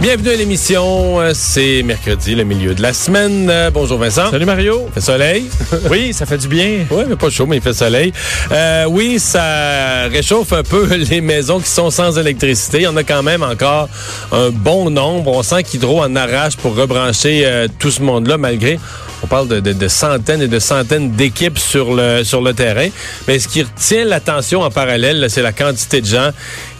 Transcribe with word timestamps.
Bienvenue 0.00 0.28
à 0.30 0.36
l'émission. 0.36 1.20
Euh, 1.20 1.32
C'est 1.34 1.82
mercredi, 1.82 2.36
le 2.36 2.44
milieu 2.44 2.72
de 2.72 2.80
la 2.80 2.92
semaine. 2.92 3.48
Euh, 3.50 3.70
bonjour 3.70 3.98
Vincent. 3.98 4.30
Salut 4.30 4.44
Mario. 4.46 4.84
Il 4.88 4.92
fait 4.92 5.00
soleil. 5.00 5.46
Oui, 5.90 6.12
ça 6.12 6.24
fait 6.24 6.38
du 6.38 6.46
bien. 6.46 6.86
Oui, 6.90 7.02
mais 7.08 7.16
pas 7.16 7.30
chaud, 7.30 7.46
mais 7.46 7.56
il 7.56 7.62
fait 7.62 7.72
soleil. 7.72 8.12
Euh, 8.52 8.84
oui, 8.88 9.18
ça 9.18 10.04
réchauffe 10.08 10.52
un 10.52 10.62
peu 10.62 10.86
les 11.10 11.20
maisons 11.20 11.58
qui 11.58 11.68
sont 11.68 11.90
sans 11.90 12.16
électricité. 12.16 12.78
Il 12.78 12.82
y 12.84 12.86
en 12.86 12.96
a 12.96 13.02
quand 13.02 13.24
même 13.24 13.42
encore 13.42 13.88
un 14.30 14.50
bon 14.50 14.88
nombre. 14.88 15.32
On 15.36 15.42
sent 15.42 15.64
qu'Hydro 15.64 16.00
en 16.02 16.14
arrache 16.14 16.56
pour 16.56 16.76
rebrancher 16.76 17.42
euh, 17.44 17.66
tout 17.78 17.90
ce 17.90 18.00
monde-là, 18.02 18.38
malgré... 18.38 18.78
On 19.20 19.26
parle 19.26 19.48
de, 19.48 19.58
de- 19.58 19.72
de 19.72 19.88
centaines 19.88 20.42
et 20.42 20.46
de 20.46 20.60
centaines 20.60 21.10
d'équipes 21.10 21.58
sur 21.58 21.92
le, 21.92 22.22
sur 22.22 22.40
le 22.40 22.54
terrain. 22.54 22.86
Mais 23.26 23.40
ce 23.40 23.48
qui 23.48 23.62
retient 23.64 24.04
l'attention 24.04 24.62
en 24.62 24.70
parallèle, 24.70 25.26
c'est 25.28 25.42
la 25.42 25.50
quantité 25.52 26.00
de 26.00 26.06
gens 26.06 26.30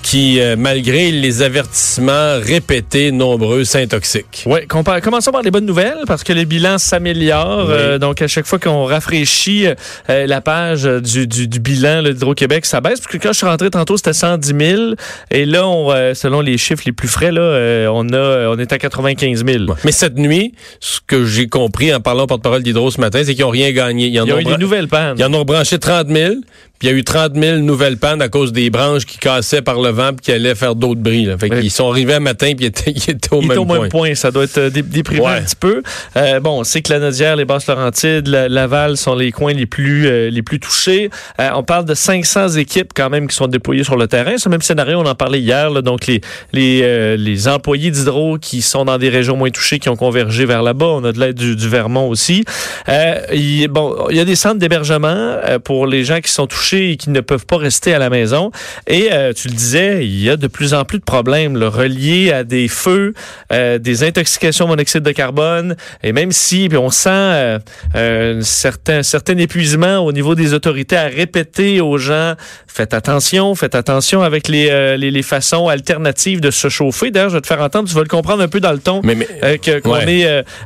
qui, 0.02 0.40
euh, 0.40 0.56
malgré 0.56 1.10
les 1.10 1.42
avertissements 1.42 2.38
répétés, 2.40 3.12
nombreux, 3.12 3.64
s'intoxiquent. 3.64 4.44
Oui, 4.46 4.60
commençons 4.66 5.32
par 5.32 5.42
les 5.42 5.50
bonnes 5.50 5.66
nouvelles 5.66 6.04
parce 6.06 6.24
que 6.24 6.32
les 6.32 6.44
bilans 6.44 6.78
s'améliorent. 6.78 7.66
Oui. 7.68 7.74
Euh, 7.74 7.98
donc, 7.98 8.22
à 8.22 8.28
chaque 8.28 8.46
fois 8.46 8.58
qu'on 8.58 8.84
rafraîchit 8.84 9.66
euh, 10.08 10.26
la 10.26 10.40
page 10.40 10.84
du, 10.84 11.26
du, 11.26 11.48
du 11.48 11.60
bilan 11.60 12.02
d'Hydro-Québec, 12.02 12.66
ça 12.66 12.80
baisse. 12.80 13.00
Parce 13.00 13.12
que 13.12 13.18
quand 13.18 13.32
je 13.32 13.38
suis 13.38 13.46
rentré 13.46 13.70
tantôt, 13.70 13.96
c'était 13.96 14.12
110 14.12 14.54
000. 14.58 14.82
Et 15.30 15.44
là, 15.44 15.66
on, 15.66 15.90
euh, 15.90 16.14
selon 16.14 16.40
les 16.40 16.58
chiffres 16.58 16.82
les 16.86 16.92
plus 16.92 17.08
frais, 17.08 17.32
là, 17.32 17.88
on, 17.92 18.12
a, 18.12 18.48
on 18.48 18.58
est 18.58 18.72
à 18.72 18.78
95 18.78 19.44
000. 19.44 19.64
Mais 19.84 19.92
cette 19.92 20.16
nuit, 20.16 20.54
ce 20.80 21.00
que 21.06 21.24
j'ai 21.24 21.48
compris 21.48 21.94
en 21.94 22.00
parlant 22.00 22.24
au 22.24 22.26
porte-parole 22.26 22.62
d'Hydro 22.62 22.90
ce 22.90 23.00
matin, 23.00 23.20
c'est 23.24 23.34
qu'ils 23.34 23.44
n'ont 23.44 23.50
rien 23.50 23.72
gagné. 23.72 24.06
Ils 24.06 24.20
en 24.20 24.24
Il 24.24 24.28
y 24.28 24.32
a 24.32 24.36
ont 24.36 24.40
eu 24.40 24.44
des 24.44 24.56
nouvelles 24.58 24.88
pannes. 24.88 25.16
Ils 25.18 25.24
en 25.24 25.34
ont 25.34 25.40
rebranché 25.40 25.78
30 25.78 26.08
000, 26.08 26.34
puis 26.78 26.88
il 26.88 26.90
y 26.90 26.94
a 26.94 26.96
eu 26.96 27.04
30 27.04 27.34
000 27.34 27.58
nouvelles 27.58 27.96
pannes 27.96 28.22
à 28.22 28.28
cause 28.28 28.52
des 28.52 28.70
branches 28.70 29.04
qui 29.04 29.18
cassaient 29.18 29.62
par 29.62 29.80
le 29.80 29.87
vent 29.90 30.10
puis 30.14 30.32
faire 30.54 30.74
d'autres 30.74 31.00
bris. 31.00 31.24
Là. 31.24 31.36
Fait 31.38 31.50
Ouais. 31.50 31.60
qu'ils 31.60 31.70
sont 31.70 31.90
arrivés 31.90 32.14
un 32.14 32.20
matin 32.20 32.52
puis 32.56 32.66
ils 32.66 32.68
étaient, 32.68 32.90
ils 32.96 33.10
étaient 33.10 33.32
au 33.34 33.40
Il 33.40 33.44
est 33.46 33.48
même 33.48 33.58
au 33.58 33.64
point. 33.66 33.80
même 33.80 33.88
point. 33.88 34.14
Ça 34.14 34.30
doit 34.30 34.44
être 34.44 34.58
euh, 34.58 34.70
dé- 34.70 34.82
déprimant 34.82 35.24
Ouais. 35.26 35.38
un 35.38 35.42
petit 35.42 35.56
peu. 35.56 35.82
Euh, 36.16 36.40
bon, 36.40 36.60
on 36.60 36.64
sait 36.64 36.82
que 36.82 36.92
la 36.92 36.98
Nodière, 36.98 37.36
les 37.36 37.44
Basses-Laurentides, 37.44 38.28
la- 38.28 38.48
Laval 38.48 38.96
sont 38.96 39.14
les 39.14 39.32
coins 39.32 39.52
les 39.52 39.66
plus 39.66 40.06
euh, 40.06 40.30
les 40.30 40.42
plus 40.42 40.60
touchés. 40.60 41.10
Euh, 41.40 41.50
on 41.54 41.62
parle 41.62 41.84
de 41.84 41.94
500 41.94 42.50
équipes 42.56 42.92
quand 42.94 43.10
même 43.10 43.28
qui 43.28 43.36
sont 43.36 43.46
déployées 43.48 43.84
sur 43.84 43.96
le 43.96 44.06
terrain. 44.06 44.38
Ce 44.38 44.48
même 44.48 44.62
scénario, 44.62 44.98
on 44.98 45.06
en 45.06 45.14
parlait 45.14 45.40
hier. 45.40 45.70
là. 45.70 45.82
donc 45.82 46.06
les 46.06 46.20
les, 46.52 47.16
les 47.16 47.48
employés 47.48 47.90
d'Hydro 47.90 48.38
qui 48.38 48.62
sont 48.62 48.84
dans 48.84 48.98
des 48.98 49.08
régions 49.08 49.36
moins 49.36 49.50
touchées 49.50 49.78
qui 49.78 49.88
ont 49.88 49.96
convergé 49.96 50.44
vers 50.44 50.62
là-bas. 50.62 50.86
On 50.86 51.04
a 51.04 51.12
de 51.12 51.20
l'aide 51.20 51.36
du, 51.36 51.56
du 51.56 51.68
Vermont 51.68 52.08
aussi. 52.08 52.44
Il, 53.32 53.68
bon, 53.68 54.06
il 54.10 54.16
y 54.16 54.20
a 54.20 54.24
des 54.24 54.36
centres 54.36 54.58
d'hébergement 54.58 55.36
pour 55.64 55.86
les 55.86 56.04
gens 56.04 56.20
qui 56.20 56.30
sont 56.30 56.46
touchés 56.46 56.92
et 56.92 56.96
qui 56.96 57.10
ne 57.10 57.20
peuvent 57.20 57.46
pas 57.46 57.56
rester 57.58 57.94
à 57.94 57.98
la 57.98 58.10
maison. 58.10 58.50
Et 58.86 59.08
tu 59.36 59.48
le 59.48 59.54
disais, 59.54 59.77
il 60.02 60.22
y 60.22 60.30
a 60.30 60.36
de 60.36 60.46
plus 60.46 60.74
en 60.74 60.84
plus 60.84 60.98
de 60.98 61.04
problèmes 61.04 61.56
là, 61.56 61.68
reliés 61.68 62.32
à 62.32 62.44
des 62.44 62.68
feux, 62.68 63.14
euh, 63.52 63.78
des 63.78 64.04
intoxications 64.04 64.64
au 64.66 64.68
monoxyde 64.68 65.02
de 65.02 65.12
carbone. 65.12 65.76
Et 66.02 66.12
même 66.12 66.32
si 66.32 66.68
puis 66.68 66.78
on 66.78 66.90
sent 66.90 67.08
euh, 67.10 67.58
un 67.94 68.40
certain, 68.42 69.02
certain 69.02 69.36
épuisement 69.38 69.98
au 69.98 70.12
niveau 70.12 70.34
des 70.34 70.54
autorités 70.54 70.96
à 70.96 71.06
répéter 71.06 71.80
aux 71.80 71.98
gens, 71.98 72.34
faites 72.66 72.94
attention, 72.94 73.54
faites 73.54 73.74
attention 73.74 74.22
avec 74.22 74.48
les, 74.48 74.68
euh, 74.70 74.96
les, 74.96 75.10
les 75.10 75.22
façons 75.22 75.68
alternatives 75.68 76.40
de 76.40 76.50
se 76.50 76.68
chauffer. 76.68 77.10
D'ailleurs, 77.10 77.30
je 77.30 77.34
vais 77.36 77.40
te 77.40 77.46
faire 77.46 77.60
entendre, 77.62 77.88
tu 77.88 77.94
vas 77.94 78.02
le 78.02 78.08
comprendre 78.08 78.42
un 78.42 78.48
peu 78.48 78.60
dans 78.60 78.72
le 78.72 78.78
ton. 78.78 79.00
Mais, 79.04 79.14
mais 79.14 79.58
que- 79.58 79.80
qu'on 79.80 79.92
Ouais. 79.92 80.20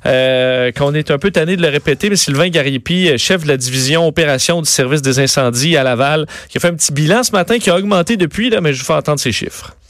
est 0.04 0.72
qu'on 0.76 0.94
est 0.94 1.10
un 1.10 1.18
peu 1.18 1.30
tanné 1.30 1.56
de 1.56 1.62
le 1.62 1.68
répéter, 1.68 2.10
mais 2.10 2.16
Sylvain 2.16 2.48
Gariepi, 2.48 3.16
chef 3.18 3.42
de 3.44 3.48
la 3.48 3.56
division 3.56 4.06
opération 4.06 4.60
du 4.62 4.68
service 4.68 5.02
des 5.02 5.18
incendies 5.18 5.76
à 5.76 5.82
Laval, 5.82 6.26
qui 6.48 6.58
a 6.58 6.60
fait 6.60 6.68
un 6.68 6.74
petit 6.74 6.92
bilan 6.92 7.22
ce 7.22 7.32
matin 7.32 7.58
qui 7.58 7.70
a 7.70 7.76
augmenté 7.76 8.16
depuis, 8.16 8.50
là, 8.50 8.60
mais 8.60 8.72
je 8.72 8.78
vous 8.80 8.84
fais 8.84 8.92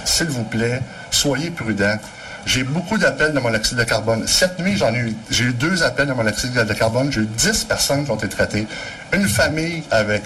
S'il 0.05 0.29
vous 0.29 0.45
plaît, 0.45 0.81
soyez 1.11 1.51
prudents. 1.51 1.99
J'ai 2.45 2.65
beaucoup 2.65 2.99
d'appels 2.99 3.33
de 3.33 3.39
monoxyde 3.39 3.79
de 3.79 3.85
carbone. 3.85 4.27
Cette 4.27 4.59
nuit, 4.59 4.77
j'en 4.77 4.93
ai 4.93 4.99
eu, 4.99 5.17
j'ai 5.31 5.45
eu 5.45 5.53
deux 5.53 5.83
appels 5.85 6.09
de 6.09 6.13
monoxyde 6.13 6.53
de 6.53 6.75
carbone. 6.75 7.13
J'ai 7.13 7.21
eu 7.21 7.27
10 7.27 7.65
personnes 7.65 8.05
qui 8.05 8.11
ont 8.11 8.17
été 8.17 8.29
traitées. 8.29 8.67
Une 9.13 9.29
famille 9.29 9.85
avec 9.91 10.23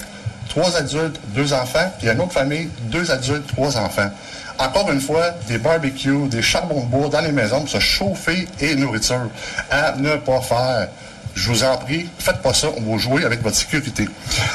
trois 0.48 0.76
adultes, 0.76 1.20
deux 1.34 1.52
enfants, 1.52 1.92
puis 1.98 2.08
une 2.08 2.20
autre 2.20 2.32
famille, 2.32 2.70
deux 2.84 3.10
adultes, 3.10 3.46
trois 3.48 3.76
enfants. 3.76 4.10
Encore 4.58 4.90
une 4.90 5.00
fois, 5.00 5.32
des 5.48 5.58
barbecues, 5.58 6.28
des 6.28 6.40
charbons 6.40 6.80
de 6.80 6.86
bois 6.86 7.08
dans 7.08 7.20
les 7.20 7.32
maisons 7.32 7.60
pour 7.60 7.68
se 7.68 7.78
chauffer 7.78 8.48
et 8.60 8.74
nourriture. 8.74 9.28
À 9.70 9.92
ne 9.96 10.16
pas 10.16 10.40
faire. 10.40 10.88
Je 11.36 11.50
vous 11.50 11.64
en 11.64 11.76
prie, 11.76 12.08
faites 12.18 12.40
pas 12.40 12.54
ça, 12.54 12.68
on 12.78 12.80
va 12.80 12.96
jouer 12.96 13.22
avec 13.22 13.42
votre 13.42 13.56
sécurité. 13.56 14.08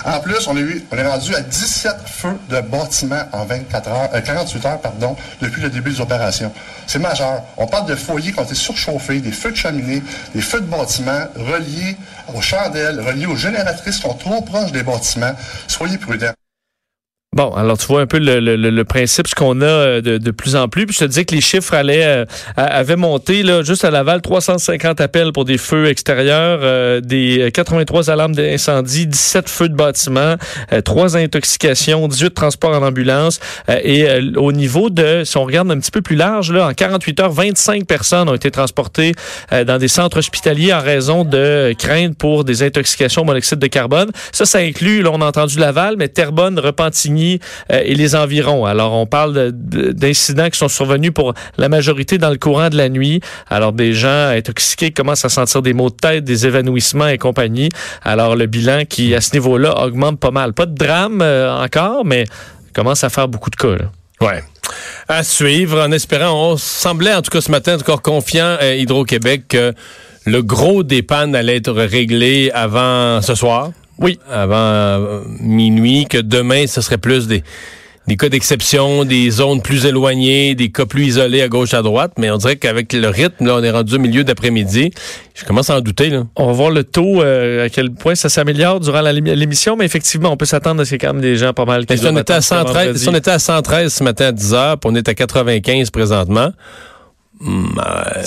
En 0.03 0.19
plus, 0.19 0.47
on, 0.47 0.57
est 0.57 1.07
rendu 1.07 1.35
à 1.35 1.41
17 1.41 1.95
feux 2.07 2.35
de 2.49 2.59
bâtiments 2.59 3.21
en 3.31 3.45
24 3.45 3.87
heures, 3.87 4.09
euh, 4.15 4.19
48 4.19 4.65
heures 4.65 4.81
pardon, 4.81 5.15
depuis 5.41 5.61
le 5.61 5.69
début 5.69 5.91
des 5.91 6.01
opérations. 6.01 6.51
C'est 6.87 6.97
majeur. 6.97 7.43
On 7.57 7.67
parle 7.67 7.85
de 7.85 7.95
foyers 7.95 8.33
qui 8.33 8.39
ont 8.39 8.43
été 8.43 8.55
surchauffés, 8.55 9.19
des 9.19 9.31
feux 9.31 9.51
de 9.51 9.57
cheminée, 9.57 10.01
des 10.33 10.41
feux 10.41 10.59
de 10.59 10.65
bâtiments 10.65 11.27
reliés 11.35 11.97
aux 12.33 12.41
chandelles, 12.41 12.99
reliés 12.99 13.27
aux 13.27 13.35
génératrices 13.35 13.97
qui 13.97 14.01
sont 14.01 14.15
trop 14.15 14.41
proches 14.41 14.71
des 14.71 14.81
bâtiments. 14.81 15.35
Soyez 15.67 15.99
prudents. 15.99 16.33
Bon, 17.33 17.49
alors 17.53 17.77
tu 17.77 17.85
vois 17.87 18.01
un 18.01 18.07
peu 18.07 18.17
le, 18.19 18.41
le- 18.41 18.57
le- 18.57 18.83
principe, 18.83 19.25
ce 19.25 19.35
qu'on 19.35 19.61
a 19.61 19.65
euh, 19.65 20.01
de, 20.01 20.17
de 20.17 20.31
plus 20.31 20.57
en 20.57 20.67
plus. 20.67 20.85
Puis 20.85 20.95
je 20.95 20.99
te 20.99 21.05
disais 21.05 21.23
que 21.23 21.33
les 21.33 21.39
chiffres 21.39 21.73
allaient, 21.73 22.03
euh, 22.05 22.25
avaient 22.57 22.97
monté 22.97 23.41
là, 23.41 23.63
juste 23.63 23.85
à 23.85 23.89
Laval, 23.89 24.19
350 24.21 24.99
appels 24.99 25.31
pour 25.31 25.45
des 25.45 25.57
feux 25.57 25.85
extérieurs, 25.87 26.59
euh, 26.61 26.99
des 26.99 27.49
83 27.53 28.09
alarmes 28.09 28.35
d'incendie, 28.35 29.07
17 29.07 29.47
feux 29.47 29.69
de 29.69 29.75
bâtiment, 29.75 30.35
euh, 30.73 30.81
3 30.81 31.15
intoxications, 31.15 32.05
18 32.09 32.33
transports 32.33 32.75
en 32.75 32.85
ambulance. 32.85 33.39
Euh, 33.69 33.79
et 33.81 34.09
euh, 34.09 34.33
au 34.35 34.51
niveau 34.51 34.89
de, 34.89 35.21
si 35.23 35.37
on 35.37 35.45
regarde 35.45 35.71
un 35.71 35.79
petit 35.79 35.91
peu 35.91 36.01
plus 36.01 36.17
large, 36.17 36.51
là, 36.51 36.67
en 36.67 36.73
48 36.73 37.19
heures, 37.21 37.31
25 37.31 37.85
personnes 37.85 38.27
ont 38.27 38.35
été 38.35 38.51
transportées 38.51 39.13
euh, 39.53 39.63
dans 39.63 39.77
des 39.77 39.87
centres 39.87 40.17
hospitaliers 40.17 40.73
en 40.73 40.81
raison 40.81 41.23
de 41.23 41.73
craintes 41.79 42.17
pour 42.17 42.43
des 42.43 42.61
intoxications 42.61 43.21
au 43.21 43.25
monoxyde 43.25 43.59
de 43.59 43.67
carbone. 43.67 44.11
Ça, 44.33 44.45
ça 44.45 44.57
inclut, 44.57 45.01
là, 45.01 45.11
on 45.13 45.21
a 45.21 45.25
entendu 45.27 45.59
Laval, 45.59 45.95
mais 45.97 46.09
Terrebonne, 46.09 46.59
Repentigny 46.59 47.20
euh, 47.71 47.81
et 47.83 47.95
les 47.95 48.15
environs. 48.15 48.65
Alors, 48.65 48.93
on 48.93 49.05
parle 49.05 49.33
de- 49.33 49.51
de- 49.53 49.91
d'incidents 49.91 50.49
qui 50.49 50.57
sont 50.57 50.67
survenus 50.67 51.11
pour 51.13 51.33
la 51.57 51.69
majorité 51.69 52.17
dans 52.17 52.29
le 52.29 52.37
courant 52.37 52.69
de 52.69 52.77
la 52.77 52.89
nuit. 52.89 53.21
Alors, 53.49 53.73
des 53.73 53.93
gens 53.93 54.29
intoxiqués 54.29 54.91
commencent 54.91 55.25
à 55.25 55.29
sentir 55.29 55.61
des 55.61 55.73
maux 55.73 55.89
de 55.89 55.95
tête, 55.95 56.23
des 56.23 56.45
évanouissements 56.47 57.07
et 57.07 57.17
compagnie. 57.17 57.69
Alors, 58.03 58.35
le 58.35 58.45
bilan 58.45 58.83
qui, 58.87 59.13
à 59.15 59.21
ce 59.21 59.33
niveau-là, 59.33 59.77
augmente 59.83 60.19
pas 60.19 60.31
mal. 60.31 60.53
Pas 60.53 60.65
de 60.65 60.75
drame 60.75 61.21
euh, 61.21 61.51
encore, 61.63 62.05
mais 62.05 62.25
commence 62.73 63.03
à 63.03 63.09
faire 63.09 63.27
beaucoup 63.27 63.49
de 63.49 63.55
cas. 63.55 63.75
là. 63.75 63.91
Ouais. 64.21 64.43
À 65.07 65.23
suivre, 65.23 65.81
en 65.81 65.91
espérant, 65.91 66.51
on 66.51 66.57
semblait 66.57 67.13
en 67.13 67.21
tout 67.21 67.31
cas 67.31 67.41
ce 67.41 67.51
matin 67.51 67.75
encore 67.75 68.01
confiant 68.01 68.55
à 68.59 68.73
Hydro-Québec 68.75 69.43
que 69.49 69.73
le 70.25 70.41
gros 70.43 70.83
des 70.83 71.01
pannes 71.01 71.35
allait 71.35 71.57
être 71.57 71.73
réglé 71.73 72.51
avant 72.53 73.21
ce 73.21 73.33
soir. 73.35 73.71
Oui. 73.99 74.19
Avant 74.29 74.55
euh, 74.55 75.21
minuit, 75.39 76.05
que 76.05 76.17
demain, 76.17 76.65
ce 76.67 76.81
serait 76.81 76.97
plus 76.97 77.27
des, 77.27 77.43
des 78.07 78.17
cas 78.17 78.29
d'exception, 78.29 79.05
des 79.05 79.29
zones 79.29 79.61
plus 79.61 79.85
éloignées, 79.85 80.55
des 80.55 80.69
cas 80.69 80.85
plus 80.85 81.05
isolés 81.05 81.41
à 81.41 81.47
gauche, 81.47 81.73
à 81.73 81.81
droite. 81.81 82.13
Mais 82.17 82.31
on 82.31 82.37
dirait 82.37 82.55
qu'avec 82.55 82.91
le 82.93 83.07
rythme, 83.07 83.45
là, 83.45 83.55
on 83.55 83.63
est 83.63 83.69
rendu 83.71 83.95
au 83.95 83.99
milieu 83.99 84.23
d'après-midi. 84.23 84.91
Je 85.35 85.45
commence 85.45 85.69
à 85.69 85.77
en 85.77 85.81
douter, 85.81 86.09
là. 86.09 86.23
On 86.35 86.47
va 86.47 86.53
voir 86.53 86.71
le 86.71 86.83
taux, 86.83 87.21
euh, 87.21 87.65
à 87.65 87.69
quel 87.69 87.91
point 87.91 88.15
ça 88.15 88.29
s'améliore 88.29 88.79
durant 88.79 89.01
l'émission, 89.01 89.75
mais 89.77 89.85
effectivement, 89.85 90.31
on 90.31 90.37
peut 90.37 90.45
s'attendre 90.45 90.81
à 90.81 90.85
ce 90.85 90.89
qu'il 90.89 90.95
y 90.95 91.05
ait 91.05 91.07
quand 91.07 91.13
même 91.13 91.21
des 91.21 91.35
gens 91.35 91.53
pas 91.53 91.65
mal 91.65 91.85
si 91.89 92.05
on, 92.05 92.17
était 92.17 92.33
à 92.33 92.37
attendre 92.37 92.41
jusqu'à 92.41 92.55
113, 92.57 92.75
vendredi. 92.75 92.99
si 92.99 93.09
on 93.09 93.15
était 93.15 93.31
à 93.31 93.39
113 93.39 93.93
ce 93.93 94.03
matin 94.03 94.25
à 94.25 94.31
10 94.31 94.53
heures, 94.53 94.77
puis 94.79 94.89
on 94.91 94.95
est 94.95 95.07
à 95.07 95.13
95 95.13 95.89
présentement, 95.91 96.51
hmm, 97.39 97.79
euh, 97.79 98.23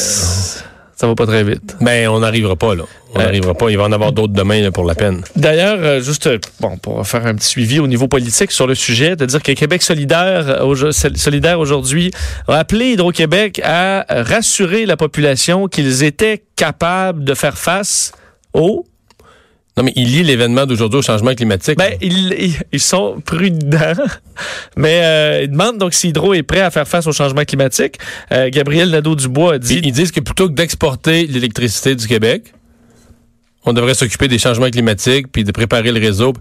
Ça 0.97 1.07
va 1.09 1.15
pas 1.15 1.27
très 1.27 1.43
vite. 1.45 1.77
ben, 1.81 2.09
on 2.09 2.21
n'arrivera 2.21 2.55
pas, 2.57 2.75
là. 2.75 2.85
On 3.15 3.21
Euh, 3.21 3.25
n'arrivera 3.25 3.55
pas. 3.55 3.69
Il 3.71 3.77
va 3.79 3.85
en 3.85 3.93
avoir 3.93 4.13
d'autres 4.13 4.33
demain, 4.33 4.61
là, 4.61 4.71
pour 4.71 4.85
la 4.85 4.95
peine. 4.95 5.23
D'ailleurs, 5.37 5.79
euh, 5.81 6.01
juste 6.01 6.27
euh, 6.27 6.39
bon 6.61 6.77
pour 6.79 7.07
faire 7.07 7.27
un 7.27 7.35
petit 7.35 7.49
suivi 7.49 7.79
au 7.81 7.87
niveau 7.87 8.07
politique 8.09 8.51
sur 8.53 8.67
le 8.67 8.75
sujet, 8.75 9.17
de 9.17 9.27
dire 9.27 9.43
que 9.43 9.53
Québec 9.53 9.83
solidaire, 9.83 10.65
au- 10.65 10.75
solidaire 10.93 11.59
aujourd'hui 11.61 12.11
a 12.49 12.59
appelé 12.59 12.93
Hydro-Québec 12.93 13.61
à 13.65 14.05
rassurer 14.09 14.87
la 14.87 14.97
population 14.97 15.69
qu'ils 15.69 16.03
étaient 16.05 16.43
capables 16.57 17.25
de 17.25 17.35
faire 17.35 17.59
face 17.59 18.13
au 18.53 18.85
Non, 19.77 19.83
mais 19.83 19.93
il 19.97 20.07
lie 20.13 20.23
l'événement 20.23 20.67
d'aujourd'hui 20.67 21.01
au 21.01 21.03
changement 21.03 21.35
climatique. 21.35 21.77
Ben, 21.77 21.95
ils, 22.01 22.33
ils- 22.39 22.57
ils 22.73 22.81
sont 22.81 23.21
prudents, 23.25 24.05
mais 24.77 25.01
euh, 25.03 25.43
ils 25.43 25.51
demandent 25.51 25.79
donc 25.79 25.95
si 25.95 26.09
Hydro 26.11 26.33
est 26.35 26.45
prêt 26.45 26.61
à 26.61 26.71
faire 26.71 26.87
face 26.87 27.07
au 27.09 27.13
changement 27.13 27.45
climatique. 27.45 27.99
Euh, 28.31 28.51
Gabriel 28.51 28.91
Nadeau-Dubois 28.91 29.55
a 29.55 29.59
dit... 29.59 29.81
Puis 29.81 29.89
ils 29.89 29.93
disent 29.93 30.13
que 30.13 30.21
plutôt 30.21 30.49
que 30.49 30.55
d'exporter 30.55 31.27
l'électricité 31.27 31.97
du 31.97 32.07
Québec, 32.07 32.53
on 33.65 33.73
devrait 33.73 33.95
s'occuper 33.95 34.29
des 34.29 34.39
changements 34.39 34.71
climatiques 34.71 35.27
puis 35.33 35.43
de 35.43 35.51
préparer 35.51 35.91
le 35.91 35.99
réseau. 36.01 36.35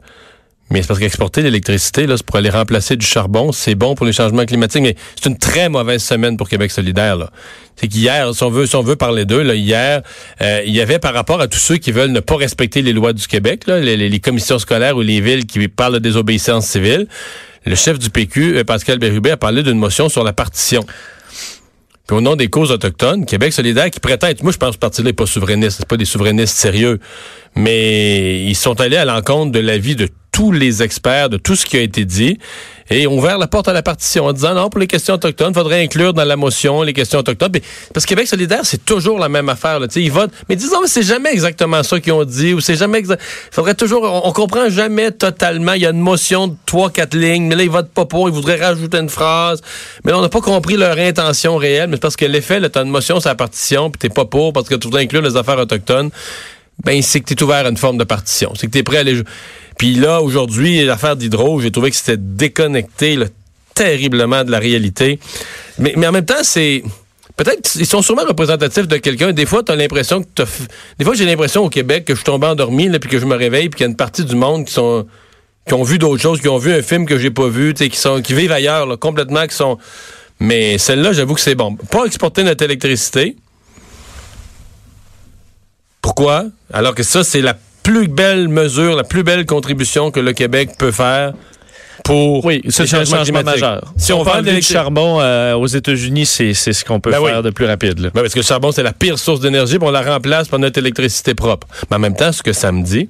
Mais 0.73 0.81
c'est 0.81 0.87
parce 0.87 0.99
qu'exporter 0.99 1.43
l'électricité, 1.43 2.07
là, 2.07 2.17
c'est 2.17 2.25
pour 2.25 2.35
aller 2.35 2.49
remplacer 2.49 2.95
du 2.95 3.05
charbon, 3.05 3.51
c'est 3.51 3.75
bon 3.75 3.93
pour 3.93 4.07
les 4.07 4.11
changements 4.11 4.43
climatiques, 4.43 4.81
mais 4.81 4.95
c'est 5.15 5.29
une 5.29 5.37
très 5.37 5.69
mauvaise 5.69 6.03
semaine 6.03 6.35
pour 6.35 6.49
Québec 6.49 6.71
solidaire. 6.71 7.15
là. 7.15 7.29
C'est 7.75 7.87
qu'hier, 7.87 8.33
si 8.33 8.43
on 8.43 8.49
veut, 8.49 8.65
si 8.65 8.75
on 8.75 8.81
veut 8.81 8.95
parler 8.95 9.25
d'eux, 9.25 9.43
là, 9.43 9.53
hier, 9.53 10.01
euh, 10.41 10.63
il 10.65 10.73
y 10.73 10.81
avait 10.81 10.97
par 10.97 11.13
rapport 11.13 11.39
à 11.41 11.47
tous 11.47 11.59
ceux 11.59 11.77
qui 11.77 11.91
veulent 11.91 12.11
ne 12.11 12.19
pas 12.21 12.37
respecter 12.37 12.81
les 12.81 12.91
lois 12.91 13.13
du 13.13 13.27
Québec, 13.27 13.65
les 13.67 14.19
commissions 14.19 14.57
scolaires 14.57 14.97
ou 14.97 15.01
les 15.01 15.21
villes 15.21 15.45
qui 15.45 15.67
parlent 15.67 15.93
de 15.93 15.99
désobéissance 15.99 16.65
civile, 16.65 17.07
le 17.65 17.75
chef 17.75 17.99
du 17.99 18.09
PQ, 18.09 18.57
euh, 18.57 18.63
Pascal 18.63 18.97
Bérubé, 18.97 19.29
a 19.29 19.37
parlé 19.37 19.61
d'une 19.61 19.77
motion 19.77 20.09
sur 20.09 20.23
la 20.23 20.33
partition. 20.33 20.83
Au 22.11 22.19
nom 22.19 22.35
des 22.35 22.49
causes 22.49 22.71
autochtones, 22.71 23.25
Québec 23.25 23.53
solidaire 23.53 23.89
qui 23.89 24.01
prétend 24.01 24.27
être, 24.27 24.43
moi 24.43 24.51
je 24.51 24.57
pense 24.57 24.71
que 24.71 24.75
ce 24.75 24.79
parti-là 24.79 25.05
n'est 25.05 25.13
pas 25.13 25.25
souverainiste, 25.25 25.77
c'est 25.77 25.87
pas 25.87 25.95
des 25.95 26.03
souverainistes 26.03 26.57
sérieux, 26.57 26.99
mais 27.55 28.43
ils 28.43 28.55
sont 28.55 28.81
allés 28.81 28.97
à 28.97 29.05
l'encontre 29.05 29.53
de 29.53 29.59
l'avis 29.59 29.95
de 29.95 30.09
tous 30.33 30.51
les 30.51 30.83
experts, 30.83 31.29
de 31.29 31.37
tout 31.37 31.55
ce 31.55 31.65
qui 31.65 31.77
a 31.77 31.81
été 31.81 32.03
dit, 32.03 32.39
et 32.93 33.07
ont 33.07 33.17
ouvert 33.17 33.37
la 33.37 33.47
porte 33.47 33.67
à 33.67 33.73
la 33.73 33.81
partition 33.81 34.25
en 34.25 34.33
disant 34.33 34.53
non, 34.53 34.69
pour 34.69 34.79
les 34.79 34.87
questions 34.87 35.15
autochtones, 35.15 35.51
il 35.51 35.55
faudrait 35.57 35.81
inclure 35.83 36.13
dans 36.13 36.23
la 36.23 36.35
motion 36.35 36.83
les 36.83 36.93
questions 36.93 37.19
autochtones. 37.19 37.51
Parce 37.93 38.05
que 38.05 38.09
Québec 38.09 38.27
solidaire, 38.27 38.61
c'est 38.63 38.85
toujours 38.85 39.17
la 39.17 39.29
même 39.29 39.49
affaire. 39.49 39.79
Ils 39.95 40.11
votent, 40.11 40.31
mais 40.47 40.55
disons, 40.55 40.81
mais 40.81 40.87
c'est 40.87 41.03
jamais 41.03 41.31
exactement 41.31 41.81
ça 41.81 41.99
qu'ils 41.99 42.13
ont 42.13 42.23
dit, 42.23 42.53
ou 42.53 42.59
c'est 42.59 42.75
jamais 42.75 43.01
exa- 43.01 43.17
faudrait 43.51 43.73
toujours, 43.73 44.03
on, 44.03 44.27
on 44.29 44.31
comprend 44.31 44.69
jamais 44.69 45.11
totalement, 45.11 45.73
il 45.73 45.81
y 45.81 45.85
a 45.85 45.89
une 45.89 45.99
motion 45.99 46.47
de 46.47 46.55
trois, 46.65 46.91
quatre 46.91 47.15
lignes, 47.15 47.47
mais 47.47 47.55
là, 47.55 47.63
ils 47.63 47.69
votent 47.69 47.91
pas 47.91 48.05
pour, 48.05 48.29
ils 48.29 48.33
voudraient 48.33 48.63
rajouter 48.63 48.97
une 48.99 49.09
phrase, 49.09 49.61
mais 50.05 50.11
là, 50.11 50.19
on 50.19 50.21
n'a 50.21 50.29
pas 50.29 50.41
compris 50.41 50.77
leur 50.77 50.97
intention 50.97 51.57
réelle, 51.57 51.89
mais 51.89 51.97
parce 51.97 52.15
que 52.15 52.25
l'effet, 52.25 52.59
là, 52.59 52.69
t'as 52.69 52.83
une 52.83 52.89
motion 52.91 53.19
sur 53.19 53.29
la 53.29 53.35
partition, 53.35 53.89
puis 53.89 53.97
t'es 53.99 54.09
pas 54.13 54.25
pour, 54.25 54.53
parce 54.53 54.69
que 54.69 54.75
tu 54.75 54.87
voudrais 54.87 55.03
inclure 55.03 55.21
les 55.23 55.35
affaires 55.35 55.57
autochtones, 55.57 56.11
ben 56.83 57.01
c'est 57.01 57.21
que 57.21 57.25
tu 57.25 57.33
es 57.35 57.43
ouvert 57.43 57.65
à 57.65 57.69
une 57.69 57.77
forme 57.77 57.97
de 57.97 58.03
partition. 58.03 58.53
C'est 58.55 58.65
que 58.67 58.71
tu 58.71 58.79
es 58.79 58.83
prêt 58.83 58.97
à 58.97 58.99
aller. 59.01 59.21
Puis 59.83 59.95
là, 59.95 60.21
aujourd'hui, 60.21 60.81
l'affaire 60.85 61.17
d'Hydro, 61.17 61.59
j'ai 61.59 61.69
trouvé 61.69 61.89
que 61.89 61.97
c'était 61.97 62.15
déconnecté 62.15 63.19
terriblement 63.75 64.45
de 64.45 64.49
la 64.49 64.59
réalité. 64.59 65.19
Mais, 65.77 65.93
mais 65.97 66.07
en 66.07 66.13
même 66.13 66.23
temps, 66.23 66.41
c'est. 66.41 66.83
Peut-être 67.35 67.75
ils 67.75 67.85
sont 67.85 68.01
sûrement 68.01 68.23
représentatifs 68.23 68.87
de 68.87 68.95
quelqu'un. 68.95 69.33
Des 69.33 69.45
fois, 69.45 69.61
tu 69.61 69.73
as 69.73 69.75
l'impression 69.75 70.23
que 70.23 70.27
t'as 70.35 70.45
Des 70.97 71.03
fois, 71.03 71.15
j'ai 71.15 71.25
l'impression 71.25 71.65
au 71.65 71.69
Québec 71.69 72.05
que 72.05 72.13
je 72.13 72.19
suis 72.19 72.23
tombé 72.23 72.47
endormi, 72.47 72.87
là, 72.87 72.97
puis 72.97 73.09
que 73.09 73.19
je 73.19 73.25
me 73.25 73.35
réveille, 73.35 73.67
puis 73.67 73.79
qu'il 73.79 73.83
y 73.83 73.87
a 73.87 73.89
une 73.89 73.97
partie 73.97 74.23
du 74.23 74.37
monde 74.37 74.63
qui 74.63 74.71
sont 74.71 75.05
qui 75.67 75.73
ont 75.73 75.83
vu 75.83 75.97
d'autres 75.97 76.21
choses, 76.21 76.39
qui 76.39 76.47
ont 76.47 76.59
vu 76.59 76.71
un 76.71 76.81
film 76.81 77.05
que 77.05 77.17
j'ai 77.17 77.31
pas 77.31 77.49
vu, 77.49 77.73
qui 77.73 77.93
sont 77.97 78.21
qui 78.21 78.33
vivent 78.33 78.53
ailleurs, 78.53 78.97
complètement, 78.99 79.45
qui 79.47 79.55
sont. 79.55 79.77
Mais 80.39 80.77
celle-là, 80.77 81.11
j'avoue 81.11 81.33
que 81.33 81.41
c'est 81.41 81.55
bon. 81.55 81.75
Pas 81.75 82.05
exporter 82.05 82.43
notre 82.43 82.63
électricité. 82.63 83.35
Pourquoi? 86.01 86.45
Alors 86.71 86.95
que 86.95 87.03
ça, 87.03 87.25
c'est 87.25 87.41
la 87.41 87.57
plus 87.83 88.07
belle 88.07 88.47
mesure, 88.47 88.95
la 88.95 89.03
plus 89.03 89.23
belle 89.23 89.45
contribution 89.45 90.09
que 90.11 90.19
le 90.19 90.33
Québec 90.33 90.71
peut 90.79 90.91
faire 90.91 91.33
pour 92.03 92.43
Oui, 92.43 92.61
c'est 92.69 92.83
un 92.83 93.05
changement 93.05 93.43
majeur. 93.43 93.93
Si 93.97 94.11
on 94.11 94.21
on 94.21 94.25
parle 94.25 94.43
du 94.45 94.61
charbon 94.61 95.19
euh, 95.21 95.53
aux 95.53 95.67
États-Unis, 95.67 96.25
c'est 96.25 96.53
c'est 96.53 96.73
ce 96.73 96.83
qu'on 96.83 96.99
peut 96.99 97.11
Ben 97.11 97.19
oui. 97.19 97.29
faire 97.29 97.43
de 97.43 97.49
plus 97.49 97.65
rapide. 97.65 97.99
là. 97.99 98.09
Ben, 98.13 98.21
parce 98.21 98.33
que 98.33 98.39
le 98.39 98.45
charbon, 98.45 98.71
c'est 98.71 98.83
la 98.83 98.93
pire 98.93 99.19
source 99.19 99.39
d'énergie, 99.39 99.77
on 99.81 99.91
la 99.91 100.01
remplace 100.01 100.47
par 100.47 100.59
notre 100.59 100.79
électricité 100.79 101.35
propre. 101.35 101.67
Mais 101.89 101.97
en 101.97 101.99
même 101.99 102.15
temps, 102.15 102.31
ce 102.31 102.41
que 102.43 102.51
ça 102.53 102.71
me 102.71 102.83
dit, 102.83 103.09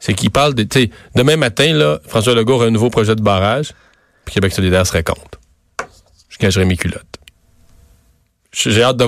c'est 0.00 0.14
qu'il 0.14 0.30
parle 0.30 0.54
de. 0.54 0.64
tu 0.64 0.80
sais, 0.82 0.90
Demain 1.14 1.36
matin, 1.36 1.72
là, 1.72 1.98
François 2.06 2.34
Legault 2.34 2.54
aura 2.54 2.66
un 2.66 2.70
nouveau 2.70 2.90
projet 2.90 3.14
de 3.16 3.22
barrage, 3.22 3.72
puis 4.24 4.34
Québec 4.34 4.52
solidaire 4.52 4.86
serait 4.86 5.02
contre. 5.04 5.38
Je 6.28 6.36
cacherai 6.38 6.64
mes 6.66 6.76
culottes. 6.76 7.04
J'ai 8.52 8.82
hâte 8.82 8.96
de. 8.96 9.06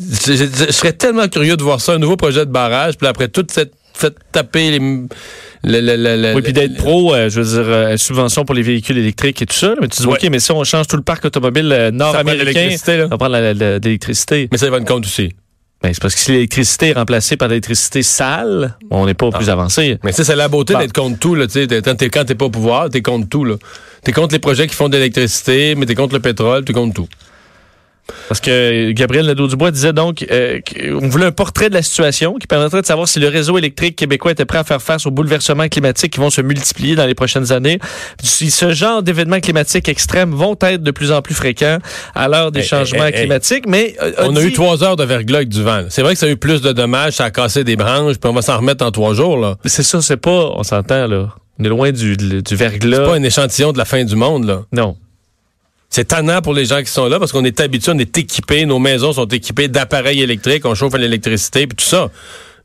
Je, 0.00 0.32
je- 0.34 0.66
je 0.66 0.72
serais 0.72 0.92
tellement 0.92 1.28
curieux 1.28 1.56
de 1.56 1.62
voir 1.62 1.80
ça, 1.80 1.92
un 1.92 1.98
nouveau 1.98 2.16
projet 2.16 2.44
de 2.46 2.50
barrage, 2.50 2.96
puis 2.98 3.06
après 3.06 3.28
toute 3.28 3.50
cette. 3.52 3.72
Fait 3.98 4.14
taper 4.32 4.78
les. 4.78 4.78
le- 5.64 5.80
le- 5.96 6.34
Oui, 6.34 6.42
puis 6.42 6.52
d'être 6.52 6.76
pro, 6.76 7.12
euh, 7.14 7.28
je 7.28 7.40
veux 7.40 7.46
dire, 7.62 7.68
euh, 7.72 7.96
subvention 7.96 8.44
pour 8.44 8.54
les 8.54 8.62
véhicules 8.62 8.96
électriques 8.96 9.42
et 9.42 9.46
tout 9.46 9.56
ça. 9.56 9.74
Mais 9.80 9.88
tu 9.88 10.00
dis, 10.02 10.06
Ouais. 10.06 10.14
OK, 10.22 10.28
mais 10.30 10.38
si 10.38 10.52
on 10.52 10.62
change 10.62 10.86
tout 10.86 10.96
le 10.96 11.02
parc 11.02 11.24
automobile 11.24 11.70
euh, 11.72 11.88
prend 11.90 11.98
nord-américain, 11.98 12.68
on 12.86 13.08
va 13.08 13.18
prendre 13.18 13.32
la- 13.32 13.54
la- 13.54 13.78
de 13.80 13.84
l'électricité. 13.84 14.48
Mais 14.52 14.58
ça 14.58 14.70
va 14.70 14.78
une 14.78 14.84
compte 14.84 15.04
aussi. 15.06 15.32
Ben, 15.82 15.92
c'est 15.92 16.00
parce 16.02 16.14
que 16.14 16.20
si 16.20 16.32
l'électricité 16.32 16.88
est 16.88 16.92
remplacée 16.92 17.36
par 17.36 17.48
l'électricité 17.48 18.02
sale, 18.02 18.76
on 18.90 19.06
n'est 19.06 19.14
pas 19.14 19.30
plus 19.30 19.48
avancé. 19.50 19.98
Mais 20.04 20.10
ça, 20.12 20.24
c'est 20.24 20.34
la 20.36 20.48
beauté 20.48 20.74
Bon. 20.74 20.80
d'être 20.80 20.92
contre 20.92 21.18
tout. 21.20 21.34
Là, 21.36 21.46
tu 21.46 21.52
sais. 21.54 21.66
T'es- 21.68 21.82
t'es- 21.82 22.08
quand 22.10 22.24
t'es 22.24 22.34
pas 22.34 22.46
au 22.46 22.50
pouvoir, 22.50 22.90
t'es 22.90 23.00
contre 23.02 23.28
tout. 23.28 23.44
Là. 23.44 23.54
T'es 24.02 24.12
contre 24.12 24.32
les 24.32 24.38
projets 24.40 24.66
qui 24.66 24.74
font 24.74 24.88
de 24.88 24.96
l'électricité, 24.96 25.74
mais 25.76 25.86
t'es 25.86 25.94
contre 25.94 26.14
le 26.14 26.20
pétrole, 26.20 26.64
t'es 26.64 26.72
contre 26.72 26.94
tout. 26.94 27.08
Parce 28.28 28.40
que 28.40 28.90
Gabriel 28.92 29.26
Nadeau-Dubois 29.26 29.70
disait 29.70 29.92
donc 29.92 30.24
euh, 30.30 30.60
qu'on 30.60 31.08
voulait 31.08 31.26
un 31.26 31.32
portrait 31.32 31.68
de 31.68 31.74
la 31.74 31.82
situation 31.82 32.34
qui 32.34 32.46
permettrait 32.46 32.80
de 32.82 32.86
savoir 32.86 33.08
si 33.08 33.20
le 33.20 33.28
réseau 33.28 33.58
électrique 33.58 33.96
québécois 33.96 34.32
était 34.32 34.44
prêt 34.44 34.58
à 34.58 34.64
faire 34.64 34.82
face 34.82 35.06
aux 35.06 35.10
bouleversements 35.10 35.68
climatiques 35.68 36.12
qui 36.12 36.20
vont 36.20 36.30
se 36.30 36.40
multiplier 36.40 36.94
dans 36.94 37.06
les 37.06 37.14
prochaines 37.14 37.52
années. 37.52 37.78
Si 38.22 38.50
ce 38.50 38.72
genre 38.72 39.02
d'événements 39.02 39.40
climatiques 39.40 39.88
extrêmes 39.88 40.32
vont 40.32 40.56
être 40.62 40.82
de 40.82 40.90
plus 40.90 41.12
en 41.12 41.22
plus 41.22 41.34
fréquents 41.34 41.78
à 42.14 42.28
l'heure 42.28 42.52
des 42.52 42.60
Hey, 42.60 42.66
changements 42.66 43.04
hey, 43.04 43.10
hey, 43.12 43.14
hey. 43.14 43.20
climatiques, 43.20 43.64
mais 43.66 43.96
euh, 44.02 44.12
On 44.18 44.34
a 44.36 44.42
eu 44.42 44.52
trois 44.52 44.82
heures 44.82 44.96
de 44.96 45.04
verglas 45.04 45.38
avec 45.38 45.48
du 45.48 45.62
vent. 45.62 45.84
C'est 45.88 46.02
vrai 46.02 46.14
que 46.14 46.18
ça 46.20 46.26
a 46.26 46.28
eu 46.30 46.36
plus 46.36 46.60
de 46.60 46.72
dommages, 46.72 47.14
ça 47.14 47.24
a 47.26 47.30
cassé 47.30 47.64
des 47.64 47.76
branches, 47.76 48.16
puis 48.18 48.30
on 48.30 48.34
va 48.34 48.42
s'en 48.42 48.56
remettre 48.58 48.84
en 48.84 48.90
trois 48.90 49.14
jours. 49.14 49.36
là. 49.38 49.56
C'est 49.64 49.82
ça, 49.82 50.00
c'est 50.02 50.16
pas, 50.16 50.50
on 50.54 50.62
s'entend 50.62 51.06
là. 51.06 51.28
On 51.60 51.64
est 51.64 51.68
loin 51.68 51.90
du, 51.92 52.16
du 52.16 52.56
verglas. 52.56 52.96
C'est 52.98 53.04
pas 53.04 53.14
un 53.16 53.22
échantillon 53.22 53.72
de 53.72 53.78
la 53.78 53.84
fin 53.84 54.04
du 54.04 54.14
monde. 54.16 54.44
là. 54.46 54.62
Non. 54.72 54.96
C'est 55.90 56.06
tannant 56.06 56.42
pour 56.42 56.52
les 56.52 56.66
gens 56.66 56.80
qui 56.80 56.90
sont 56.90 57.06
là 57.06 57.18
parce 57.18 57.32
qu'on 57.32 57.44
est 57.44 57.60
habitué, 57.60 57.92
on 57.94 57.98
est 57.98 58.18
équipé, 58.18 58.66
nos 58.66 58.78
maisons 58.78 59.12
sont 59.14 59.26
équipées 59.26 59.68
d'appareils 59.68 60.20
électriques, 60.20 60.66
on 60.66 60.74
chauffe 60.74 60.94
à 60.94 60.98
l'électricité, 60.98 61.66
puis 61.66 61.76
tout 61.76 61.84
ça. 61.84 62.10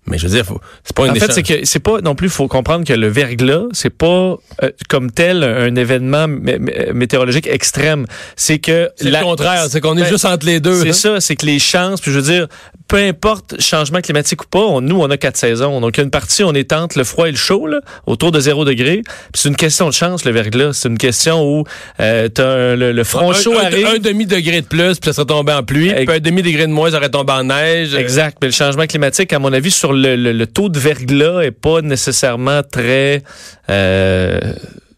Mais 0.05 0.17
je 0.17 0.27
veux 0.27 0.33
dire, 0.35 0.45
faut- 0.45 0.59
c'est 0.83 0.95
pas 0.95 1.05
un 1.05 1.09
En 1.11 1.15
fait, 1.15 1.31
c'est 1.31 1.43
que 1.43 1.65
c'est 1.65 1.79
pas 1.79 2.01
non 2.01 2.13
plus. 2.13 2.27
faut 2.29 2.47
comprendre 2.49 2.85
que 2.85 2.93
le 2.93 3.07
verglas, 3.07 3.63
c'est 3.71 3.89
pas 3.89 4.35
euh, 4.61 4.69
comme 4.89 5.11
tel 5.11 5.43
un 5.43 5.73
événement 5.75 6.27
mé- 6.27 6.57
mé- 6.59 6.91
météorologique 6.93 7.47
extrême. 7.47 8.05
C'est 8.35 8.59
que 8.59 8.89
C'est 8.97 9.09
le 9.11 9.21
contraire, 9.23 9.65
c'est 9.69 9.79
qu'on 9.79 9.95
est 9.97 10.01
Ben, 10.01 10.09
juste 10.09 10.25
entre 10.25 10.45
les 10.45 10.59
deux. 10.59 10.81
C'est 10.83 10.93
ça, 10.93 11.21
c'est 11.21 11.35
que 11.37 11.45
les 11.45 11.59
chances, 11.59 12.01
puis 12.01 12.11
je 12.11 12.17
veux 12.19 12.23
dire, 12.33 12.47
peu 12.89 12.97
importe 12.97 13.59
changement 13.61 14.01
climatique 14.01 14.43
ou 14.43 14.47
pas, 14.47 14.59
on- 14.59 14.81
nous, 14.81 14.99
on 14.99 15.09
a 15.09 15.15
quatre 15.17 15.37
saisons. 15.37 15.79
Donc, 15.79 15.95
il 15.95 15.99
y 15.99 16.01
a 16.01 16.03
une 16.03 16.11
partie, 16.11 16.43
on 16.43 16.53
est 16.53 16.73
entre 16.73 16.97
le 16.97 17.05
froid 17.05 17.27
et 17.27 17.31
le 17.31 17.37
chaud, 17.37 17.65
là, 17.67 17.79
autour 18.05 18.31
de 18.31 18.39
zéro 18.41 18.65
degré. 18.65 19.01
Puis 19.05 19.41
c'est 19.41 19.49
une 19.49 19.55
question 19.55 19.87
de 19.87 19.93
chance, 19.93 20.25
le 20.25 20.31
verglas. 20.31 20.73
C'est 20.73 20.89
une 20.89 20.97
question 20.97 21.43
où 21.43 21.63
euh, 22.01 22.27
t'as 22.27 22.45
un- 22.45 22.75
le, 22.75 22.91
le 22.91 23.03
front 23.05 23.31
un, 23.31 23.33
chaud 23.33 23.57
un- 23.57 23.63
arrive. 23.65 23.87
un 23.87 23.99
demi-degré 23.99 24.61
de 24.61 24.67
plus, 24.67 24.99
puis 24.99 25.09
ça 25.09 25.13
serait 25.13 25.25
tombé 25.27 25.53
en 25.53 25.63
pluie. 25.63 25.93
Puis 25.93 26.07
un 26.13 26.19
demi-degré 26.19 26.67
de 26.67 26.71
moins, 26.73 26.91
ça 26.91 26.97
aurait 26.97 27.09
tombé 27.09 27.31
en 27.31 27.45
neige. 27.45 27.95
Exact. 27.95 28.37
Mais 28.41 28.47
le 28.49 28.53
changement 28.53 28.85
climatique, 28.85 29.31
à 29.31 29.39
mon 29.39 29.53
avis, 29.53 29.71
sur 29.71 29.92
le, 29.93 30.45
taux 30.45 30.69
de 30.69 30.79
verglas 30.79 31.41
est 31.41 31.51
pas 31.51 31.81
nécessairement 31.81 32.61
très 32.63 33.23
euh, 33.69 34.39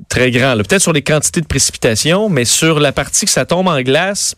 très 0.09 0.31
grand. 0.31 0.55
Peut-être 0.57 0.81
sur 0.81 0.93
les 0.93 1.01
quantités 1.01 1.41
de 1.41 1.47
précipitations, 1.47 2.29
mais 2.29 2.45
sur 2.45 2.79
la 2.79 2.91
partie 2.91 3.25
que 3.25 3.31
ça 3.31 3.45
tombe 3.45 3.67
en 3.67 3.81
glace, 3.81 4.35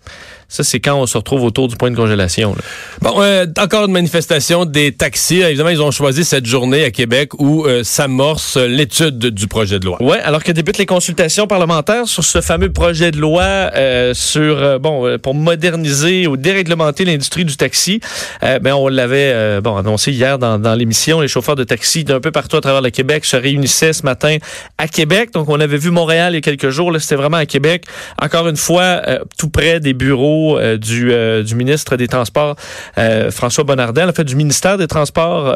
ça 0.47 0.63
c'est 0.63 0.79
quand 0.79 0.95
on 0.95 1.05
se 1.05 1.17
retrouve 1.17 1.43
autour 1.43 1.67
du 1.67 1.75
point 1.75 1.91
de 1.91 1.95
congélation. 1.95 2.53
là. 2.55 2.61
Bon, 3.01 3.21
euh, 3.21 3.45
encore 3.59 3.85
une 3.85 3.91
manifestation 3.91 4.65
des 4.65 4.91
taxis. 4.91 5.41
Évidemment, 5.41 5.69
ils 5.69 5.81
ont 5.81 5.91
choisi 5.91 6.23
cette 6.23 6.45
journée 6.45 6.83
à 6.83 6.91
Québec 6.91 7.33
où 7.39 7.65
euh, 7.65 7.83
s'amorce 7.83 8.57
l'étude 8.57 9.17
du 9.17 9.47
projet 9.47 9.79
de 9.79 9.85
loi. 9.85 10.01
Ouais, 10.01 10.19
alors 10.19 10.43
que 10.43 10.51
débutent 10.51 10.77
les 10.77 10.85
consultations 10.85 11.47
parlementaires 11.47 12.07
sur 12.07 12.23
ce 12.23 12.41
fameux 12.41 12.71
projet 12.71 13.11
de 13.11 13.17
loi 13.17 13.43
euh, 13.43 14.13
sur 14.13 14.57
euh, 14.57 14.79
bon 14.79 15.05
euh, 15.05 15.17
pour 15.17 15.33
moderniser 15.33 16.27
ou 16.27 16.37
déréglementer 16.37 17.05
l'industrie 17.05 17.45
du 17.45 17.57
taxi. 17.57 17.99
Euh, 18.43 18.59
ben 18.59 18.73
on 18.73 18.87
l'avait 18.87 19.31
euh, 19.33 19.61
bon 19.61 19.75
annoncé 19.75 20.11
hier 20.11 20.39
dans, 20.39 20.59
dans 20.59 20.75
l'émission. 20.75 21.21
Les 21.21 21.27
chauffeurs 21.27 21.55
de 21.55 21.63
taxi 21.63 22.03
d'un 22.03 22.19
peu 22.19 22.31
partout 22.31 22.57
à 22.57 22.61
travers 22.61 22.81
le 22.81 22.89
Québec 22.89 23.25
se 23.25 23.35
réunissaient 23.35 23.93
ce 23.93 24.03
matin 24.03 24.37
à 24.77 24.87
Québec. 24.87 25.31
Donc 25.33 25.49
on 25.49 25.59
avait 25.59 25.77
vu 25.77 25.91
Montréal 25.91 26.33
il 26.33 26.35
y 26.35 26.37
a 26.37 26.41
quelques 26.41 26.69
jours. 26.69 26.91
Là, 26.91 26.99
c'était 26.99 27.15
vraiment 27.15 27.37
à 27.37 27.45
Québec. 27.45 27.83
Encore 28.21 28.47
une 28.47 28.57
fois, 28.57 29.01
euh, 29.07 29.19
tout 29.37 29.49
près 29.49 29.79
des 29.79 29.93
bureaux 29.93 30.36
euh, 30.37 30.77
du 30.77 31.11
euh, 31.11 31.43
du 31.43 31.55
ministre 31.55 31.97
des 31.97 32.07
Transports 32.07 32.55
euh, 32.97 33.31
François 33.31 33.63
Bonnardel, 33.63 34.09
en 34.09 34.13
fait 34.13 34.23
du 34.23 34.35
ministère 34.35 34.77
des 34.77 34.87
Transports 34.87 35.55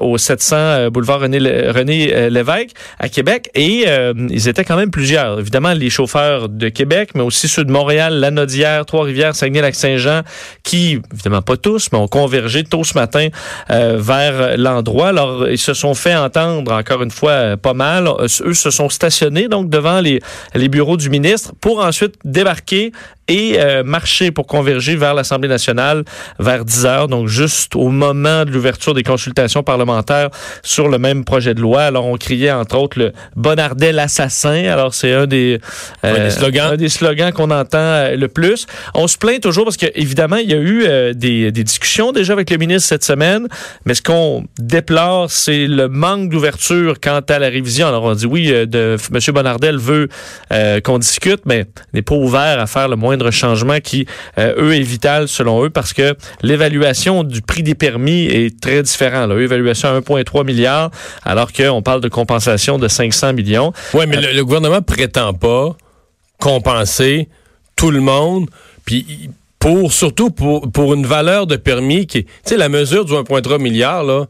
au 0.00 0.18
700 0.18 0.56
euh, 0.56 0.90
boulevard 0.90 1.20
René 1.20 1.38
Lévesque 2.30 2.70
à 2.98 3.08
Québec 3.08 3.50
et 3.54 3.86
ils 4.30 4.48
étaient 4.48 4.64
quand 4.64 4.76
même 4.76 4.90
plusieurs. 4.90 5.38
Évidemment, 5.38 5.72
les 5.72 5.90
chauffeurs 5.90 6.48
de 6.48 6.68
Québec, 6.68 7.10
mais 7.14 7.22
aussi 7.22 7.48
ceux 7.48 7.64
de 7.64 7.70
Montréal, 7.70 8.18
Lanaudière, 8.18 8.84
Trois-Rivières, 8.86 9.34
Saguenay-Lac-Saint-Jean, 9.34 10.22
qui, 10.62 11.00
évidemment 11.12 11.42
pas 11.42 11.56
tous, 11.56 11.88
mais 11.92 11.98
ont 11.98 12.08
convergé 12.08 12.64
tôt 12.64 12.84
ce 12.84 12.94
matin 12.94 13.28
vers 13.68 14.56
l'endroit. 14.56 15.08
Alors, 15.08 15.48
ils 15.48 15.58
se 15.58 15.74
sont 15.74 15.94
fait 15.94 16.16
entendre, 16.16 16.72
encore 16.72 17.02
une 17.02 17.10
fois, 17.10 17.56
pas 17.56 17.74
mal. 17.74 18.08
Eux 18.20 18.54
se 18.54 18.70
sont 18.70 18.88
stationnés 18.88 19.48
donc 19.48 19.68
devant 19.68 20.00
les 20.00 20.68
bureaux 20.68 20.96
du 20.96 21.10
ministre 21.10 21.52
pour 21.60 21.80
ensuite 21.80 22.14
débarquer 22.24 22.92
et 23.30 23.58
euh, 23.60 23.84
marcher 23.84 24.32
pour 24.32 24.46
converger 24.46 24.96
vers 24.96 25.14
l'Assemblée 25.14 25.48
nationale 25.48 26.04
vers 26.38 26.64
10 26.64 26.84
heures, 26.84 27.08
donc 27.08 27.28
juste 27.28 27.76
au 27.76 27.88
moment 27.88 28.44
de 28.44 28.50
l'ouverture 28.50 28.92
des 28.92 29.04
consultations 29.04 29.62
parlementaires 29.62 30.30
sur 30.62 30.88
le 30.88 30.98
même 30.98 31.24
projet 31.24 31.54
de 31.54 31.60
loi. 31.60 31.82
Alors, 31.82 32.06
on 32.06 32.16
criait 32.16 32.50
entre 32.50 32.76
autres 32.76 32.98
le 32.98 33.12
Bonardel 33.36 33.98
assassin. 34.00 34.64
Alors, 34.64 34.92
c'est 34.92 35.14
un 35.14 35.26
des, 35.26 35.60
des 36.02 36.30
slogans. 36.30 36.72
un 36.72 36.76
des 36.76 36.88
slogans 36.88 37.32
qu'on 37.32 37.50
entend 37.50 37.78
euh, 37.78 38.16
le 38.16 38.28
plus. 38.28 38.66
On 38.94 39.06
se 39.06 39.16
plaint 39.16 39.40
toujours 39.40 39.64
parce 39.64 39.76
que 39.76 39.86
évidemment, 39.94 40.36
il 40.36 40.50
y 40.50 40.54
a 40.54 40.58
eu 40.58 40.84
euh, 40.86 41.12
des, 41.14 41.52
des 41.52 41.64
discussions 41.64 42.12
déjà 42.12 42.32
avec 42.32 42.50
le 42.50 42.56
ministre 42.56 42.88
cette 42.88 43.04
semaine, 43.04 43.46
mais 43.84 43.94
ce 43.94 44.02
qu'on 44.02 44.44
déplore, 44.58 45.30
c'est 45.30 45.66
le 45.68 45.88
manque 45.88 46.30
d'ouverture 46.30 46.98
quant 47.00 47.20
à 47.28 47.38
la 47.38 47.48
révision. 47.48 47.86
Alors, 47.86 48.04
on 48.04 48.14
dit 48.14 48.26
oui, 48.26 48.50
euh, 48.50 48.66
de, 48.66 48.96
M. 49.12 49.34
Bonardel 49.34 49.76
veut 49.76 50.08
euh, 50.52 50.80
qu'on 50.80 50.98
discute, 50.98 51.42
mais 51.46 51.66
n'est 51.92 52.02
pas 52.02 52.14
ouvert 52.14 52.58
à 52.58 52.66
faire 52.66 52.88
le 52.88 52.96
moindre 52.96 53.19
changement 53.30 53.80
qui, 53.80 54.06
euh, 54.38 54.54
eux, 54.56 54.74
est 54.74 54.80
vital 54.80 55.28
selon 55.28 55.64
eux 55.64 55.70
parce 55.70 55.92
que 55.92 56.14
l'évaluation 56.42 57.22
du 57.22 57.42
prix 57.42 57.62
des 57.62 57.74
permis 57.74 58.24
est 58.24 58.58
très 58.58 58.82
différente. 58.82 59.28
Là. 59.28 59.34
Eux, 59.34 59.42
Évaluation 59.42 59.88
à 59.88 60.00
1,3 60.00 60.44
milliard, 60.44 60.90
alors 61.24 61.52
qu'on 61.52 61.82
parle 61.82 62.00
de 62.00 62.08
compensation 62.08 62.78
de 62.78 62.88
500 62.88 63.34
millions. 63.34 63.72
Oui, 63.92 64.04
mais 64.08 64.16
le, 64.16 64.32
le 64.32 64.44
gouvernement 64.44 64.80
prétend 64.80 65.34
pas 65.34 65.76
compenser 66.38 67.28
tout 67.76 67.90
le 67.90 68.00
monde, 68.00 68.48
puis 68.84 69.30
pour 69.60 69.92
surtout 69.92 70.30
pour, 70.30 70.70
pour 70.72 70.94
une 70.94 71.06
valeur 71.06 71.46
de 71.46 71.56
permis 71.56 72.06
qui, 72.06 72.24
tu 72.24 72.30
sais, 72.44 72.56
la 72.56 72.68
mesure 72.68 73.04
du 73.04 73.12
1,3 73.12 73.60
milliard 73.60 74.02
là, 74.02 74.24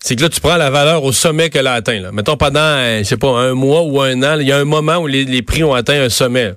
c'est 0.00 0.16
que 0.16 0.22
là 0.22 0.28
tu 0.28 0.40
prends 0.40 0.56
la 0.56 0.70
valeur 0.70 1.02
au 1.04 1.12
sommet 1.12 1.48
qu'elle 1.48 1.68
a 1.68 1.72
atteint. 1.72 2.00
Là. 2.00 2.12
Mettons 2.12 2.36
pendant, 2.36 2.60
euh, 2.60 2.98
je 2.98 3.04
sais 3.04 3.16
pas, 3.16 3.28
un 3.28 3.54
mois 3.54 3.82
ou 3.82 4.00
un 4.00 4.22
an, 4.22 4.38
il 4.38 4.46
y 4.46 4.52
a 4.52 4.58
un 4.58 4.64
moment 4.64 4.98
où 4.98 5.06
les, 5.06 5.24
les 5.24 5.42
prix 5.42 5.64
ont 5.64 5.72
atteint 5.72 6.00
un 6.02 6.08
sommet. 6.08 6.52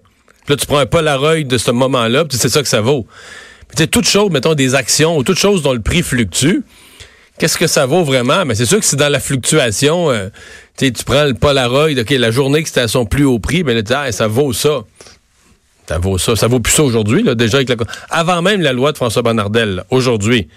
Là 0.50 0.56
tu 0.56 0.65
prends 0.65 0.79
un 0.79 0.86
Polaroid 0.86 1.44
de 1.44 1.58
ce 1.58 1.72
moment-là, 1.72 2.25
puis 2.25 2.38
c'est 2.38 2.50
ça 2.50 2.62
que 2.62 2.68
ça 2.68 2.82
vaut. 2.82 3.06
Puis 3.68 3.77
tu 3.77 3.84
sais, 3.84 3.88
toute 3.88 4.08
chose, 4.08 4.32
mettons 4.32 4.56
des 4.56 4.75
actions 4.75 5.18
ou 5.18 5.24
toute 5.24 5.38
chose 5.38 5.62
dont 5.62 5.74
le 5.74 5.82
prix 5.82 6.01
fluctue. 6.01 6.63
Qu'est-ce 7.38 7.58
que 7.58 7.68
ça 7.68 7.86
vaut 7.86 8.03
vraiment? 8.03 8.44
Mais 8.46 8.53
c'est 8.56 8.65
sûr 8.65 8.79
que 8.79 8.86
c'est 8.86 8.98
dans 8.98 9.08
la 9.10 9.20
fluctuation. 9.20 10.12
euh, 10.12 10.29
tu 10.77 10.91
prends 11.06 11.24
le 11.24 11.36
Polaroid, 11.36 11.91
OK, 11.98 12.10
la 12.10 12.32
journée 12.32 12.63
que 12.63 12.68
c'était 12.68 12.82
à 12.82 12.88
son 12.88 13.06
plus 13.06 13.24
haut 13.24 13.39
prix, 13.39 13.63
mais 13.63 13.74
là, 13.74 13.82
ah, 13.91 14.12
ça 14.12 14.27
vaut 14.27 14.51
ça. 14.51 14.82
Ça 15.88 15.98
vaut 16.00 16.18
ça. 16.18 16.36
Ça 16.36 16.48
vaut 16.48 16.60
plus 16.60 16.74
ça 16.74 16.84
aujourd'hui, 16.84 17.24
là, 17.24 17.36
déjà 17.36 17.58
avec 17.58 17.70
la... 17.70 17.75
Avant 18.10 18.41
même 18.41 18.62
la 18.62 18.74
loi 18.74 18.91
de 18.91 18.98
François 18.98 19.22
Bonnardel, 19.22 19.84
aujourd'hui, 19.89 20.50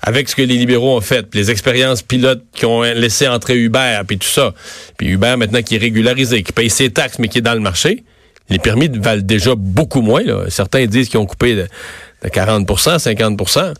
avec 0.00 0.28
ce 0.28 0.34
que 0.34 0.42
les 0.42 0.56
libéraux 0.56 0.96
ont 0.96 1.00
fait, 1.00 1.26
les 1.34 1.50
expériences 1.50 2.02
pilotes 2.02 2.42
qui 2.54 2.64
ont 2.66 2.82
laissé 2.82 3.28
entrer 3.28 3.56
Uber, 3.56 4.00
puis 4.06 4.18
tout 4.18 4.28
ça. 4.28 4.54
Puis 4.96 5.08
Uber, 5.08 5.36
maintenant, 5.36 5.62
qui 5.62 5.76
est 5.76 5.78
régularisé, 5.78 6.42
qui 6.42 6.52
paye 6.52 6.70
ses 6.70 6.90
taxes, 6.90 7.18
mais 7.18 7.28
qui 7.28 7.38
est 7.38 7.42
dans 7.42 7.54
le 7.54 7.60
marché, 7.60 8.02
les 8.50 8.58
permis 8.58 8.88
valent 8.88 9.22
déjà 9.22 9.54
beaucoup 9.56 10.02
moins. 10.02 10.22
Là. 10.22 10.44
Certains 10.48 10.86
disent 10.86 11.08
qu'ils 11.08 11.18
ont 11.20 11.26
coupé 11.26 11.54
de, 11.54 11.66
de 12.24 12.28
40% 12.28 12.64
50% 12.98 13.72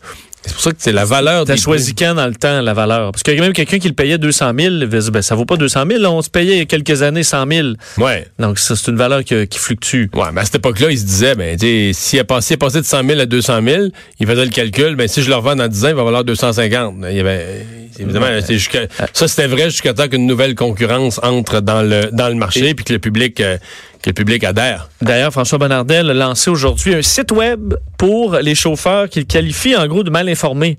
C'est 0.47 0.53
pour 0.53 0.61
ça 0.61 0.69
que 0.71 0.77
c'est 0.79 0.91
la 0.91 1.05
valeur 1.05 1.45
T'as 1.45 1.55
choisi 1.55 1.95
quand 1.95 2.13
dans 2.15 2.27
le 2.27 2.35
temps 2.35 2.61
la 2.61 2.73
valeur? 2.73 3.11
Parce 3.11 3.23
qu'il 3.23 3.33
y 3.35 3.39
a 3.39 3.41
même 3.41 3.53
quelqu'un 3.53 3.79
qui 3.79 3.87
le 3.87 3.93
payait 3.95 4.17
200 4.19 4.51
000, 4.59 4.73
il 4.75 4.85
va 4.85 4.97
se 4.99 5.05
dire, 5.05 5.11
ben, 5.11 5.21
ça 5.23 5.33
vaut 5.35 5.45
pas 5.45 5.57
200 5.57 5.83
000, 5.87 5.99
là, 5.99 6.11
on 6.11 6.21
se 6.21 6.29
payait 6.29 6.53
il 6.53 6.57
y 6.59 6.61
a 6.61 6.65
quelques 6.65 7.01
années 7.01 7.23
100 7.23 7.47
000. 7.51 7.67
Ouais. 7.97 8.27
Donc 8.37 8.59
ça, 8.59 8.75
c'est 8.75 8.91
une 8.91 8.97
valeur 8.97 9.23
qui, 9.23 9.47
qui 9.47 9.57
fluctue. 9.59 10.05
Ouais, 10.13 10.27
mais 10.33 10.41
à 10.41 10.45
cette 10.45 10.55
époque-là, 10.55 10.91
il 10.91 10.99
se 10.99 11.05
disait, 11.05 11.33
ben, 11.35 11.57
s'il 11.93 12.19
est 12.19 12.23
passé, 12.23 12.57
passé 12.57 12.79
de 12.81 12.85
100 12.85 13.07
000 13.07 13.19
à 13.19 13.25
200 13.25 13.59
000, 13.67 13.83
il 14.19 14.27
faisait 14.27 14.45
le 14.45 14.51
calcul, 14.51 14.95
ben, 14.95 15.07
si 15.07 15.21
je 15.23 15.29
le 15.29 15.35
revends 15.35 15.55
dans 15.55 15.67
10 15.67 15.85
ans, 15.85 15.89
il 15.89 15.95
va 15.95 16.03
valoir 16.03 16.23
250. 16.23 16.95
Il 17.09 17.15
y 17.17 17.19
avait, 17.19 17.65
évidemment, 17.99 18.27
c'est 18.45 18.53
jusqu'à- 18.53 18.87
ça, 19.13 19.27
c'était 19.27 19.47
vrai 19.47 19.71
jusqu'à 19.71 19.93
temps 19.95 20.07
qu'une 20.07 20.27
nouvelle 20.27 20.53
concurrence 20.53 21.19
entre 21.23 21.59
dans 21.61 21.81
le, 21.81 22.09
dans 22.11 22.29
le 22.29 22.35
marché, 22.35 22.75
puis 22.75 22.85
que 22.85 22.93
le 22.93 22.99
public, 22.99 23.41
euh, 23.41 23.57
que 23.57 23.94
le 24.09 24.13
public 24.13 24.43
adhère. 24.43 24.89
D'ailleurs, 25.01 25.31
François 25.31 25.57
Bonnardel 25.57 26.09
a 26.09 26.13
lancé 26.13 26.49
aujourd'hui 26.49 26.93
un 26.95 27.01
site 27.01 27.31
web 27.31 27.75
pour 27.97 28.35
les 28.37 28.55
chauffeurs 28.55 29.09
qu'il 29.09 29.25
qualifie 29.25 29.75
en 29.75 29.87
gros 29.87 30.03
de 30.03 30.09
mal 30.09 30.29
informés. 30.29 30.77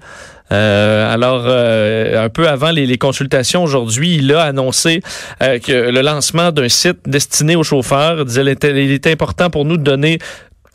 Euh, 0.53 1.13
alors, 1.13 1.43
euh, 1.47 2.25
un 2.25 2.29
peu 2.29 2.49
avant 2.49 2.71
les, 2.71 2.99
consultations 2.99 3.63
aujourd'hui, 3.65 4.17
il 4.17 4.33
a 4.33 4.43
annoncé 4.43 5.03
euh, 5.43 5.59
que 5.59 5.73
le 5.73 6.01
lancement 6.03 6.53
d'un 6.53 6.69
site 6.69 6.99
destiné 7.07 7.57
aux 7.57 7.65
chauffeurs, 7.65 8.25
disait, 8.25 8.43
il 8.43 8.93
était 8.93 9.11
important 9.11 9.51
pour 9.51 9.65
nous 9.65 9.77
de 9.77 9.83
donner 9.83 10.19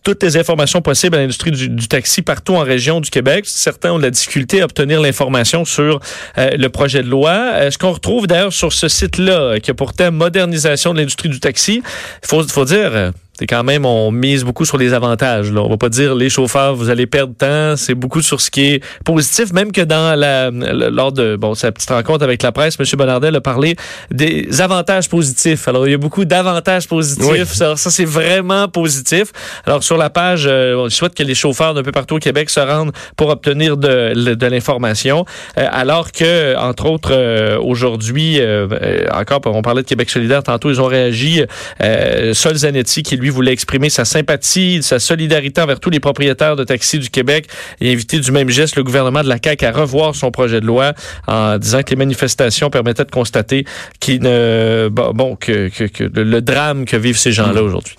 toutes 0.03 0.23
les 0.23 0.37
informations 0.37 0.81
possibles 0.81 1.15
à 1.15 1.19
l'industrie 1.19 1.51
du, 1.51 1.87
taxi 1.87 2.21
partout 2.21 2.55
en 2.55 2.63
région 2.63 3.01
du 3.01 3.09
Québec. 3.09 3.45
Certains 3.47 3.91
ont 3.93 3.97
de 3.97 4.03
la 4.03 4.09
difficulté 4.09 4.61
à 4.61 4.65
obtenir 4.65 5.01
l'information 5.01 5.65
sur 5.65 5.99
euh, 6.37 6.49
le 6.57 6.69
projet 6.69 7.03
de 7.03 7.09
loi. 7.09 7.31
Euh, 7.31 7.71
ce 7.71 7.77
qu'on 7.77 7.91
retrouve 7.91 8.27
d'ailleurs 8.27 8.53
sur 8.53 8.73
ce 8.73 8.87
site-là, 8.87 9.39
euh, 9.39 9.59
qui 9.59 9.71
a 9.71 9.73
pour 9.73 9.93
thème 9.93 10.15
modernisation 10.15 10.93
de 10.93 10.99
l'industrie 10.99 11.29
du 11.29 11.39
taxi, 11.39 11.83
faut 12.23 12.65
dire... 12.65 13.11
c'est 13.33 13.47
quand 13.47 13.63
même, 13.63 13.85
on 13.85 14.11
mise 14.11 14.43
beaucoup 14.43 14.65
sur 14.65 14.77
les 14.77 14.93
avantages. 14.93 15.51
Là. 15.51 15.61
On 15.61 15.69
va 15.69 15.77
pas 15.77 15.89
dire 15.89 16.13
les 16.15 16.29
chauffeurs, 16.29 16.75
vous 16.75 16.89
allez 16.89 17.07
perdre 17.07 17.33
temps. 17.33 17.75
C'est 17.75 17.95
beaucoup 17.95 18.21
sur 18.21 18.39
ce 18.39 18.51
qui 18.51 18.73
est 18.73 18.83
positif, 19.03 19.51
même 19.53 19.71
que 19.71 19.81
dans 19.81 20.19
la, 20.19 20.51
lors 20.51 21.11
de 21.11 21.37
bon 21.37 21.55
sa 21.55 21.71
petite 21.71 21.89
rencontre 21.89 22.23
avec 22.23 22.43
la 22.43 22.51
presse, 22.51 22.77
M. 22.79 22.85
Bonnardel 22.97 23.35
a 23.35 23.41
parlé 23.41 23.75
des 24.11 24.61
avantages 24.61 25.09
positifs. 25.09 25.67
Alors 25.67 25.87
il 25.87 25.91
y 25.91 25.93
a 25.95 25.97
beaucoup 25.97 26.25
d'avantages 26.25 26.87
positifs. 26.87 27.25
Oui. 27.25 27.45
Ça, 27.45 27.75
ça, 27.75 27.89
c'est 27.89 28.05
vraiment 28.05 28.67
positif. 28.67 29.31
Alors 29.65 29.83
sur 29.83 29.97
la 29.97 30.09
page, 30.09 30.43
euh, 30.45 30.75
on 30.75 30.89
souhaite 30.89 31.15
que 31.15 31.23
les 31.23 31.35
chauffeurs 31.35 31.73
d'un 31.73 31.83
peu 31.83 31.91
partout 31.91 32.15
au 32.15 32.19
Québec 32.19 32.49
se 32.49 32.59
rendent 32.59 32.91
pour 33.15 33.29
obtenir 33.29 33.77
de, 33.77 34.35
de 34.35 34.45
l'information. 34.45 35.25
Euh, 35.57 35.67
alors 35.71 36.11
que, 36.11 36.55
entre 36.57 36.85
autres, 36.85 37.11
euh, 37.13 37.57
aujourd'hui, 37.59 38.39
euh, 38.39 38.67
euh, 38.71 39.07
encore, 39.11 39.41
on 39.45 39.61
parlait 39.61 39.81
de 39.81 39.87
Québec 39.87 40.09
solidaire 40.09 40.43
tantôt, 40.43 40.69
ils 40.69 40.79
ont 40.81 40.85
réagi. 40.85 41.43
Euh, 41.81 42.33
Sol 42.33 42.55
Zanetti, 42.55 43.01
qui 43.01 43.17
lui 43.17 43.30
voulait 43.31 43.53
exprimer 43.53 43.89
sa 43.89 44.05
sympathie, 44.05 44.81
sa 44.83 44.99
solidarité 44.99 45.61
envers 45.61 45.79
tous 45.79 45.89
les 45.89 45.99
propriétaires 45.99 46.55
de 46.55 46.63
taxis 46.63 46.99
du 46.99 47.09
Québec 47.09 47.47
et 47.79 47.91
inviter 47.91 48.19
du 48.19 48.31
même 48.31 48.49
geste 48.49 48.75
le 48.75 48.83
gouvernement 48.83 49.23
de 49.23 49.29
la 49.29 49.37
CAQ 49.43 49.65
à 49.65 49.71
revoir 49.71 50.15
son 50.15 50.31
projet 50.31 50.61
de 50.61 50.65
loi 50.65 50.93
en 51.27 51.57
disant 51.57 51.83
que 51.83 51.89
les 51.91 51.95
manifestations 51.95 52.69
permettaient 52.69 53.05
de 53.05 53.11
constater 53.11 53.65
qu'il 53.99 54.21
ne, 54.21 54.89
bon, 54.91 55.35
que, 55.35 55.69
que, 55.69 55.85
que 55.85 56.03
le, 56.03 56.23
le 56.23 56.41
drame 56.41 56.85
que 56.85 56.97
vivent 56.97 57.17
ces 57.17 57.31
gens-là 57.31 57.63
aujourd'hui. 57.63 57.95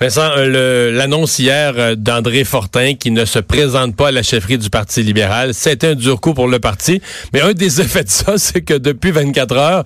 Vincent, 0.00 0.30
euh, 0.36 0.90
l'annonce 0.90 1.38
hier 1.38 1.74
euh, 1.76 1.94
d'André 1.94 2.44
Fortin 2.44 2.94
qui 2.94 3.10
ne 3.10 3.24
se 3.24 3.38
présente 3.38 3.94
pas 3.96 4.08
à 4.08 4.12
la 4.12 4.22
chefferie 4.22 4.58
du 4.58 4.70
Parti 4.70 5.02
libéral, 5.02 5.54
c'était 5.54 5.88
un 5.88 5.94
dur 5.94 6.20
coup 6.20 6.34
pour 6.34 6.48
le 6.48 6.58
parti. 6.58 7.00
Mais 7.32 7.40
un 7.40 7.52
des 7.52 7.80
effets 7.80 8.04
de 8.04 8.10
ça, 8.10 8.34
c'est 8.36 8.62
que 8.62 8.74
depuis 8.74 9.12
24 9.12 9.56
heures, 9.56 9.84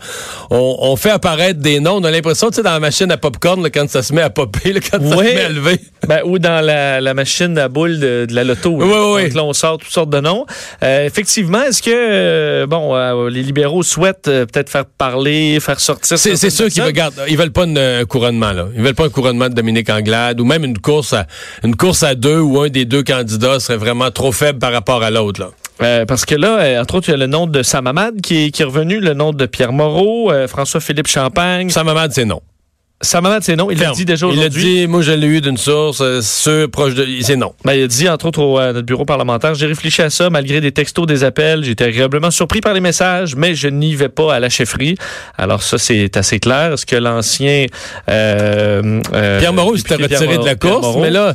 on, 0.50 0.76
on 0.80 0.96
fait 0.96 1.10
apparaître 1.10 1.60
des 1.60 1.80
noms. 1.80 1.96
On 1.96 2.04
a 2.04 2.10
l'impression, 2.10 2.48
tu 2.50 2.56
sais, 2.56 2.62
dans 2.62 2.72
la 2.72 2.80
machine 2.80 3.10
à 3.10 3.16
popcorn, 3.16 3.62
là, 3.62 3.70
quand 3.70 3.88
ça 3.88 4.02
se 4.02 4.12
met 4.14 4.22
à 4.22 4.30
popper, 4.30 4.72
là, 4.72 4.80
quand 4.80 4.98
ça 5.00 5.16
se 5.16 5.22
met 5.22 5.40
à 5.40 5.48
lever. 5.48 5.80
Ben, 6.06 6.20
ou 6.24 6.38
dans 6.38 6.64
la, 6.64 7.00
la 7.00 7.12
machine 7.12 7.58
à 7.58 7.68
boules 7.68 7.98
de, 7.98 8.24
de 8.26 8.34
la 8.34 8.44
loto. 8.44 8.78
là. 8.78 8.86
Oui, 8.86 8.92
oui, 8.92 9.12
oui. 9.16 9.22
Donc 9.24 9.34
là, 9.34 9.44
on 9.44 9.52
sort 9.52 9.78
toutes 9.78 9.90
sortes 9.90 10.10
de 10.10 10.20
noms. 10.20 10.46
Euh, 10.82 11.04
effectivement, 11.04 11.60
est-ce 11.64 11.82
que 11.82 11.90
euh, 11.92 12.66
bon, 12.66 12.94
euh, 12.94 13.28
les 13.28 13.42
libéraux 13.42 13.82
souhaitent 13.82 14.22
peut-être 14.22 14.70
faire 14.70 14.86
parler, 14.86 15.58
faire 15.60 15.80
sortir 15.80 16.16
C'est 16.16 16.50
sûr 16.50 16.68
qu'ils 16.68 16.84
regardent. 16.84 17.20
Ils 17.28 17.36
veulent 17.36 17.50
pas 17.50 17.64
un 17.64 18.04
couronnement, 18.04 18.52
là. 18.52 18.68
Ils 18.76 18.82
veulent 18.82 18.94
pas 18.94 19.06
un 19.06 19.10
couronnement 19.10 19.48
de 19.48 19.54
Dominique 19.54 19.90
Anglade 19.98 20.40
ou 20.40 20.44
même 20.44 20.64
une 20.64 20.78
course 20.78 21.12
à 21.12 21.26
une 21.64 21.76
course 21.76 22.02
à 22.02 22.14
deux 22.14 22.40
où 22.40 22.60
un 22.60 22.68
des 22.68 22.84
deux 22.84 23.02
candidats 23.02 23.60
serait 23.60 23.76
vraiment 23.76 24.10
trop 24.10 24.32
faible 24.32 24.58
par 24.58 24.72
rapport 24.72 25.02
à 25.02 25.10
l'autre, 25.10 25.40
là. 25.40 25.50
Euh, 25.80 26.04
parce 26.06 26.24
que 26.24 26.34
là, 26.34 26.58
euh, 26.58 26.82
entre 26.82 26.96
autres, 26.96 27.08
il 27.08 27.12
y 27.12 27.14
a 27.14 27.18
le 27.18 27.26
nom 27.26 27.46
de 27.46 27.62
Sam 27.62 27.86
Hamad 27.86 28.20
qui 28.20 28.46
est, 28.46 28.50
qui 28.50 28.62
est 28.62 28.64
revenu, 28.64 28.98
le 28.98 29.14
nom 29.14 29.32
de 29.32 29.46
Pierre 29.46 29.72
Moreau, 29.72 30.32
euh, 30.32 30.48
François-Philippe 30.48 31.06
Champagne. 31.06 31.70
Sam 31.70 31.88
Hamad, 31.88 32.12
c'est 32.12 32.24
non. 32.24 32.42
Sam 33.00 33.24
Hamad, 33.26 33.44
c'est 33.44 33.54
non. 33.54 33.70
Il 33.70 33.78
l'a 33.78 33.92
dit 33.92 34.04
déjà 34.04 34.26
Il 34.26 34.30
a 34.30 34.46
aujourd'hui. 34.46 34.62
dit, 34.80 34.86
moi 34.88 35.02
je 35.02 35.12
l'ai 35.12 35.26
eu 35.28 35.40
d'une 35.40 35.56
source, 35.56 36.00
euh, 36.00 36.20
sûr, 36.20 36.68
proche 36.68 36.94
de. 36.94 37.06
C'est 37.20 37.36
non. 37.36 37.54
Ben, 37.64 37.74
il 37.74 37.84
a 37.84 37.86
dit, 37.86 38.08
entre 38.08 38.26
autres, 38.26 38.42
au, 38.42 38.58
à 38.58 38.72
notre 38.72 38.86
bureau 38.86 39.04
parlementaire, 39.04 39.54
j'ai 39.54 39.66
réfléchi 39.66 40.02
à 40.02 40.10
ça, 40.10 40.30
malgré 40.30 40.60
des 40.60 40.72
textos, 40.72 41.06
des 41.06 41.22
appels. 41.22 41.62
J'étais 41.62 41.84
agréablement 41.84 42.32
surpris 42.32 42.60
par 42.60 42.74
les 42.74 42.80
messages, 42.80 43.36
mais 43.36 43.54
je 43.54 43.68
n'y 43.68 43.94
vais 43.94 44.08
pas 44.08 44.34
à 44.34 44.40
la 44.40 44.48
chefferie. 44.48 44.96
Alors 45.36 45.62
ça, 45.62 45.78
c'est 45.78 46.16
assez 46.16 46.40
clair. 46.40 46.72
Est-ce 46.72 46.86
que 46.86 46.96
l'ancien... 46.96 47.66
euh, 48.10 49.00
euh, 49.14 49.38
Pierre 49.38 49.52
Moreau 49.52 49.76
s'était 49.76 49.96
député 49.96 50.16
retiré 50.16 50.38
de 50.38 50.44
la 50.44 50.56
course, 50.56 50.82
Moreau, 50.82 51.00
mais 51.00 51.10
là, 51.10 51.34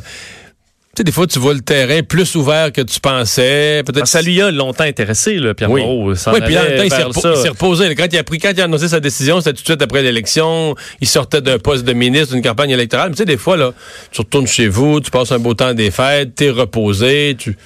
tu 0.94 1.00
sais, 1.00 1.04
des 1.04 1.12
fois, 1.12 1.26
tu 1.26 1.38
vois 1.38 1.54
le 1.54 1.60
terrain 1.60 2.02
plus 2.02 2.34
ouvert 2.36 2.70
que 2.72 2.80
tu 2.80 3.00
pensais. 3.00 3.82
Peut-être. 3.84 4.06
ça 4.06 4.22
lui 4.22 4.40
a 4.40 4.50
longtemps 4.50 4.84
intéressé, 4.84 5.34
là, 5.34 5.52
Pierre 5.54 5.70
Oui. 5.70 5.80
Moreau. 5.80 6.12
Oui, 6.12 6.16
puis 6.44 6.56
allait 6.56 6.68
même 6.68 6.76
temps, 6.78 6.84
il 6.84 6.90
s'est 6.90 6.96
vers 6.96 7.08
repo- 7.10 7.20
ça. 7.20 7.32
il 7.34 7.42
s'est 7.42 7.48
reposé. 7.48 7.94
Quand 7.94 8.06
il 8.12 8.18
a 8.18 8.24
pris, 8.24 8.38
quand 8.38 8.50
il 8.52 8.60
a 8.60 8.64
annoncé 8.64 8.88
sa 8.88 9.00
décision, 9.00 9.40
c'était 9.40 9.54
tout 9.54 9.62
de 9.62 9.66
suite 9.66 9.82
après 9.82 10.02
l'élection. 10.02 10.74
Il 11.00 11.08
sortait 11.08 11.40
d'un 11.40 11.58
poste 11.58 11.84
de 11.84 11.92
ministre, 11.92 12.34
d'une 12.34 12.42
campagne 12.42 12.70
électorale. 12.70 13.08
Mais 13.10 13.14
tu 13.14 13.18
sais, 13.18 13.24
des 13.26 13.36
fois, 13.36 13.56
là, 13.56 13.72
tu 14.12 14.20
retournes 14.20 14.46
chez 14.46 14.68
vous, 14.68 15.00
tu 15.00 15.10
passes 15.10 15.32
un 15.32 15.38
beau 15.38 15.54
temps 15.54 15.74
des 15.74 15.90
fêtes, 15.90 16.34
t'es 16.36 16.50
reposé, 16.50 17.36
tu, 17.38 17.56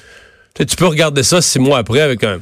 tu 0.54 0.76
peux 0.76 0.86
regarder 0.86 1.22
ça 1.22 1.42
six 1.42 1.58
mois 1.58 1.78
après 1.78 2.00
avec 2.00 2.24
un, 2.24 2.38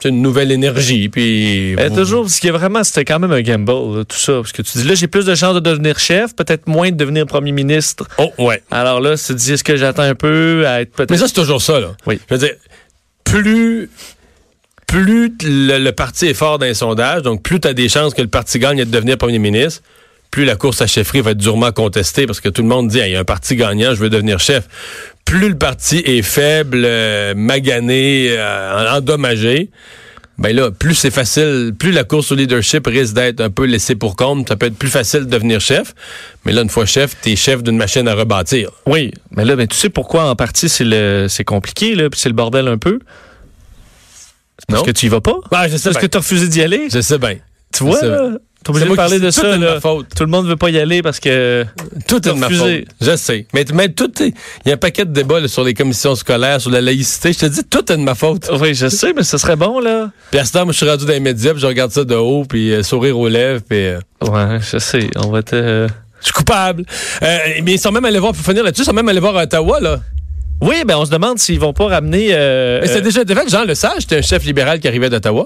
sais, 0.00 0.08
une 0.10 0.22
nouvelle 0.22 0.52
énergie. 0.52 1.08
Puis, 1.08 1.74
Euh, 1.76 1.90
toujours, 1.90 2.22
parce 2.22 2.40
que 2.40 2.48
vraiment, 2.48 2.84
c'était 2.84 3.04
quand 3.04 3.18
même 3.18 3.32
un 3.32 3.40
gamble, 3.42 3.72
là, 3.98 4.04
tout 4.04 4.16
ça. 4.16 4.34
Parce 4.34 4.52
que 4.52 4.62
tu 4.62 4.78
dis, 4.78 4.84
là, 4.84 4.94
j'ai 4.94 5.08
plus 5.08 5.24
de 5.26 5.34
chances 5.34 5.54
de 5.54 5.60
devenir 5.60 5.98
chef, 5.98 6.34
peut-être 6.36 6.66
moins 6.66 6.90
de 6.90 6.96
devenir 6.96 7.26
premier 7.26 7.52
ministre. 7.52 8.06
Oh, 8.18 8.32
ouais. 8.38 8.62
Alors 8.70 9.00
là, 9.00 9.16
tu 9.16 9.24
te 9.26 9.32
dis, 9.32 9.52
est-ce 9.52 9.64
que 9.64 9.76
j'attends 9.76 10.02
un 10.02 10.14
peu 10.14 10.64
à 10.66 10.80
être 10.82 10.92
peut-être... 10.92 11.10
Mais 11.10 11.18
ça, 11.18 11.26
c'est 11.26 11.34
toujours 11.34 11.62
ça, 11.62 11.80
là. 11.80 11.96
Oui. 12.06 12.20
Je 12.28 12.34
veux 12.34 12.40
dire, 12.40 12.54
plus, 13.24 13.90
plus 14.86 15.32
le, 15.42 15.78
le 15.78 15.92
parti 15.92 16.26
est 16.26 16.34
fort 16.34 16.58
dans 16.58 16.66
les 16.66 16.74
sondages, 16.74 17.22
donc 17.22 17.42
plus 17.42 17.60
tu 17.60 17.68
as 17.68 17.74
des 17.74 17.88
chances 17.88 18.14
que 18.14 18.22
le 18.22 18.28
parti 18.28 18.58
gagne 18.58 18.78
de 18.78 18.84
devenir 18.90 19.18
premier 19.18 19.38
ministre, 19.38 19.82
plus 20.30 20.44
la 20.44 20.56
course 20.56 20.80
à 20.82 20.86
chefferie 20.86 21.20
va 21.22 21.30
être 21.32 21.38
durement 21.38 21.72
contestée 21.72 22.26
parce 22.26 22.40
que 22.40 22.48
tout 22.48 22.62
le 22.62 22.68
monde 22.68 22.88
dit, 22.88 22.98
il 22.98 23.12
y 23.12 23.16
a 23.16 23.20
un 23.20 23.24
parti 23.24 23.56
gagnant, 23.56 23.94
je 23.94 24.00
veux 24.00 24.10
devenir 24.10 24.38
chef. 24.38 24.68
Plus 25.28 25.50
le 25.50 25.58
parti 25.58 25.98
est 26.06 26.22
faible, 26.22 26.82
euh, 26.86 27.34
magané, 27.36 28.28
euh, 28.30 28.96
endommagé, 28.96 29.68
ben 30.38 30.56
là, 30.56 30.70
plus 30.70 30.94
c'est 30.94 31.10
facile, 31.10 31.74
plus 31.78 31.92
la 31.92 32.04
course 32.04 32.32
au 32.32 32.34
leadership 32.34 32.86
risque 32.86 33.12
d'être 33.12 33.40
un 33.42 33.50
peu 33.50 33.66
laissée 33.66 33.94
pour 33.94 34.16
compte, 34.16 34.48
ça 34.48 34.56
peut 34.56 34.66
être 34.66 34.78
plus 34.78 34.88
facile 34.88 35.20
de 35.20 35.24
devenir 35.26 35.60
chef. 35.60 35.94
Mais 36.46 36.52
là, 36.52 36.62
une 36.62 36.70
fois 36.70 36.86
chef, 36.86 37.14
t'es 37.20 37.36
chef 37.36 37.62
d'une 37.62 37.76
machine 37.76 38.08
à 38.08 38.14
rebâtir. 38.14 38.70
Oui, 38.86 39.12
mais 39.32 39.44
là, 39.44 39.54
ben, 39.54 39.66
tu 39.66 39.76
sais 39.76 39.90
pourquoi 39.90 40.30
en 40.30 40.34
partie 40.34 40.70
c'est 40.70 40.84
le 40.84 41.26
c'est 41.28 41.44
compliqué, 41.44 41.94
là, 41.94 42.08
puis 42.08 42.18
c'est 42.18 42.30
le 42.30 42.34
bordel 42.34 42.66
un 42.66 42.78
peu? 42.78 42.98
Parce 44.66 44.80
Non? 44.80 44.86
que 44.86 44.92
tu 44.92 45.06
y 45.06 45.08
vas 45.10 45.20
pas? 45.20 45.36
Ah, 45.50 45.68
je 45.68 45.76
sais 45.76 45.90
Parce 45.90 46.00
que 46.00 46.06
tu 46.10 46.16
as 46.16 46.20
refusé 46.20 46.48
d'y 46.48 46.62
aller? 46.62 46.88
Je 46.90 47.00
sais 47.02 47.18
bien. 47.18 47.36
Tu 47.70 47.84
vois, 47.84 48.00
là? 48.02 48.30
T'es 48.64 48.70
obligé 48.70 48.86
C'est 48.86 48.90
de 48.90 48.96
parler 48.96 49.18
de 49.20 49.26
tout 49.26 49.32
ça, 49.32 49.56
là. 49.56 49.78
Tout 49.80 50.24
le 50.24 50.26
monde 50.26 50.46
veut 50.46 50.56
pas 50.56 50.68
y 50.70 50.78
aller 50.78 51.00
parce 51.00 51.20
que... 51.20 51.64
Tout 52.06 52.16
est 52.28 52.32
de 52.32 52.38
ma 52.38 52.50
faute. 52.50 52.84
Je 53.00 53.16
sais. 53.16 53.46
Mais, 53.54 53.64
mais 53.72 53.88
tout 53.88 54.10
est, 54.22 54.34
il 54.64 54.68
y 54.68 54.70
a 54.70 54.74
un 54.74 54.78
paquet 54.78 55.04
de 55.04 55.12
débats 55.12 55.40
là, 55.40 55.48
sur 55.48 55.64
les 55.64 55.74
commissions 55.74 56.14
scolaires, 56.14 56.60
sur 56.60 56.70
la 56.70 56.80
laïcité. 56.80 57.32
Je 57.32 57.38
te 57.38 57.46
dis, 57.46 57.64
tout 57.64 57.90
est 57.92 57.96
de 57.96 58.02
ma 58.02 58.14
faute. 58.14 58.50
Oui, 58.60 58.74
je 58.74 58.88
sais, 58.88 59.12
mais 59.14 59.22
ce 59.22 59.38
serait 59.38 59.56
bon, 59.56 59.78
là. 59.80 60.10
Puis 60.30 60.40
à 60.40 60.44
ce 60.44 60.52
temps, 60.52 60.64
moi, 60.64 60.72
je 60.72 60.78
suis 60.78 60.88
rendu 60.88 61.06
dans 61.06 61.12
les 61.12 61.20
médias, 61.20 61.52
puis 61.52 61.60
je 61.60 61.66
regarde 61.66 61.92
ça 61.92 62.04
de 62.04 62.14
haut, 62.14 62.44
puis 62.48 62.72
euh, 62.72 62.82
sourire 62.82 63.18
aux 63.18 63.28
lèvres, 63.28 63.62
puis 63.68 63.86
euh, 63.86 63.98
Ouais, 64.22 64.58
je 64.60 64.78
sais. 64.78 65.08
On 65.16 65.28
va 65.30 65.42
te... 65.42 65.86
je 66.20 66.24
suis 66.24 66.32
coupable. 66.32 66.84
Euh, 67.22 67.38
mais 67.62 67.74
ils 67.74 67.78
sont 67.78 67.92
même 67.92 68.04
allés 68.04 68.18
voir, 68.18 68.32
pour 68.32 68.44
finir 68.44 68.64
là-dessus, 68.64 68.82
ils 68.82 68.86
sont 68.86 68.92
même 68.92 69.08
allés 69.08 69.20
voir 69.20 69.36
à 69.36 69.44
Ottawa, 69.44 69.80
là. 69.80 70.00
Oui, 70.60 70.82
ben 70.84 70.96
on 70.96 71.04
se 71.04 71.10
demande 71.12 71.38
s'ils 71.38 71.60
vont 71.60 71.72
pas 71.72 71.86
ramener... 71.86 72.30
euh, 72.32 72.80
Mais 72.82 72.88
euh, 72.88 72.92
c'était 72.92 73.02
déjà 73.04 73.22
été 73.22 73.32
fait. 73.32 73.48
Jean 73.48 73.62
Lesage, 73.62 74.00
c'était 74.00 74.16
un 74.18 74.22
chef 74.22 74.44
libéral 74.44 74.80
qui 74.80 74.88
arrivait 74.88 75.08
d'Ottawa. 75.08 75.44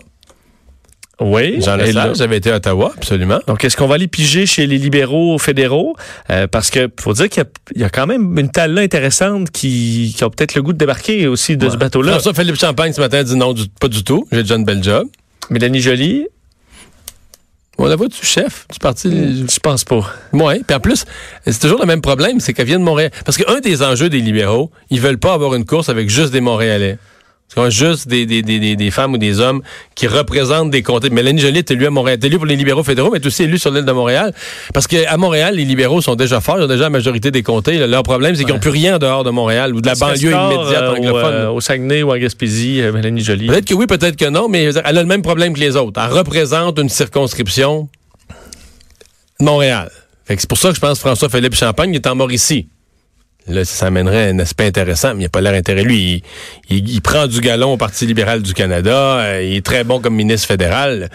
Oui. 1.23 1.61
Jean 1.61 1.77
Lesage 1.77 2.21
avait 2.21 2.37
été 2.39 2.51
à 2.51 2.57
Ottawa, 2.57 2.93
absolument. 2.97 3.39
Donc, 3.47 3.65
est-ce 3.65 3.77
qu'on 3.77 3.87
va 3.87 3.95
aller 3.97 4.09
piger 4.09 4.47
chez 4.47 4.67
les 4.67 4.79
libéraux 4.79 5.39
fédéraux? 5.39 5.97
Euh, 6.31 6.47
parce 6.47 6.71
que 6.71 6.89
faut 7.01 7.13
dire 7.13 7.29
qu'il 7.29 7.43
y 7.43 7.47
a- 7.47 7.51
il 7.75 7.81
y, 7.81 7.85
a 7.85 7.89
quand 7.91 8.07
même 8.07 8.39
une 8.39 8.51
talle 8.51 8.73
là 8.75 8.83
intéressante 8.83 9.51
qui, 9.51 10.15
qui 10.17 10.25
a 10.25 10.31
peut-être 10.31 10.55
le 10.55 10.63
goût 10.63 10.73
de 10.73 10.79
débarquer 10.79 11.27
aussi 11.29 11.57
de 11.57 11.69
ce 11.71 11.77
bateau-là. 11.77 12.13
François-Philippe 12.13 12.57
Champagne, 12.57 12.93
ce 12.93 13.01
matin, 13.01 13.23
dit 13.23 13.37
non, 13.37 13.53
du- 13.53 13.69
pas 13.81 13.89
du 13.89 14.05
tout. 14.05 14.27
J'ai 14.33 14.43
déjà 14.43 14.57
une 14.57 14.65
belle 14.65 14.83
job. 14.83 15.07
Mélanie 15.51 15.81
Joly, 15.81 16.27
On 17.79 17.87
la 17.87 17.97
voit 17.97 18.07
du 18.09 18.17
chef 18.23 18.67
du 18.73 18.79
parti? 18.79 19.11
je 19.11 19.59
pense 19.59 19.83
pas. 19.85 20.03
Oui, 20.33 20.63
puis 20.67 20.77
en 20.77 20.81
plus, 20.81 21.05
c'est 21.47 21.59
toujours 21.59 21.81
le 21.81 21.87
même 21.87 22.03
problème, 22.03 22.39
c'est 22.39 22.53
qu'elle 22.53 22.67
vient 22.67 22.79
de 22.79 22.85
Montréal. 22.85 23.11
Parce 23.25 23.39
qu'un 23.39 23.61
des 23.61 23.83
enjeux 23.83 24.09
des 24.11 24.21
libéraux, 24.21 24.71
ils 24.91 25.01
veulent 25.01 25.19
pas 25.19 25.33
avoir 25.33 25.55
une 25.55 25.65
course 25.65 25.89
avec 25.89 26.09
juste 26.11 26.33
des 26.33 26.41
Montréalais. 26.43 26.99
C'est 27.55 27.71
juste 27.71 28.09
des, 28.09 28.25
des, 28.25 28.43
des, 28.43 28.59
des, 28.59 28.77
des 28.77 28.91
femmes 28.91 29.13
ou 29.13 29.19
des 29.19 29.41
hommes 29.41 29.63
qui 29.95 30.07
représentent 30.07 30.71
des 30.71 30.83
comtés. 30.83 31.11
Mélanie 31.11 31.41
Joly 31.41 31.59
est 31.59 31.71
élue 31.71 31.87
à 31.87 31.91
Montréal. 31.91 32.19
Elle 32.19 32.25
est 32.25 32.29
élue 32.29 32.39
pour 32.39 32.47
les 32.47 32.57
libéraux 32.57 32.83
fédéraux, 32.83 33.11
mais 33.11 33.19
elle 33.19 33.25
est 33.25 33.27
aussi 33.27 33.43
élue 33.43 33.59
sur 33.59 33.71
l'île 33.71 33.85
de 33.85 33.93
Montréal. 33.93 34.33
Parce 34.73 34.87
qu'à 34.87 35.17
Montréal, 35.17 35.57
les 35.57 35.65
libéraux 35.65 36.01
sont 36.01 36.15
déjà 36.15 36.41
forts, 36.41 36.59
ils 36.59 36.65
ont 36.65 36.69
déjà 36.69 36.85
la 36.85 36.91
majorité 36.91 37.31
des 37.31 37.43
comtés. 37.43 37.87
Leur 37.87 38.03
problème, 38.03 38.35
c'est 38.35 38.45
qu'ils 38.45 38.55
n'ont 38.55 38.61
plus 38.61 38.71
rien 38.71 38.97
en 38.97 38.99
dehors 38.99 39.25
de 39.25 39.31
Montréal 39.31 39.75
ou 39.75 39.81
de 39.81 39.87
la 39.87 39.95
banlieue 39.95 40.31
immédiate 40.31 40.83
euh, 40.83 40.97
anglophone. 40.97 41.35
Au, 41.35 41.39
euh, 41.39 41.51
au 41.51 41.61
Saguenay 41.61 42.03
ou 42.03 42.11
en 42.13 42.17
Gaspésie, 42.17 42.81
euh, 42.81 42.93
Mélanie 42.93 43.23
Joly. 43.23 43.47
Peut-être 43.49 43.67
que 43.67 43.75
oui, 43.75 43.87
peut-être 43.87 44.17
que 44.17 44.29
non, 44.31 44.49
mais 44.49 44.65
elle 44.65 44.79
a 44.79 44.93
le 45.03 45.05
même 45.05 45.23
problème 45.23 45.53
que 45.53 45.61
les 45.61 45.77
autres. 45.77 46.01
Elle 46.03 46.13
représente 46.13 46.79
une 46.79 46.89
circonscription 46.89 47.89
de 49.41 49.45
Montréal. 49.45 49.91
C'est 50.27 50.49
pour 50.49 50.57
ça 50.57 50.71
que 50.71 50.77
je 50.77 50.81
pense 50.81 50.95
que 50.99 51.01
François-Philippe 51.01 51.55
Champagne 51.55 51.95
est 51.95 52.07
en 52.07 52.15
Mauricie. 52.15 52.69
Là, 53.49 53.65
ça 53.65 53.87
amènerait 53.87 54.31
un 54.31 54.39
aspect 54.39 54.67
intéressant, 54.67 55.15
mais 55.15 55.21
il 55.21 55.25
n'a 55.25 55.29
pas 55.29 55.41
l'air 55.41 55.55
intérêt. 55.55 55.83
Lui, 55.83 56.23
il, 56.71 56.77
il- 56.79 56.89
il 56.91 57.01
prend 57.01 57.27
du 57.27 57.41
galon 57.41 57.73
au 57.73 57.77
Parti 57.77 58.07
libéral 58.07 58.41
du 58.43 58.55
Canada. 58.55 59.19
euh, 59.19 59.43
il 59.43 59.57
est 59.57 59.65
très 59.67 59.83
bon 59.85 60.01
comme 60.01 60.15
ministre 60.15 60.47
fédéral. 60.47 61.11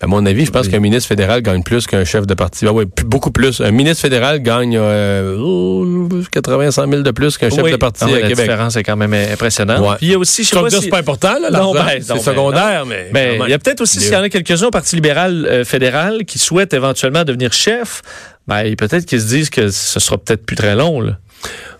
À 0.00 0.06
mon 0.06 0.24
avis, 0.26 0.46
je 0.46 0.52
pense 0.52 0.68
qu'un 0.68 0.78
ministre 0.78 1.08
fédéral 1.08 1.42
gagne 1.42 1.64
plus 1.64 1.88
qu'un 1.88 2.04
chef 2.04 2.24
de 2.24 2.34
parti. 2.34 2.64
Ah 2.68 2.72
ouais, 2.72 2.86
plus- 2.86 3.04
beaucoup 3.04 3.32
plus. 3.32 3.60
Un 3.60 3.72
ministre 3.72 4.00
fédéral 4.02 4.40
gagne 4.40 4.76
euh, 4.80 5.36
oh, 5.40 6.08
80, 6.30 6.70
100 6.70 6.88
000 6.88 7.02
de 7.02 7.10
plus 7.10 7.36
qu'un 7.36 7.50
chef 7.50 7.64
Oui. 7.64 7.72
de 7.72 7.76
parti 7.76 8.04
Ah 8.04 8.06
oui, 8.06 8.12
à 8.12 8.20
la 8.20 8.28
Québec. 8.28 8.44
différence 8.44 8.76
est 8.76 8.84
quand 8.84 8.94
même 8.96 9.12
impressionnante. 9.12 9.80
Ouais. 9.80 9.96
Puis 9.96 10.06
il 10.06 10.12
y 10.12 10.14
a 10.14 10.18
aussi, 10.18 10.44
je 10.44 10.50
sais 10.50 10.54
pas 10.54 10.68
dire 10.68 10.78
si... 10.78 10.84
c'est 10.84 10.90
pas 10.90 11.00
important, 11.00 11.34
là, 11.42 11.50
Non, 11.50 11.74
ben, 11.74 11.84
c'est 12.00 12.12
ben, 12.14 12.20
secondaire, 12.20 12.86
mais. 12.86 13.08
Ben, 13.12 13.42
il 13.44 13.50
y 13.50 13.54
a 13.54 13.58
peut-être 13.58 13.80
aussi, 13.80 13.98
s'il 13.98 14.12
y 14.12 14.16
en 14.16 14.22
a 14.22 14.28
quelques-uns 14.28 14.68
au 14.68 14.70
Parti 14.70 14.94
libéral 14.94 15.44
euh, 15.46 15.64
fédéral 15.64 16.24
qui 16.26 16.38
souhaitent 16.38 16.74
éventuellement 16.74 17.24
devenir 17.24 17.52
chef, 17.52 18.02
ben, 18.48 18.74
peut-être 18.76 19.04
qu'ils 19.06 19.20
se 19.20 19.26
disent 19.28 19.50
que 19.50 19.70
ce 19.70 20.00
sera 20.00 20.18
peut-être 20.18 20.44
plus 20.44 20.56
très 20.56 20.74
long. 20.74 21.00
Là. 21.00 21.18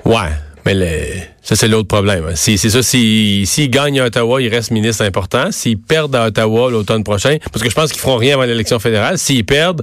Ouais, 0.05 0.31
mais 0.65 0.75
le- 0.75 1.21
ça, 1.43 1.57
c'est 1.57 1.67
l'autre 1.69 1.89
problème. 1.89 2.25
Si- 2.37 2.59
C'est 2.59 2.69
ça, 2.71 2.83
s'ils 2.83 3.47
si, 3.47 3.69
gagnent 3.71 4.01
à 4.01 4.05
Ottawa, 4.07 4.41
ils 4.43 4.49
restent 4.55 4.71
ministres 4.71 5.03
importants. 5.05 5.51
S'ils 5.51 5.79
perdent 5.79 6.15
à 6.15 6.27
Ottawa 6.27 6.71
l'automne 6.71 7.03
prochain, 7.05 7.39
parce 7.53 7.63
que 7.65 7.71
je 7.71 7.75
pense 7.75 7.91
qu'ils 7.91 8.01
feront 8.03 8.17
rien 8.19 8.35
avant 8.35 8.45
l'élection 8.45 8.79
fédérale, 8.79 9.17
s'ils 9.19 9.47
perdent, 9.47 9.83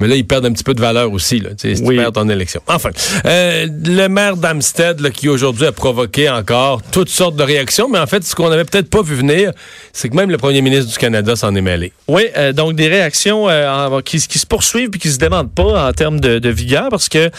mais 0.00 0.08
là, 0.08 0.16
ils 0.16 0.26
perdent 0.26 0.46
un 0.46 0.52
petit 0.52 0.64
peu 0.64 0.74
de 0.74 0.80
valeur 0.80 1.12
aussi, 1.12 1.40
là, 1.40 1.50
si 1.56 1.74
Oui. 1.82 1.96
tu 1.96 2.02
perds 2.02 2.12
ton 2.12 2.28
élection. 2.28 2.60
Enfin, 2.66 2.90
euh, 3.26 3.66
le 3.86 4.06
maire 4.08 4.36
d'Amstead, 4.36 5.10
qui 5.10 5.28
aujourd'hui 5.28 5.66
a 5.66 5.72
provoqué 5.72 6.28
encore 6.30 6.82
toutes 6.90 7.08
sortes 7.08 7.36
de 7.36 7.42
réactions, 7.42 7.88
mais 7.88 7.98
en 7.98 8.06
fait, 8.06 8.22
ce 8.24 8.34
qu'on 8.34 8.50
avait 8.50 8.64
peut-être 8.64 8.90
pas 8.90 9.02
vu 9.02 9.14
venir, 9.16 9.52
c'est 9.92 10.08
que 10.08 10.14
même 10.16 10.30
le 10.30 10.36
premier 10.38 10.60
ministre 10.60 10.92
du 10.92 10.98
Canada 10.98 11.34
s'en 11.36 11.54
est 11.54 11.60
mêlé. 11.60 11.92
Oui, 12.06 12.24
euh, 12.36 12.52
donc 12.52 12.74
des 12.74 12.88
réactions 12.88 13.48
euh, 13.48 14.00
qui, 14.02 14.18
qui 14.20 14.38
se 14.38 14.46
poursuivent 14.46 14.90
puis 14.90 15.00
qui 15.00 15.10
se 15.10 15.18
demandent 15.18 15.52
pas 15.52 15.88
en 15.88 15.92
termes 15.92 16.20
de, 16.20 16.38
de 16.38 16.48
vigueur 16.48 16.88
parce 16.90 17.08
que 17.08 17.30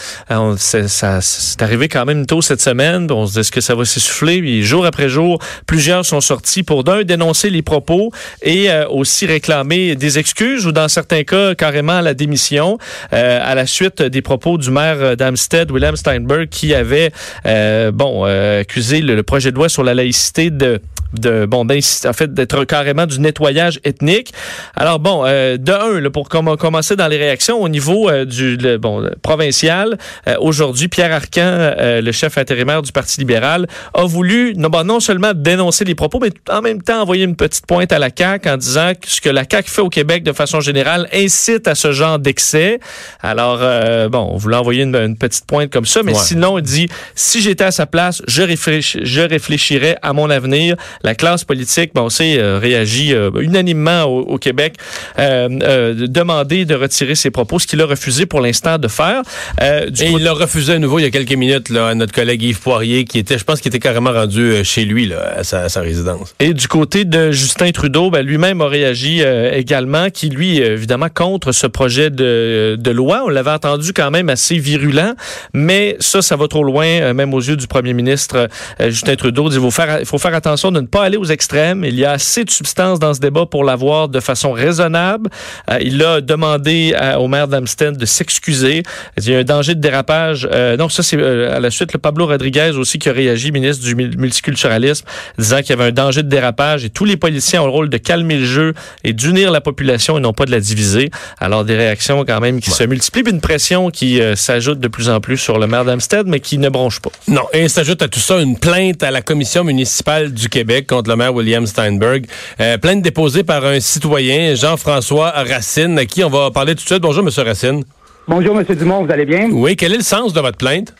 c'est 0.56 0.88
ça- 0.88 1.20
c'est 1.22 1.62
arrivé 1.62 1.88
quand 1.88 2.04
même 2.04 2.26
tôt 2.26 2.42
cette 2.42 2.60
semaine. 2.60 3.10
On 3.10 3.26
se 3.26 3.32
dit 3.34 3.38
est-ce 3.40 3.52
que 3.52 3.60
ça 3.60 3.74
va 3.74 3.84
s'essouffler? 3.84 4.40
Puis 4.40 4.62
jour 4.64 4.84
après 4.86 5.08
jour, 5.08 5.40
plusieurs 5.66 6.04
sont 6.04 6.20
sortis 6.20 6.62
pour 6.62 6.84
d'un 6.84 7.02
dénoncer 7.04 7.50
les 7.50 7.62
propos 7.62 8.10
et 8.42 8.68
aussi 8.90 9.26
réclamer 9.26 9.94
des 9.96 10.18
excuses 10.18 10.66
ou 10.66 10.72
dans 10.72 10.88
certains 10.88 11.24
cas 11.24 11.54
carrément 11.54 12.00
la 12.00 12.14
démission 12.14 12.49
euh, 12.58 12.78
à 13.12 13.54
la 13.54 13.66
suite 13.66 14.02
des 14.02 14.22
propos 14.22 14.58
du 14.58 14.70
maire 14.70 15.16
d'Amstead, 15.16 15.70
William 15.70 15.96
Steinberg, 15.96 16.48
qui 16.48 16.74
avait 16.74 17.12
euh, 17.46 17.92
bon 17.92 18.24
euh, 18.26 18.60
accusé 18.60 19.00
le 19.00 19.22
projet 19.22 19.50
de 19.50 19.56
loi 19.56 19.68
sur 19.68 19.84
la 19.84 19.94
laïcité 19.94 20.50
de 20.50 20.80
de 21.18 21.46
bon 21.46 21.66
en 21.70 22.12
fait 22.12 22.32
d'être 22.32 22.64
carrément 22.64 23.06
du 23.06 23.20
nettoyage 23.20 23.80
ethnique. 23.84 24.32
Alors 24.76 24.98
bon, 24.98 25.24
euh, 25.26 25.56
de 25.56 25.72
un 25.72 26.00
là, 26.00 26.10
pour 26.10 26.28
comm- 26.28 26.56
commencer 26.56 26.96
dans 26.96 27.08
les 27.08 27.16
réactions 27.16 27.60
au 27.62 27.68
niveau 27.68 28.08
euh, 28.08 28.24
du 28.24 28.56
le- 28.56 28.78
bon 28.78 29.08
provincial, 29.22 29.98
euh, 30.28 30.34
aujourd'hui 30.40 30.88
Pierre 30.88 31.12
Arcan, 31.12 31.40
euh, 31.42 32.00
le 32.00 32.12
chef 32.12 32.38
intérimaire 32.38 32.82
du 32.82 32.92
Parti 32.92 33.20
libéral, 33.20 33.66
a 33.94 34.04
voulu 34.04 34.54
non, 34.56 34.68
bon, 34.68 34.84
non 34.84 35.00
seulement 35.00 35.32
dénoncer 35.34 35.84
les 35.84 35.94
propos, 35.94 36.18
mais 36.20 36.30
en 36.50 36.60
même 36.62 36.82
temps 36.82 37.00
envoyer 37.02 37.24
une 37.24 37.36
petite 37.36 37.66
pointe 37.66 37.92
à 37.92 37.98
la 37.98 38.08
CAQ 38.16 38.48
en 38.48 38.56
disant 38.56 38.92
que 39.00 39.08
ce 39.08 39.20
que 39.20 39.28
la 39.30 39.44
CAQ 39.50 39.70
fait 39.70 39.82
au 39.82 39.88
Québec 39.88 40.22
de 40.22 40.32
façon 40.32 40.60
générale 40.60 41.08
incite 41.12 41.68
à 41.68 41.74
ce 41.74 41.92
genre 41.92 42.18
d'excès. 42.18 42.78
Alors 43.22 43.58
euh, 43.60 44.08
bon, 44.08 44.28
on 44.32 44.36
voulait 44.36 44.56
envoyer 44.56 44.82
une, 44.82 44.96
une 44.96 45.16
petite 45.16 45.46
pointe 45.46 45.70
comme 45.72 45.86
ça, 45.86 46.02
mais 46.02 46.12
Ouais. 46.12 46.18
sinon 46.18 46.58
il 46.58 46.62
dit 46.62 46.88
si 47.14 47.40
j'étais 47.40 47.64
à 47.64 47.70
sa 47.70 47.86
place, 47.86 48.22
je, 48.26 48.42
réfléch- 48.42 48.98
je 49.02 49.20
réfléchirais 49.20 49.96
à 50.02 50.12
mon 50.12 50.28
avenir. 50.30 50.76
La 51.02 51.14
classe 51.14 51.44
politique, 51.44 51.92
bon, 51.94 52.02
on 52.02 52.08
sait, 52.10 52.38
euh, 52.38 52.58
réagit 52.58 53.14
euh, 53.14 53.30
unanimement 53.40 54.04
au, 54.04 54.20
au 54.20 54.38
Québec, 54.38 54.74
euh, 55.18 55.48
euh, 55.62 55.94
de 55.94 56.06
demander 56.06 56.66
de 56.66 56.74
retirer 56.74 57.14
ses 57.14 57.30
propos, 57.30 57.58
ce 57.58 57.66
qu'il 57.66 57.80
a 57.80 57.86
refusé 57.86 58.26
pour 58.26 58.40
l'instant 58.40 58.76
de 58.76 58.86
faire. 58.88 59.22
Euh, 59.62 59.88
du 59.88 60.02
Et 60.04 60.10
il 60.10 60.22
l'a 60.22 60.32
refusé 60.32 60.74
à 60.74 60.78
nouveau 60.78 60.98
il 60.98 61.02
y 61.02 61.06
a 61.06 61.10
quelques 61.10 61.32
minutes 61.32 61.70
là, 61.70 61.88
à 61.88 61.94
notre 61.94 62.12
collègue 62.12 62.42
Yves 62.42 62.60
Poirier, 62.60 63.04
qui 63.04 63.18
était, 63.18 63.38
je 63.38 63.44
pense, 63.44 63.60
qui 63.60 63.68
était 63.68 63.78
carrément 63.78 64.12
rendu 64.12 64.62
chez 64.64 64.84
lui, 64.84 65.06
là, 65.06 65.36
à 65.36 65.44
sa, 65.44 65.62
à 65.62 65.68
sa 65.70 65.80
résidence. 65.80 66.34
Et 66.38 66.52
du 66.52 66.68
côté 66.68 67.06
de 67.06 67.30
Justin 67.30 67.70
Trudeau, 67.70 68.10
ben, 68.10 68.20
lui-même 68.20 68.60
a 68.60 68.68
réagi 68.68 69.22
euh, 69.22 69.52
également, 69.52 70.10
qui 70.10 70.28
lui, 70.28 70.58
évidemment, 70.58 71.08
contre 71.08 71.52
ce 71.52 71.66
projet 71.66 72.10
de, 72.10 72.76
de 72.78 72.90
loi. 72.90 73.22
On 73.24 73.28
l'avait 73.30 73.50
entendu 73.52 73.92
quand 73.94 74.10
même 74.10 74.28
assez 74.28 74.58
virulent, 74.58 75.14
mais 75.54 75.96
ça, 76.00 76.20
ça 76.20 76.36
va 76.36 76.46
trop 76.46 76.62
loin, 76.62 77.14
même 77.14 77.32
aux 77.32 77.40
yeux 77.40 77.56
du 77.56 77.66
premier 77.66 77.94
ministre 77.94 78.48
Justin 78.78 79.16
Trudeau. 79.16 79.50
Il 79.50 79.58
faut 79.60 79.70
faire, 79.70 80.00
faut 80.04 80.18
faire 80.18 80.34
attention 80.34 80.70
de 80.70 80.80
ne 80.80 80.86
pas 80.90 81.04
aller 81.04 81.16
aux 81.16 81.24
extrêmes. 81.24 81.84
Il 81.84 81.94
y 81.98 82.04
a 82.04 82.12
assez 82.12 82.44
de 82.44 82.50
substance 82.50 82.98
dans 82.98 83.14
ce 83.14 83.20
débat 83.20 83.46
pour 83.46 83.64
l'avoir 83.64 84.08
de 84.08 84.20
façon 84.20 84.52
raisonnable. 84.52 85.30
Euh, 85.70 85.78
il 85.80 86.02
a 86.02 86.20
demandé 86.20 86.94
à- 86.96 87.20
au 87.20 87.28
maire 87.28 87.48
d'Amstead 87.48 87.96
de 87.96 88.06
s'excuser. 88.06 88.82
Il 89.16 89.28
y 89.28 89.34
a 89.34 89.38
un 89.38 89.44
danger 89.44 89.74
de 89.74 89.80
dérapage. 89.80 90.48
Euh, 90.52 90.76
non, 90.76 90.88
ça, 90.88 91.02
c'est 91.02 91.16
euh, 91.16 91.56
à 91.56 91.60
la 91.60 91.70
suite 91.70 91.92
le 91.92 91.98
Pablo 91.98 92.26
Rodriguez 92.26 92.72
aussi 92.76 92.98
qui 92.98 93.08
a 93.08 93.12
réagi, 93.12 93.52
ministre 93.52 93.84
du 93.84 93.94
mul- 93.94 94.16
multiculturalisme, 94.18 95.06
disant 95.38 95.58
qu'il 95.60 95.70
y 95.70 95.72
avait 95.72 95.84
un 95.84 95.92
danger 95.92 96.22
de 96.22 96.28
dérapage 96.28 96.84
et 96.84 96.90
tous 96.90 97.04
les 97.04 97.16
policiers 97.16 97.58
ont 97.58 97.64
le 97.66 97.70
rôle 97.70 97.88
de 97.88 97.96
calmer 97.98 98.36
le 98.38 98.44
jeu 98.44 98.74
et 99.04 99.12
d'unir 99.12 99.50
la 99.50 99.60
population 99.60 100.18
et 100.18 100.20
non 100.20 100.32
pas 100.32 100.44
de 100.46 100.50
la 100.50 100.60
diviser. 100.60 101.10
Alors, 101.38 101.64
des 101.64 101.76
réactions 101.76 102.24
quand 102.24 102.40
même 102.40 102.60
qui 102.60 102.70
se 102.70 102.84
multiplient, 102.84 103.22
puis 103.22 103.32
une 103.32 103.40
pression 103.40 103.90
qui 103.90 104.20
euh, 104.20 104.34
s'ajoute 104.36 104.80
de 104.80 104.88
plus 104.88 105.08
en 105.08 105.20
plus 105.20 105.36
sur 105.38 105.58
le 105.58 105.66
maire 105.66 105.84
d'Amstead, 105.84 106.26
mais 106.26 106.40
qui 106.40 106.58
ne 106.58 106.68
bronche 106.68 107.00
pas. 107.00 107.10
Non, 107.28 107.42
et 107.52 107.68
s'ajoute 107.68 108.02
à 108.02 108.08
tout 108.08 108.20
ça 108.20 108.40
une 108.40 108.58
plainte 108.58 109.02
à 109.02 109.10
la 109.10 109.22
commission 109.22 109.64
municipale 109.64 110.32
du 110.32 110.48
Québec 110.48 110.79
contre 110.86 111.10
le 111.10 111.16
maire 111.16 111.34
William 111.34 111.66
Steinberg. 111.66 112.26
Euh, 112.60 112.78
plainte 112.78 113.02
déposée 113.02 113.44
par 113.44 113.64
un 113.64 113.80
citoyen, 113.80 114.54
Jean-François 114.54 115.30
Racine, 115.30 115.98
à 115.98 116.04
qui 116.04 116.22
on 116.24 116.28
va 116.28 116.50
parler 116.50 116.74
tout 116.74 116.82
de 116.82 116.88
suite. 116.88 117.02
Bonjour, 117.02 117.24
Monsieur 117.24 117.42
Racine. 117.42 117.82
Bonjour, 118.28 118.58
M. 118.58 118.64
Dumont, 118.76 119.04
vous 119.04 119.12
allez 119.12 119.24
bien? 119.24 119.48
Oui, 119.50 119.76
quel 119.76 119.92
est 119.92 119.98
le 119.98 120.02
sens 120.02 120.32
de 120.32 120.40
votre 120.40 120.58
plainte? 120.58 120.94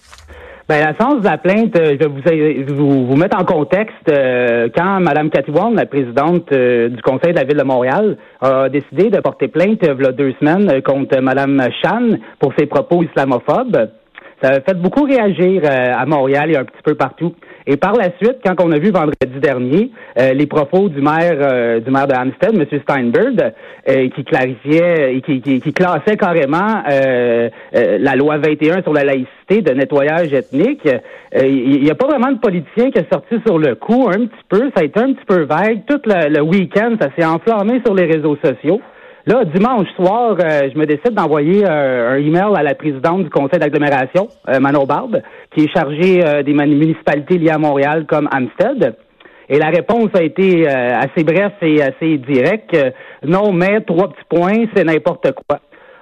Ben, 0.68 0.78
la 0.84 0.96
sens 0.96 1.20
de 1.20 1.24
la 1.24 1.36
plainte, 1.36 1.74
euh, 1.76 1.96
je 2.00 2.06
vais 2.06 2.64
vous, 2.64 2.76
vous, 2.76 3.06
vous 3.08 3.16
mettre 3.16 3.36
en 3.36 3.44
contexte. 3.44 4.08
euh, 4.08 4.68
quand 4.72 5.00
Mme 5.00 5.28
Cathy 5.30 5.50
Wong, 5.50 5.74
la 5.74 5.86
présidente 5.86 6.46
euh, 6.52 6.88
du 6.88 7.02
Conseil 7.02 7.32
de 7.32 7.38
la 7.38 7.44
Ville 7.44 7.56
de 7.56 7.64
Montréal, 7.64 8.16
a 8.40 8.68
décidé 8.68 9.10
de 9.10 9.18
porter 9.18 9.48
plainte 9.48 9.80
il 9.82 9.88
y 9.88 9.90
a 9.90 10.12
deux 10.12 10.32
semaines 10.38 10.80
contre 10.82 11.20
Mme 11.20 11.68
Chan 11.82 12.18
pour 12.38 12.52
ses 12.56 12.66
propos 12.66 13.02
islamophobes, 13.02 13.90
ça 14.42 14.52
a 14.52 14.60
fait 14.60 14.74
beaucoup 14.74 15.04
réagir 15.04 15.62
euh, 15.64 15.92
à 15.94 16.06
Montréal 16.06 16.50
et 16.50 16.56
un 16.56 16.64
petit 16.64 16.82
peu 16.82 16.94
partout. 16.94 17.34
Et 17.66 17.76
par 17.76 17.94
la 17.94 18.10
suite, 18.20 18.38
quand 18.44 18.54
on 18.62 18.72
a 18.72 18.78
vu 18.78 18.90
vendredi 18.90 19.40
dernier 19.40 19.90
euh, 20.18 20.32
les 20.32 20.46
propos 20.46 20.88
du 20.88 21.00
maire 21.00 21.36
euh, 21.40 21.80
du 21.80 21.90
maire 21.90 22.06
de 22.06 22.14
Hampstead, 22.14 22.54
M. 22.54 22.80
Steinberg, 22.82 23.52
euh, 23.88 24.08
qui 24.10 24.24
clarifiait 24.24 25.16
et 25.16 25.20
qui, 25.20 25.40
qui, 25.40 25.60
qui 25.60 25.72
classait 25.72 26.16
carrément 26.16 26.82
euh, 26.90 27.48
euh, 27.76 27.98
la 28.00 28.16
loi 28.16 28.38
21 28.38 28.82
sur 28.82 28.92
la 28.92 29.04
laïcité 29.04 29.62
de 29.62 29.72
nettoyage 29.72 30.32
ethnique, 30.32 30.86
euh, 30.86 31.46
il 31.46 31.82
n'y 31.82 31.90
a 31.90 31.94
pas 31.94 32.06
vraiment 32.06 32.32
de 32.32 32.38
politicien 32.38 32.90
qui 32.90 32.98
est 32.98 33.12
sorti 33.12 33.36
sur 33.46 33.58
le 33.58 33.74
coup 33.74 34.08
un 34.08 34.26
petit 34.26 34.44
peu. 34.48 34.70
Ça 34.74 34.80
a 34.80 34.84
été 34.84 35.00
un 35.00 35.12
petit 35.12 35.24
peu 35.26 35.42
vague. 35.42 35.82
Tout 35.86 36.00
le, 36.06 36.28
le 36.28 36.42
week-end, 36.42 36.96
ça 37.00 37.08
s'est 37.16 37.24
enflammé 37.24 37.80
sur 37.84 37.94
les 37.94 38.06
réseaux 38.06 38.36
sociaux. 38.42 38.80
Là, 39.26 39.44
dimanche 39.44 39.88
soir, 39.96 40.36
euh, 40.40 40.70
je 40.72 40.78
me 40.78 40.86
décide 40.86 41.12
d'envoyer 41.12 41.62
euh, 41.68 42.12
un 42.12 42.16
email 42.16 42.56
à 42.56 42.62
la 42.62 42.74
présidente 42.74 43.24
du 43.24 43.30
conseil 43.30 43.58
d'agglomération, 43.58 44.28
euh, 44.48 44.60
Manon 44.60 44.86
Barbe, 44.86 45.20
qui 45.54 45.64
est 45.64 45.72
chargée 45.74 46.24
euh, 46.24 46.42
des 46.42 46.54
municipalités 46.54 47.36
liées 47.36 47.50
à 47.50 47.58
Montréal 47.58 48.06
comme 48.08 48.30
Amstead. 48.32 48.96
Et 49.50 49.58
la 49.58 49.68
réponse 49.68 50.08
a 50.14 50.22
été 50.22 50.66
euh, 50.66 50.96
assez 50.96 51.22
bref 51.22 51.52
et 51.60 51.82
assez 51.82 52.16
directe. 52.16 52.74
Euh, 52.74 52.90
non, 53.22 53.52
mais 53.52 53.82
trois 53.82 54.08
petits 54.08 54.24
points, 54.28 54.64
c'est 54.74 54.84
n'importe 54.84 55.32
quoi. 55.32 55.58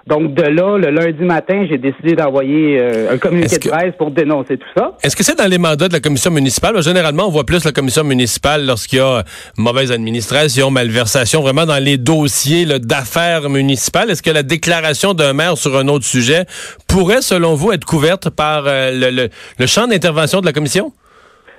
Donc 0.08 0.32
de 0.32 0.42
là, 0.42 0.78
le 0.78 0.90
lundi 0.90 1.22
matin, 1.22 1.66
j'ai 1.68 1.76
décidé 1.76 2.14
d'envoyer 2.14 2.78
euh, 2.80 3.12
un 3.12 3.18
communiqué 3.18 3.58
de 3.58 3.68
presse 3.68 3.92
pour 3.98 4.10
dénoncer 4.10 4.56
tout 4.56 4.66
ça. 4.74 4.96
Est-ce 5.02 5.14
que 5.14 5.22
c'est 5.22 5.36
dans 5.36 5.46
les 5.50 5.58
mandats 5.58 5.86
de 5.88 5.92
la 5.92 6.00
commission 6.00 6.30
municipale? 6.30 6.82
Généralement, 6.82 7.26
on 7.26 7.30
voit 7.30 7.44
plus 7.44 7.62
la 7.64 7.72
commission 7.72 8.04
municipale 8.04 8.64
lorsqu'il 8.64 9.00
y 9.00 9.02
a 9.02 9.22
mauvaise 9.58 9.92
administration, 9.92 10.70
malversation, 10.70 11.42
vraiment 11.42 11.66
dans 11.66 11.82
les 11.82 11.98
dossiers 11.98 12.64
d'affaires 12.78 13.50
municipales. 13.50 14.08
Est-ce 14.10 14.22
que 14.22 14.30
la 14.30 14.42
déclaration 14.42 15.12
d'un 15.12 15.34
maire 15.34 15.58
sur 15.58 15.76
un 15.76 15.86
autre 15.88 16.06
sujet 16.06 16.46
pourrait, 16.86 17.20
selon 17.20 17.54
vous, 17.54 17.72
être 17.72 17.84
couverte 17.84 18.30
par 18.30 18.64
euh, 18.66 18.90
le, 18.90 19.10
le- 19.10 19.28
le 19.58 19.66
champ 19.66 19.86
d'intervention 19.86 20.40
de 20.40 20.46
la 20.46 20.52
commission? 20.54 20.92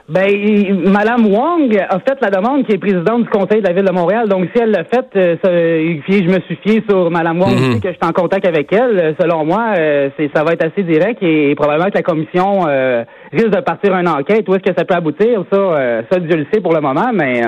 Ben, 0.09 0.91
Madame 0.91 1.27
Wong 1.27 1.77
a 1.77 1.99
fait 1.99 2.17
la 2.19 2.31
demande 2.31 2.65
qui 2.65 2.73
est 2.73 2.79
présidente 2.79 3.23
du 3.23 3.29
conseil 3.29 3.61
de 3.61 3.67
la 3.67 3.73
ville 3.73 3.85
de 3.85 3.91
Montréal. 3.91 4.27
Donc, 4.27 4.47
si 4.55 4.61
elle 4.61 4.71
l'a 4.71 4.83
fait, 4.83 5.05
euh, 5.15 5.35
ça, 5.43 5.51
je 5.51 6.27
me 6.27 6.39
suis 6.41 6.55
fié 6.63 6.83
sur 6.89 7.11
Madame 7.11 7.39
Wong 7.39 7.53
aussi, 7.53 7.79
que 7.79 7.89
je 7.89 7.93
suis 7.93 8.09
en 8.09 8.11
contact 8.11 8.47
avec 8.47 8.73
elle. 8.73 8.99
Euh, 8.99 9.13
Selon 9.21 9.45
moi, 9.45 9.73
euh, 9.77 10.09
c'est, 10.17 10.31
ça 10.35 10.43
va 10.43 10.53
être 10.53 10.65
assez 10.65 10.81
direct 10.81 11.21
et, 11.21 11.53
probablement 11.53 11.91
que 11.91 11.95
la 11.97 12.01
commission 12.01 12.61
euh, 12.67 13.03
risque 13.31 13.49
de 13.49 13.61
partir 13.61 13.93
une 13.93 14.07
enquête. 14.07 14.49
Où 14.49 14.55
est-ce 14.55 14.63
que 14.63 14.75
ça 14.75 14.83
peut 14.83 14.95
aboutir? 14.95 15.43
Ça, 15.51 15.57
euh, 15.59 16.01
ça 16.11 16.19
Dieu 16.19 16.37
le 16.37 16.47
sait 16.51 16.59
pour 16.59 16.73
le 16.73 16.81
moment, 16.81 17.11
mais... 17.13 17.43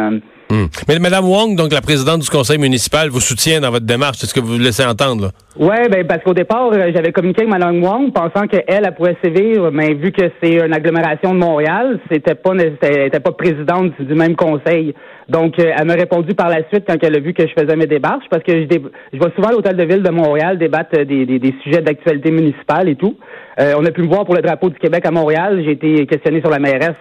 Hmm. 0.51 0.65
Mais 0.89 0.99
Mme 0.99 1.23
Wong, 1.23 1.55
donc 1.55 1.71
la 1.71 1.79
présidente 1.79 2.19
du 2.19 2.29
conseil 2.29 2.57
municipal, 2.57 3.07
vous 3.07 3.21
soutient 3.21 3.61
dans 3.61 3.71
votre 3.71 3.85
démarche. 3.85 4.17
C'est 4.17 4.27
ce 4.27 4.33
que 4.33 4.41
vous 4.41 4.57
laissez 4.57 4.83
entendre. 4.83 5.31
Ouais, 5.57 5.87
ben 5.87 6.05
parce 6.05 6.21
qu'au 6.25 6.33
départ, 6.33 6.69
euh, 6.73 6.91
j'avais 6.93 7.13
communiqué 7.13 7.43
avec 7.43 7.53
Mme 7.53 7.81
Wong 7.81 8.11
pensant 8.11 8.47
qu'elle, 8.47 8.65
elle 8.67 8.93
pourrait 8.93 9.15
sévir, 9.23 9.71
mais 9.71 9.93
vu 9.93 10.11
que 10.11 10.29
c'est 10.43 10.55
une 10.55 10.73
agglomération 10.73 11.33
de 11.33 11.39
Montréal, 11.39 12.01
c'était 12.11 12.35
pas 12.35 12.51
elle 12.57 13.11
pas 13.11 13.31
présidente 13.31 13.93
du 14.01 14.13
même 14.13 14.35
conseil. 14.35 14.93
Donc, 15.29 15.57
euh, 15.57 15.71
elle 15.73 15.87
m'a 15.87 15.93
répondu 15.93 16.33
par 16.35 16.49
la 16.49 16.67
suite 16.67 16.83
quand 16.85 16.97
elle 17.01 17.15
a 17.15 17.19
vu 17.21 17.33
que 17.33 17.47
je 17.47 17.53
faisais 17.57 17.77
mes 17.77 17.87
démarches, 17.87 18.25
parce 18.29 18.43
que 18.43 18.51
je, 18.51 18.65
dé- 18.65 18.81
je 19.13 19.19
vais 19.19 19.31
souvent 19.33 19.47
à 19.47 19.51
l'hôtel 19.53 19.77
de 19.77 19.83
ville 19.85 20.03
de 20.03 20.11
Montréal 20.11 20.57
débattre 20.57 20.99
euh, 20.99 21.05
des, 21.05 21.25
des, 21.25 21.55
sujets 21.63 21.81
d'actualité 21.81 22.29
municipale 22.29 22.89
et 22.89 22.95
tout. 22.95 23.15
On 23.57 23.85
a 23.85 23.91
pu 23.91 24.01
me 24.01 24.07
voir 24.07 24.25
pour 24.25 24.33
le 24.33 24.41
drapeau 24.41 24.69
du 24.69 24.79
Québec 24.79 25.05
à 25.05 25.11
Montréal. 25.11 25.61
J'ai 25.63 25.73
été 25.73 26.07
questionné 26.07 26.39
sur 26.39 26.49
la 26.49 26.57
mairesse 26.57 26.95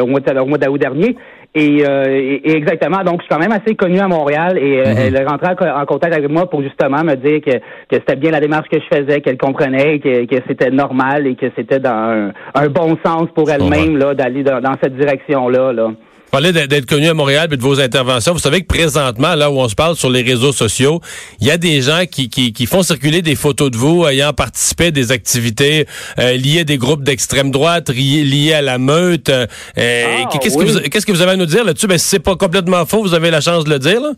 au 0.00 0.06
mois 0.06 0.20
d'août 0.58 0.78
dernier. 0.80 1.16
Et, 1.56 1.86
euh, 1.86 2.06
et- 2.08 2.50
et 2.50 2.56
exactement, 2.56 3.04
donc 3.04 3.20
je 3.20 3.26
suis 3.26 3.28
quand 3.28 3.38
même 3.38 3.52
assez 3.52 3.76
connu 3.76 4.00
à 4.00 4.08
Montréal 4.08 4.58
et 4.58 4.80
euh, 4.80 4.84
elle 5.06 5.14
est 5.14 5.24
rentrée 5.24 5.54
en, 5.70 5.80
en 5.82 5.86
contact 5.86 6.12
avec 6.12 6.28
moi 6.28 6.50
pour 6.50 6.62
justement 6.62 7.04
me 7.04 7.14
dire 7.14 7.40
que, 7.40 7.52
que 7.58 7.60
c'était 7.92 8.16
bien 8.16 8.32
la 8.32 8.40
démarche 8.40 8.68
que 8.68 8.78
je 8.80 8.96
faisais, 8.96 9.20
qu'elle 9.20 9.38
comprenait, 9.38 10.00
que, 10.00 10.24
que 10.26 10.42
c'était 10.48 10.70
normal 10.72 11.28
et 11.28 11.36
que 11.36 11.46
c'était 11.56 11.78
dans 11.78 11.92
un, 11.92 12.32
un 12.56 12.68
bon 12.68 12.98
sens 13.06 13.28
pour 13.36 13.48
elle-même 13.50 13.96
là 13.98 14.14
d'aller 14.14 14.42
dans, 14.42 14.60
dans 14.60 14.74
cette 14.82 14.96
direction-là. 14.96 15.72
Là. 15.72 15.92
Vous 16.34 16.40
parlez 16.40 16.66
d'être 16.66 16.86
connu 16.86 17.06
à 17.06 17.14
Montréal 17.14 17.48
et 17.52 17.56
de 17.56 17.62
vos 17.62 17.78
interventions. 17.78 18.32
Vous 18.32 18.40
savez 18.40 18.62
que 18.62 18.66
présentement, 18.66 19.36
là 19.36 19.52
où 19.52 19.60
on 19.60 19.68
se 19.68 19.76
parle 19.76 19.94
sur 19.94 20.10
les 20.10 20.22
réseaux 20.22 20.50
sociaux, 20.52 21.00
il 21.40 21.46
y 21.46 21.50
a 21.52 21.58
des 21.58 21.80
gens 21.80 22.06
qui, 22.10 22.28
qui, 22.28 22.52
qui 22.52 22.66
font 22.66 22.82
circuler 22.82 23.22
des 23.22 23.36
photos 23.36 23.70
de 23.70 23.76
vous 23.76 24.04
ayant 24.08 24.32
participé 24.32 24.86
à 24.86 24.90
des 24.90 25.12
activités 25.12 25.86
euh, 26.18 26.32
liées 26.32 26.62
à 26.62 26.64
des 26.64 26.76
groupes 26.76 27.04
d'extrême 27.04 27.52
droite, 27.52 27.88
liées, 27.88 28.24
liées 28.24 28.52
à 28.52 28.62
la 28.62 28.78
meute. 28.78 29.28
Euh, 29.28 29.46
Ah, 29.76 30.28
Qu'est-ce 30.42 30.56
oui. 30.58 30.66
que 30.66 30.70
vous 30.72 30.80
qu'est-ce 30.80 31.06
que 31.06 31.12
vous 31.12 31.22
avez 31.22 31.30
à 31.30 31.36
nous 31.36 31.46
dire 31.46 31.62
là-dessus? 31.62 31.86
Ben, 31.86 31.98
si 31.98 32.08
c'est 32.08 32.18
pas 32.18 32.34
complètement 32.34 32.84
faux, 32.84 33.00
vous 33.00 33.14
avez 33.14 33.30
la 33.30 33.40
chance 33.40 33.62
de 33.62 33.70
le 33.70 33.78
dire. 33.78 34.00
Là? 34.00 34.10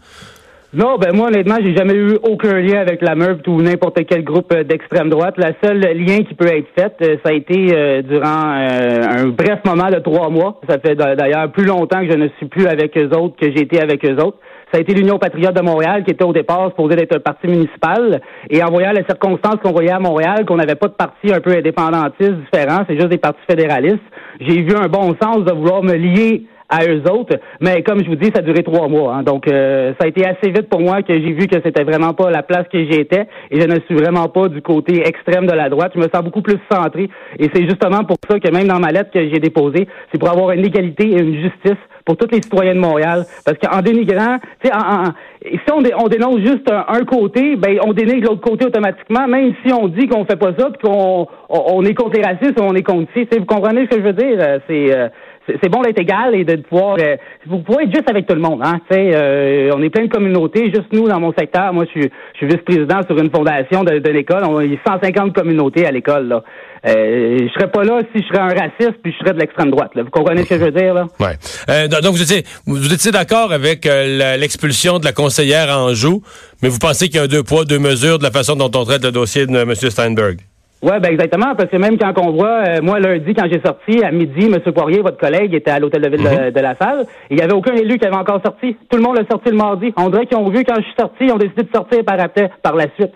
Non, 0.78 0.98
ben 0.98 1.16
moi 1.16 1.28
honnêtement, 1.28 1.54
j'ai 1.62 1.74
jamais 1.74 1.94
eu 1.94 2.18
aucun 2.22 2.60
lien 2.60 2.80
avec 2.80 3.00
la 3.00 3.14
meurtre 3.14 3.48
ou 3.50 3.62
n'importe 3.62 3.98
quel 4.06 4.22
groupe 4.22 4.52
euh, 4.52 4.62
d'extrême 4.62 5.08
droite. 5.08 5.36
La 5.38 5.52
seule 5.64 5.80
lien 5.80 6.18
qui 6.18 6.34
peut 6.34 6.48
être 6.54 6.68
fait, 6.78 6.92
euh, 7.00 7.16
ça 7.24 7.30
a 7.30 7.32
été 7.32 7.68
euh, 7.74 8.02
durant 8.02 8.52
euh, 8.58 9.00
un 9.24 9.28
bref 9.28 9.60
moment 9.64 9.88
de 9.88 10.00
trois 10.00 10.28
mois. 10.28 10.60
Ça 10.68 10.78
fait 10.78 10.94
d'a- 10.94 11.16
d'ailleurs 11.16 11.50
plus 11.50 11.64
longtemps 11.64 12.00
que 12.04 12.10
je 12.12 12.18
ne 12.18 12.28
suis 12.36 12.44
plus 12.46 12.66
avec 12.66 12.94
eux 12.98 13.08
autres 13.16 13.36
que 13.40 13.46
j'ai 13.46 13.62
été 13.62 13.80
avec 13.80 14.04
eux 14.04 14.16
autres. 14.22 14.36
Ça 14.70 14.76
a 14.76 14.80
été 14.82 14.92
l'Union 14.92 15.18
patriote 15.18 15.54
de 15.56 15.62
Montréal 15.62 16.04
qui 16.04 16.10
était 16.10 16.24
au 16.24 16.34
départ 16.34 16.68
supposée 16.68 16.96
d'être 16.96 17.16
un 17.16 17.20
parti 17.20 17.46
municipal. 17.46 18.20
Et 18.50 18.62
en 18.62 18.68
voyant 18.70 18.90
les 18.92 19.04
circonstances 19.08 19.56
qu'on 19.62 19.72
voyait 19.72 19.92
à 19.92 19.98
Montréal, 20.00 20.44
qu'on 20.44 20.56
n'avait 20.56 20.74
pas 20.74 20.88
de 20.88 20.92
parti 20.94 21.32
un 21.32 21.40
peu 21.40 21.52
indépendantiste 21.52 22.34
différent, 22.34 22.82
c'est 22.86 22.96
juste 22.96 23.08
des 23.08 23.16
partis 23.16 23.40
fédéralistes, 23.48 24.02
j'ai 24.40 24.60
vu 24.60 24.74
un 24.76 24.88
bon 24.88 25.16
sens 25.22 25.42
de 25.42 25.52
vouloir 25.54 25.82
me 25.82 25.94
lier 25.94 26.42
à 26.68 26.84
eux 26.86 27.02
autres. 27.10 27.36
Mais 27.60 27.82
comme 27.82 28.02
je 28.02 28.08
vous 28.08 28.16
dis, 28.16 28.26
ça 28.34 28.40
a 28.40 28.42
duré 28.42 28.62
trois 28.62 28.88
mois. 28.88 29.14
hein. 29.14 29.22
Donc, 29.22 29.48
euh, 29.48 29.92
ça 29.98 30.06
a 30.06 30.08
été 30.08 30.24
assez 30.26 30.50
vite 30.50 30.68
pour 30.68 30.80
moi 30.80 31.02
que 31.02 31.14
j'ai 31.14 31.32
vu 31.32 31.46
que 31.46 31.56
c'était 31.64 31.84
vraiment 31.84 32.12
pas 32.12 32.30
la 32.30 32.42
place 32.42 32.66
que 32.72 32.78
j'étais 32.90 33.26
et 33.50 33.60
je 33.60 33.66
ne 33.66 33.78
suis 33.86 33.94
vraiment 33.94 34.28
pas 34.28 34.48
du 34.48 34.62
côté 34.62 35.06
extrême 35.06 35.46
de 35.46 35.52
la 35.54 35.68
droite. 35.68 35.92
Je 35.94 36.00
me 36.00 36.08
sens 36.12 36.22
beaucoup 36.24 36.42
plus 36.42 36.58
centré. 36.70 37.08
Et 37.38 37.48
c'est 37.54 37.62
justement 37.64 38.04
pour 38.04 38.16
ça 38.28 38.38
que 38.40 38.50
même 38.50 38.66
dans 38.68 38.80
ma 38.80 38.90
lettre 38.92 39.10
que 39.12 39.20
j'ai 39.20 39.38
déposée, 39.38 39.86
c'est 40.12 40.18
pour 40.18 40.30
avoir 40.30 40.50
une 40.52 40.64
égalité 40.64 41.04
et 41.08 41.20
une 41.20 41.34
justice 41.40 41.78
pour 42.04 42.16
tous 42.16 42.28
les 42.30 42.40
citoyens 42.42 42.74
de 42.74 42.80
Montréal. 42.80 43.24
Parce 43.44 43.58
qu'en 43.58 43.82
dénigrant, 43.82 44.38
tu 44.62 44.68
sais, 44.68 44.74
en- 44.74 45.08
en- 45.08 45.12
si 45.44 45.72
on, 45.72 45.82
dé- 45.82 45.92
on 45.98 46.06
dénonce 46.08 46.38
juste 46.40 46.70
un, 46.70 47.04
côté, 47.04 47.56
ben 47.56 47.78
on 47.84 47.92
dénigre 47.92 48.30
l'autre 48.30 48.40
côté 48.42 48.64
automatiquement, 48.66 49.26
même 49.28 49.54
si 49.64 49.72
on 49.72 49.88
dit 49.88 50.06
qu'on 50.08 50.24
fait 50.24 50.36
pas 50.38 50.52
ça, 50.58 50.70
puis 50.70 50.88
qu'on 50.88 51.26
on, 51.48 51.82
est 51.84 51.94
contre 51.94 52.16
les 52.16 52.22
racistes 52.22 52.60
on 52.60 52.74
est 52.74 52.82
contre 52.82 53.10
ci. 53.16 53.26
Vous 53.36 53.44
comprenez 53.44 53.82
ce 53.90 53.96
que 53.96 54.02
je 54.02 54.06
veux 54.06 54.12
dire? 54.12 54.36
Euh, 54.40 54.58
C'est 54.68 54.94
euh, 54.96 55.08
c'est 55.46 55.68
bon 55.68 55.82
d'être 55.82 55.98
égal 55.98 56.34
et 56.34 56.44
de 56.44 56.56
pouvoir 56.56 56.96
euh, 57.00 57.16
vous 57.46 57.58
pouvez 57.58 57.84
être 57.84 57.94
juste 57.94 58.10
avec 58.10 58.26
tout 58.26 58.34
le 58.34 58.40
monde 58.40 58.60
hein 58.64 58.80
euh, 58.92 59.70
on 59.74 59.82
est 59.82 59.90
plein 59.90 60.04
de 60.04 60.10
communautés 60.10 60.72
juste 60.74 60.92
nous 60.92 61.08
dans 61.08 61.20
mon 61.20 61.32
secteur 61.32 61.72
moi 61.72 61.84
je 61.84 62.00
suis 62.00 62.10
je 62.32 62.38
suis 62.38 62.46
vice-président 62.46 63.00
sur 63.06 63.18
une 63.18 63.30
fondation 63.30 63.84
de, 63.84 63.98
de 63.98 64.10
l'école 64.10 64.44
on 64.44 64.58
a 64.58 64.64
150 64.64 65.32
communautés 65.32 65.86
à 65.86 65.90
l'école 65.90 66.28
là 66.28 66.42
euh, 66.86 67.38
je 67.40 67.52
serais 67.52 67.70
pas 67.70 67.82
là 67.82 68.00
si 68.14 68.22
je 68.22 68.28
serais 68.28 68.38
un 68.38 68.48
raciste 68.48 68.98
puis 69.02 69.12
je 69.12 69.18
serais 69.18 69.34
de 69.34 69.40
l'extrême 69.40 69.70
droite 69.70 69.90
là. 69.96 70.02
vous 70.04 70.10
comprenez 70.10 70.44
ce 70.44 70.50
que 70.50 70.58
je 70.58 70.64
veux 70.64 70.70
dire 70.70 70.94
là? 70.94 71.06
Ouais. 71.18 71.36
Euh, 71.68 71.88
donc, 71.88 72.12
vous 72.12 72.22
étiez, 72.22 72.44
vous 72.66 72.92
étiez 72.92 73.10
d'accord 73.10 73.52
avec 73.52 73.86
euh, 73.86 74.36
l'expulsion 74.36 75.00
de 75.00 75.04
la 75.04 75.12
conseillère 75.12 75.68
Anjou, 75.76 76.22
mais 76.62 76.68
vous 76.68 76.78
pensez 76.78 77.08
qu'il 77.08 77.16
y 77.16 77.18
a 77.18 77.24
un 77.24 77.28
deux 77.28 77.42
poids, 77.42 77.64
deux 77.64 77.80
mesures 77.80 78.18
de 78.18 78.22
la 78.22 78.30
façon 78.30 78.54
dont 78.54 78.70
on 78.74 78.84
traite 78.84 79.02
le 79.02 79.10
dossier 79.10 79.46
de 79.46 79.56
M. 79.56 79.74
Steinberg? 79.74 80.38
Ouais, 80.86 81.00
ben 81.00 81.10
exactement, 81.10 81.56
parce 81.56 81.68
que 81.68 81.76
même 81.78 81.98
quand 81.98 82.12
on 82.18 82.30
voit, 82.30 82.62
euh, 82.64 82.78
moi 82.80 83.00
lundi, 83.00 83.34
quand 83.34 83.48
j'ai 83.50 83.60
sorti, 83.60 84.04
à 84.04 84.12
midi, 84.12 84.46
M. 84.46 84.60
Poirier, 84.72 85.00
votre 85.00 85.18
collègue, 85.18 85.52
était 85.52 85.72
à 85.72 85.80
l'hôtel 85.80 86.00
de 86.02 86.08
ville 86.10 86.22
de, 86.22 86.50
de 86.50 86.60
la 86.60 86.76
salle, 86.76 87.06
il 87.28 87.38
y 87.38 87.42
avait 87.42 87.54
aucun 87.54 87.74
élu 87.74 87.98
qui 87.98 88.06
avait 88.06 88.14
encore 88.14 88.40
sorti. 88.44 88.76
Tout 88.88 88.96
le 88.96 89.02
monde 89.02 89.16
l'a 89.16 89.26
sorti 89.28 89.50
le 89.50 89.56
mardi. 89.56 89.92
On 89.96 90.10
dirait 90.10 90.26
qu'ils 90.26 90.36
ont 90.36 90.48
vu 90.48 90.62
quand 90.64 90.76
je 90.76 90.82
suis 90.82 90.94
sorti, 90.96 91.24
ils 91.24 91.32
ont 91.32 91.38
décidé 91.38 91.64
de 91.64 91.70
sortir 91.74 92.04
par 92.04 92.20
après, 92.20 92.52
par 92.62 92.76
la 92.76 92.86
suite. 92.94 93.12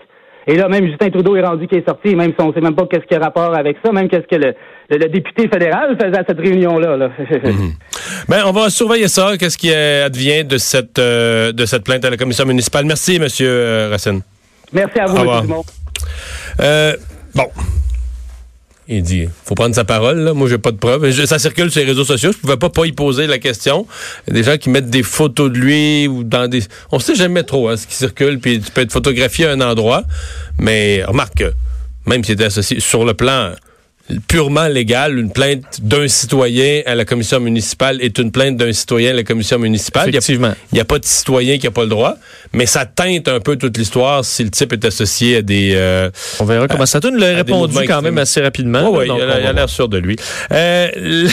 Et 0.47 0.55
là, 0.55 0.67
même 0.67 0.85
Justin 0.85 1.11
Trudeau 1.11 1.37
est 1.37 1.45
rendu 1.45 1.65
qui 1.67 1.75
est 1.75 1.87
sorti, 1.87 2.13
même 2.13 2.33
si 2.37 2.43
on 2.43 2.51
sait 2.51 2.59
même 2.59 2.75
pas 2.75 2.87
qu'est-ce 2.87 3.05
qui 3.05 3.15
a 3.15 3.19
rapport 3.19 3.55
avec 3.55 3.77
ça, 3.85 3.93
même 3.93 4.09
qu'est-ce 4.09 4.27
que 4.27 4.35
le, 4.35 4.53
le, 4.89 4.97
le 4.97 5.07
député 5.07 5.47
fédéral 5.47 5.95
faisait 5.95 6.17
à 6.17 6.25
cette 6.27 6.39
réunion-là. 6.39 6.97
Là. 6.97 7.09
Ben, 8.27 8.43
on 8.45 8.51
va 8.51 8.69
surveiller 8.69 9.07
ça. 9.07 9.37
Qu'est-ce 9.37 9.57
qui 9.57 9.71
euh, 9.71 10.05
advient 10.05 10.43
de 10.43 10.57
cette, 10.57 10.99
euh, 10.99 11.53
de 11.53 11.65
cette 11.65 11.83
plainte 11.83 12.03
à 12.03 12.09
la 12.09 12.17
commission 12.17 12.45
municipale? 12.45 12.85
Merci, 12.85 13.15
M. 13.15 13.27
Racine. 13.89 14.21
Merci 14.73 14.99
à 14.99 15.05
vous. 15.05 15.17
M. 15.17 15.41
Dumont. 15.41 15.63
Euh, 16.59 16.93
bon. 17.35 17.49
Il 18.87 19.03
dit, 19.03 19.25
faut 19.45 19.55
prendre 19.55 19.73
sa 19.73 19.85
parole. 19.85 20.19
Là. 20.19 20.33
Moi, 20.33 20.49
j'ai 20.49 20.57
pas 20.57 20.71
de 20.71 20.77
preuves. 20.77 21.09
Ça 21.25 21.39
circule 21.39 21.71
sur 21.71 21.79
les 21.79 21.87
réseaux 21.87 22.03
sociaux. 22.03 22.31
Je 22.33 22.37
pouvais 22.37 22.57
pas 22.57 22.69
pas 22.69 22.85
y 22.85 22.91
poser 22.91 23.25
la 23.25 23.37
question. 23.37 23.87
Des 24.29 24.43
gens 24.43 24.57
qui 24.57 24.69
mettent 24.69 24.89
des 24.89 25.03
photos 25.03 25.49
de 25.51 25.57
lui 25.57 26.07
ou 26.07 26.23
dans 26.23 26.49
des. 26.49 26.63
On 26.91 26.99
sait 26.99 27.15
jamais 27.15 27.43
trop 27.43 27.69
hein, 27.69 27.77
ce 27.77 27.87
qui 27.87 27.95
circule. 27.95 28.39
Puis 28.39 28.59
tu 28.59 28.71
peux 28.71 28.81
être 28.81 28.91
photographié 28.91 29.45
à 29.45 29.51
un 29.51 29.61
endroit, 29.61 30.03
mais 30.57 31.03
remarque 31.05 31.35
que 31.35 31.53
même 32.05 32.23
s'il 32.23 32.33
était 32.33 32.45
associé 32.45 32.79
sur 32.79 33.05
le 33.05 33.13
plan 33.13 33.53
purement 34.27 34.67
légal. 34.67 35.17
Une 35.17 35.31
plainte 35.31 35.81
d'un 35.81 36.07
citoyen 36.07 36.81
à 36.85 36.95
la 36.95 37.05
commission 37.05 37.39
municipale 37.39 38.01
est 38.01 38.17
une 38.17 38.31
plainte 38.31 38.57
d'un 38.57 38.73
citoyen 38.73 39.11
à 39.11 39.13
la 39.13 39.23
commission 39.23 39.59
municipale. 39.59 40.09
Effectivement. 40.09 40.53
Il 40.71 40.75
n'y 40.75 40.81
a, 40.81 40.85
pas 40.85 40.99
de 40.99 41.05
citoyen 41.05 41.57
qui 41.57 41.65
n'a 41.65 41.71
pas 41.71 41.83
le 41.83 41.89
droit, 41.89 42.15
mais 42.53 42.65
ça 42.65 42.85
teinte 42.85 43.27
un 43.27 43.39
peu 43.39 43.55
toute 43.55 43.77
l'histoire 43.77 44.23
si 44.25 44.43
le 44.43 44.49
type 44.51 44.73
est 44.73 44.85
associé 44.85 45.37
à 45.37 45.41
des... 45.41 45.73
euh, 45.75 46.09
On 46.39 46.45
verra 46.45 46.67
comment 46.67 46.85
ça 46.85 46.99
tourne. 46.99 47.15
Il 47.17 47.23
a 47.23 47.35
répondu 47.35 47.77
quand 47.87 48.01
même 48.01 48.17
assez 48.17 48.41
rapidement. 48.41 49.01
Il 49.03 49.11
a, 49.11 49.53
l'air 49.53 49.69
sûr 49.69 49.87
de 49.87 49.97
lui. 49.97 50.15
Euh, 50.51 50.87
le- 50.95 51.29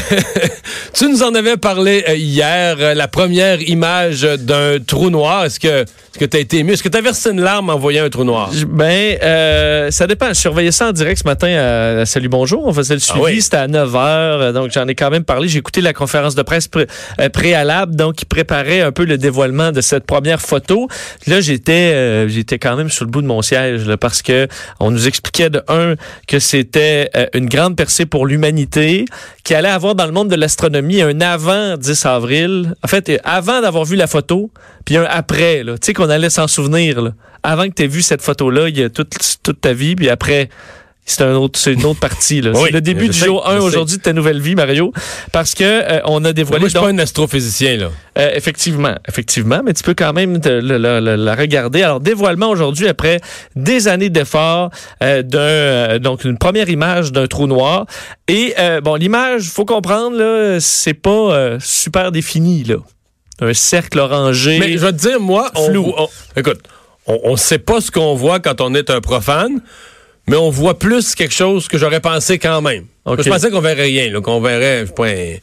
tu 0.93 1.09
nous 1.09 1.23
en 1.23 1.35
avais 1.35 1.57
parlé 1.57 2.05
euh, 2.09 2.15
hier, 2.15 2.95
la 2.95 3.09
première 3.09 3.61
image 3.63 4.23
d'un 4.23 4.79
trou 4.85 5.11
noir. 5.11 5.45
Est-ce 5.45 5.61
que 5.61 5.83
est-ce 5.83 6.19
que 6.19 6.25
tu 6.25 6.37
as 6.37 6.41
été 6.41 6.59
ému? 6.59 6.73
Est-ce 6.73 6.83
que 6.83 6.89
tu 6.89 6.99
as 6.99 7.01
versé 7.01 7.31
une 7.31 7.41
larme 7.41 7.71
en 7.71 7.79
voyant 7.79 8.05
un 8.05 8.11
trou 8.11 8.25
noir? 8.25 8.51
Ben, 8.69 9.17
euh, 9.23 9.91
ça 9.91 10.07
dépend. 10.07 10.29
Je 10.29 10.35
surveillais 10.35 10.73
ça 10.73 10.89
en 10.89 10.93
direct 10.93 11.21
ce 11.23 11.29
matin 11.29 11.49
à, 11.49 12.01
à 12.01 12.07
Salut 12.07 12.29
Bonjour. 12.29 12.68
On 12.69 12.73
faisait 12.75 12.95
le 12.95 13.01
suivi. 13.01 13.21
oui. 13.21 13.43
C'était 13.43 13.57
à 13.57 13.67
9 13.67 13.91
h. 13.93 14.53
Donc, 14.53 14.71
j'en 14.73 14.87
ai 14.87 14.95
quand 14.95 15.11
même 15.11 15.25
parlé. 15.25 15.49
J'ai 15.49 15.59
écouté 15.59 15.81
la 15.81 15.93
conférence 15.93 16.35
de 16.35 16.43
presse 16.43 16.69
pré- 16.69 16.87
euh, 17.21 17.29
préalable. 17.31 17.97
Donc, 17.97 18.17
qui 18.17 18.25
préparait 18.25 18.83
un 18.83 18.93
peu 18.93 19.05
le 19.05 19.17
dévoilement 19.19 19.73
de 19.73 19.81
cette 19.81 20.05
première 20.05 20.41
photo. 20.41 20.87
Là, 21.27 21.41
j'étais, 21.41 21.73
euh, 21.95 22.29
j'étais 22.29 22.59
quand 22.59 22.77
même 22.77 22.91
sur 22.91 23.05
le 23.05 23.11
bout 23.11 23.23
de 23.23 23.27
mon 23.27 23.41
siège, 23.43 23.87
là, 23.87 23.97
parce 23.97 24.23
que 24.23 24.47
on 24.81 24.91
nous 24.91 25.07
expliquait 25.09 25.51
de 25.51 25.63
un 25.69 25.95
que 26.27 26.39
c'était 26.39 27.11
euh, 27.17 27.27
une 27.35 27.49
grande 27.49 27.77
percée 27.77 28.05
pour 28.07 28.27
l'humanité, 28.27 29.07
qui 29.45 29.55
allait 29.55 29.69
avoir 29.69 29.95
dans 29.95 30.07
le 30.07 30.13
monde 30.13 30.29
de 30.29 30.37
l'astronomie 30.37 31.01
un 31.01 31.21
avant 31.23 31.77
10 31.77 32.07
avril. 32.07 32.75
En 32.85 32.89
fait, 32.89 33.09
euh, 33.09 33.17
avant 33.25 33.61
d'avoir 33.63 33.85
vu 33.85 33.97
la 33.97 34.07
photo, 34.07 34.51
puis 34.85 34.97
un 34.97 35.05
après, 35.09 35.63
là. 35.65 35.73
Tu 35.79 35.87
sais 35.87 35.93
qu'on 35.95 36.11
allait 36.11 36.31
s'en 36.31 36.47
souvenir, 36.49 37.01
là. 37.01 37.13
Avant 37.43 37.69
que 37.69 37.73
tu 37.75 37.85
aies 37.85 37.87
vu 37.89 38.03
cette 38.03 38.21
photo-là, 38.21 38.69
il 38.69 38.79
y 38.79 38.83
a 38.83 38.91
toute, 38.91 39.15
toute 39.43 39.61
ta 39.61 39.73
vie, 39.73 39.95
puis 39.95 40.11
après, 40.11 40.49
c'est 41.11 41.23
un 41.23 41.35
autre, 41.35 41.59
c'est 41.59 41.73
une 41.73 41.85
autre 41.85 42.01
partie, 42.01 42.41
là. 42.41 42.51
Oui, 42.55 42.61
c'est 42.67 42.73
le 42.73 42.81
début 42.81 43.09
du 43.09 43.19
sais, 43.19 43.27
jour 43.27 43.43
je 43.47 43.53
1 43.53 43.59
sais. 43.61 43.65
aujourd'hui 43.67 43.97
de 43.97 44.03
ta 44.03 44.13
nouvelle 44.13 44.41
vie, 44.41 44.55
Mario, 44.55 44.93
parce 45.33 45.55
que 45.55 45.65
euh, 45.65 46.01
on 46.05 46.25
a 46.25 46.33
dévoilé... 46.33 46.61
Moi, 46.61 46.69
je 46.69 46.77
suis 46.77 46.81
pas 46.85 46.91
un 46.91 46.99
astrophysicien, 46.99 47.77
là. 47.77 47.91
euh, 48.19 48.31
effectivement, 48.35 48.95
effectivement, 49.09 49.61
mais 49.65 49.73
tu 49.73 49.83
peux 49.83 49.95
quand 49.95 50.13
même 50.13 50.41
te- 50.41 50.49
la, 50.49 50.79
la- 50.79 51.01
la- 51.01 51.17
la 51.17 51.35
regarder. 51.35 51.83
Alors, 51.83 52.01
dévoilement 52.01 52.51
aujourd'hui 52.51 52.89
après 52.89 53.21
des 53.57 53.89
années 53.89 54.11
d'efforts 54.11 54.71
euh, 55.03 55.23
d'un 55.23 55.39
euh, 55.39 55.99
donc 55.99 56.25
une 56.25 56.39
première 56.39 56.69
image 56.69 57.13
d'un 57.13 57.27
trou 57.27 57.47
noir. 57.47 57.87
Et 58.29 58.55
bon, 58.85 58.95
l'image, 58.97 59.45
faut 59.45 59.65
comprendre 59.65 60.17
là, 60.17 60.59
c'est 60.61 60.95
pas 60.95 61.59
super 61.61 62.13
défini 62.13 62.65
là. 62.65 62.77
Un 63.41 63.55
cercle 63.55 64.01
orangé. 64.01 64.59
Mais 64.59 64.73
je 64.73 64.79
vais 64.79 64.93
te 64.93 64.99
dire, 64.99 65.21
moi, 65.21 65.51
on, 65.55 65.71
Flou. 65.71 65.93
on- 65.97 66.09
écoute, 66.37 66.59
on 67.07 67.31
ne 67.33 67.37
sait 67.37 67.59
pas 67.59 67.81
ce 67.81 67.91
qu'on 67.91 68.15
voit 68.15 68.39
quand 68.41 68.61
on 68.61 68.75
est 68.75 68.91
un 68.91 69.01
profane, 69.01 69.61
mais 70.29 70.37
on 70.37 70.51
voit 70.51 70.79
plus 70.79 71.15
quelque 71.15 71.35
chose 71.35 71.69
que 71.69 71.79
j'aurais 71.79 72.01
pensé 72.01 72.39
quand 72.39 72.61
même. 72.63 72.85
Je 73.07 73.29
pensais 73.29 73.51
qu'on 73.51 73.61
verrait 73.61 73.83
rien, 73.85 74.21
qu'on 74.21 74.41
verrait 74.41 74.81
un- 74.83 75.37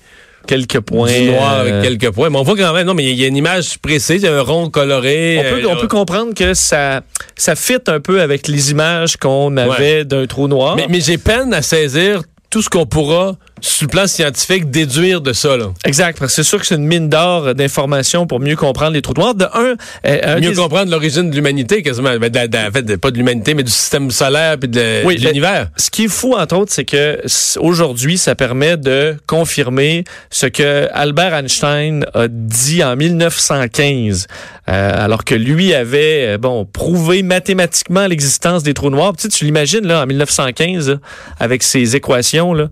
quelques 0.48 0.80
points. 0.80 1.12
du 1.12 1.32
noir 1.32 1.64
euh, 1.66 1.82
quelques 1.82 2.12
points. 2.12 2.30
Mais 2.30 2.38
on 2.38 2.44
voit 2.44 2.56
quand 2.56 2.74
même, 2.74 2.86
non, 2.86 2.94
mais 2.94 3.06
il 3.06 3.20
y 3.20 3.24
a 3.24 3.28
une 3.28 3.38
image 3.38 3.80
précise, 3.80 4.22
il 4.22 4.26
y 4.26 4.28
a 4.28 4.36
un 4.38 4.42
rond 4.42 4.70
coloré. 4.70 5.38
on 5.40 5.44
peut, 5.56 5.64
euh, 5.66 5.70
on 5.72 5.76
peut 5.78 5.88
comprendre 5.88 6.34
que 6.36 6.54
ça, 6.54 7.02
ça 7.36 7.56
fit 7.56 7.78
un 7.88 8.00
peu 8.00 8.22
avec 8.22 8.48
les 8.48 8.72
images 8.72 9.18
qu'on 9.18 9.58
avait 9.58 10.06
d'un 10.06 10.28
trou 10.28 10.48
noir. 10.48 10.76
Mais, 10.76 10.86
mais 10.90 11.02
j'ai 11.02 11.18
peine 11.18 11.54
à 11.54 11.62
saisir 11.64 12.22
tout 12.52 12.62
ce 12.62 12.70
qu'on 12.70 12.86
pourra, 12.86 13.38
sur 13.68 13.86
le 13.86 13.90
plan 13.90 14.08
scientifique, 14.08 14.70
déduire 14.70 15.22
de 15.22 15.34
ça. 15.34 15.58
Là. 15.58 15.72
Exact, 15.86 16.20
parce 16.20 16.32
que 16.36 16.44
c'est 16.44 16.48
sûr 16.48 16.60
que 16.60 16.66
c'est 16.66 16.76
une 16.76 16.86
mine 16.86 17.10
d'or 17.10 17.56
d'informations 17.56 18.28
pour 18.28 18.40
mieux 18.40 18.56
comprendre 18.56 18.92
les 18.92 19.02
trous 19.02 19.14
noirs. 19.16 19.36
De 19.36 19.46
un, 19.46 19.76
euh, 20.06 20.20
un 20.24 20.40
Mieux 20.40 20.50
des- 20.52 20.56
comprendre 20.56 20.92
l'origine 20.92 21.30
de 21.30 21.36
l'humanité, 21.36 21.82
quasiment. 21.82 22.16
Ben, 22.18 22.30
de 22.30 22.48
de 22.48 22.58
en 22.58 22.72
fait, 22.72 22.98
pas 22.98 23.12
de 23.12 23.18
l'humanité, 23.18 23.54
mais 23.54 23.64
du 23.64 23.72
système 23.72 24.12
solaire 24.12 24.58
puis 24.60 24.70
de, 24.70 25.04
Oui, 25.06 25.16
de 25.18 25.28
l'univers. 25.28 25.70
Ce 25.78 25.90
qui 25.90 26.06
est 26.06 26.08
fou, 26.10 26.36
entre 26.36 26.56
autres, 26.58 26.72
c'est 26.74 26.86
que 26.86 27.22
aujourd'hui, 27.60 28.18
ça 28.18 28.36
permet 28.36 28.78
de 28.78 29.16
confirmer 29.28 30.04
ce 30.30 30.46
que 30.46 30.88
Albert 30.94 31.34
Einstein 31.34 32.06
a 32.14 32.28
dit 32.30 32.84
en 32.84 32.96
1915, 32.96 34.28
euh, 34.70 34.92
alors 35.06 35.24
que 35.24 35.36
lui 35.36 35.74
avait, 35.74 36.34
euh, 36.36 36.38
bon, 36.38 36.66
prouvé 36.66 37.24
mathématiquement 37.24 38.08
l'existence 38.08 38.64
des 38.64 38.74
trous 38.74 38.90
noirs. 38.90 39.14
Tu, 39.18 39.24
sais, 39.24 39.30
tu 39.30 39.46
l'imagines, 39.46 39.86
là, 39.86 40.04
en 40.04 40.06
1915, 40.06 40.90
là, 40.90 40.98
avec 41.40 41.64
ses 41.64 41.96
équations, 41.96 42.54
là. 42.54 42.68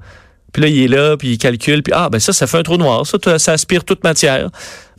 Puis 0.53 0.61
là, 0.61 0.67
il 0.69 0.83
est 0.83 0.87
là, 0.87 1.17
puis 1.17 1.33
il 1.33 1.37
calcule, 1.37 1.83
puis 1.83 1.93
ah, 1.95 2.09
ben 2.09 2.19
ça, 2.19 2.31
ça 2.31 2.47
fait 2.47 2.57
un 2.59 2.63
trou 2.63 2.77
noir. 2.77 3.05
Ça, 3.05 3.17
ça 3.39 3.51
aspire 3.51 3.83
toute 3.83 4.03
matière. 4.03 4.49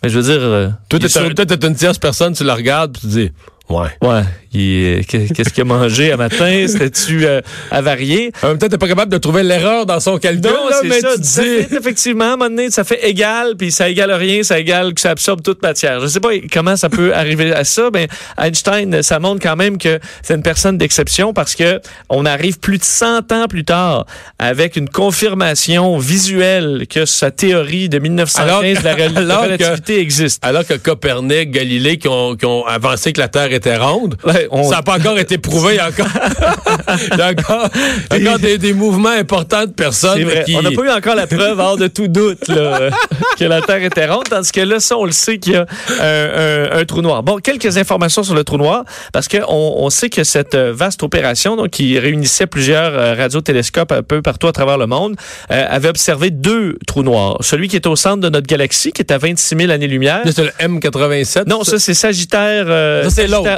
Mais 0.03 0.09
je 0.11 0.19
veux 0.19 0.25
dire... 0.25 0.41
euh, 0.43 0.69
t'es 0.89 1.09
toi, 1.35 1.47
t'es 1.47 1.67
une 1.67 1.77
tierce 1.77 1.99
personne, 1.99 2.35
tu 2.35 2.45
la 2.45 2.55
regardes, 2.55 2.93
puis 2.93 3.03
tu 3.03 3.07
dis, 3.07 3.33
ouais. 3.71 3.89
Ouais. 4.03 4.23
Euh, 4.57 5.03
qu'est- 5.07 5.33
Qu'est-ce 5.35 5.51
qu'il 5.51 5.63
a 5.63 5.65
mangé 5.65 6.13
à 6.13 6.17
matin? 6.17 6.65
C'était-tu 6.69 7.27
euh, 7.27 7.41
avarié? 7.71 8.33
En 8.43 8.49
même 8.49 8.59
temps, 8.59 8.69
t'es 8.69 8.79
pas 8.79 8.89
capable 8.89 9.11
de 9.13 9.19
trouver 9.19 9.43
l'erreur 9.43 9.87
dans 9.87 10.01
son 10.01 10.19
calcul, 10.19 10.43
Non, 10.51 10.69
là, 10.69 10.81
mais 10.85 11.01
ça. 11.01 11.17
tu 11.17 11.25
Ça 11.25 11.43
dis... 11.43 11.49
fait, 11.65 11.77
effectivement, 11.77 12.25
à 12.25 12.29
un 12.29 12.37
moment 12.37 12.51
donné, 12.51 12.71
ça 12.71 12.85
fait 12.85 13.09
égal, 13.09 13.55
puis 13.59 13.73
ça 13.73 13.89
égale 13.89 14.13
rien, 14.13 14.43
ça 14.43 14.59
égale 14.59 14.95
que 14.95 15.01
ça 15.01 15.11
absorbe 15.11 15.43
toute 15.43 15.63
matière. 15.63 16.01
Je 16.01 16.07
sais 16.07 16.21
pas 16.21 16.31
comment 16.53 16.77
ça 16.77 16.89
peut 16.89 17.15
arriver 17.15 17.53
à 17.53 17.65
ça, 17.65 17.89
mais 17.93 18.09
Einstein, 18.39 19.03
ça 19.03 19.19
montre 19.19 19.41
quand 19.43 19.57
même 19.57 19.79
que 19.79 19.99
c'est 20.23 20.35
une 20.35 20.43
personne 20.43 20.79
d'exception 20.79 21.33
parce 21.33 21.55
que 21.55 21.81
on 22.09 22.25
arrive 22.27 22.59
plus 22.59 22.79
de 22.79 22.85
100 22.85 23.33
ans 23.33 23.47
plus 23.49 23.65
tard 23.65 24.07
avec 24.39 24.77
une 24.77 24.89
confirmation 24.89 25.99
visuelle 25.99 26.87
que 26.89 27.07
sa 27.07 27.31
théorie 27.31 27.89
de 27.89 27.99
1915 27.99 28.49
Alors- 28.49 28.63
de 28.63 28.85
la, 28.85 28.95
rel- 28.95 29.17
alors 29.19 29.47
la 29.47 29.59
que- 29.59 29.65
relativité 29.65 30.01
existe. 30.01 30.45
Alors 30.45 30.67
que 30.67 30.75
Copernic, 30.75 31.51
Galilée, 31.51 31.97
qui 31.99 32.09
ont, 32.09 32.37
qui 32.37 32.47
ont 32.47 32.65
avancé 32.67 33.13
que 33.13 33.21
la 33.21 33.29
Terre 33.29 33.53
était 33.53 33.77
ronde, 33.77 34.17
Ouais, 34.25 34.44
on- 34.51 34.65
ça 34.69 34.77
n'a 34.77 34.83
pas 34.83 34.95
encore 34.99 35.19
été 35.19 35.39
prouvé. 35.39 35.75
Il 35.75 35.77
y 35.77 35.81
a 35.81 35.89
encore, 35.89 36.07
il 37.13 37.19
y 37.19 37.21
a 37.23 37.29
encore, 37.31 37.69
il 38.17 38.23
y 38.23 38.27
a 38.27 38.31
encore 38.31 38.39
des, 38.41 38.59
des 38.59 38.73
mouvements 38.73 39.09
importants 39.11 39.67
de 39.67 39.73
personnes 39.73 40.23
vrai. 40.23 40.45
qui... 40.45 40.57
On 40.57 40.63
n'a 40.63 40.71
pas 40.71 40.83
eu 40.83 40.91
encore 40.91 41.15
la 41.15 41.27
preuve 41.27 41.59
hors 41.59 41.77
de 41.77 41.87
tout 41.89 42.09
doute 42.09 42.49
là, 42.49 42.55
euh, 42.81 42.91
que 43.39 43.45
la 43.45 43.61
Terre 43.63 43.83
était 43.83 44.07
ronde, 44.07 44.25
tandis 44.29 44.53
que 44.53 44.61
là, 44.61 44.81
ça, 44.81 44.97
on 44.97 45.05
le 45.05 45.13
sait 45.13 45.39
qu'il 45.39 45.53
y 45.53 45.57
a 45.57 45.67
un, 46.01 46.75
un- 46.75 46.81
un 46.81 46.85
trou 46.85 47.03
noir. 47.03 47.23
Bon, 47.23 47.39
quelques 47.39 47.77
informations 47.77 48.23
sur 48.23 48.35
le 48.35 48.45
trou 48.45 48.57
noir, 48.59 48.85
parce 49.13 49.29
qu'on 49.29 49.45
on 49.49 49.91
sait 49.91 50.11
que 50.11 50.25
cette 50.25 50.55
euh, 50.55 50.73
vaste 50.75 51.03
opération, 51.03 51.57
donc, 51.57 51.71
qui 51.71 51.99
réunissait 51.99 52.47
plusieurs 52.47 52.93
euh, 52.95 53.15
radiotélescopes 53.15 53.93
un 53.93 54.03
peu 54.03 54.23
partout 54.23 54.47
à 54.47 54.53
travers 54.53 54.79
le 54.79 54.87
monde, 54.87 55.17
euh, 55.51 55.65
avait 55.69 55.89
observé 55.89 56.31
deux 56.31 56.77
trous 56.87 57.03
noirs. 57.03 57.39
Celui 57.41 57.69
qui 57.69 57.77
est 57.77 57.87
au 57.87 57.97
centre 57.97 58.21
de 58.21 58.29
notre 58.29 58.47
galaxie, 58.47 58.93
qui 58.93 59.03
est 59.03 59.13
à 59.13 59.19
26 59.19 59.57
000 59.59 59.71
années-lumière. 59.71 60.21
C'est 60.25 60.39
le 60.39 60.51
M87. 60.61 61.45
Non, 61.49 61.65
ça, 61.65 61.79
c'est 61.79 61.95
Sagittaire. 61.95 62.67
euh, 62.69 63.05
Ça, 63.05 63.11
c'est 63.11 63.27
l'autre. 63.27 63.51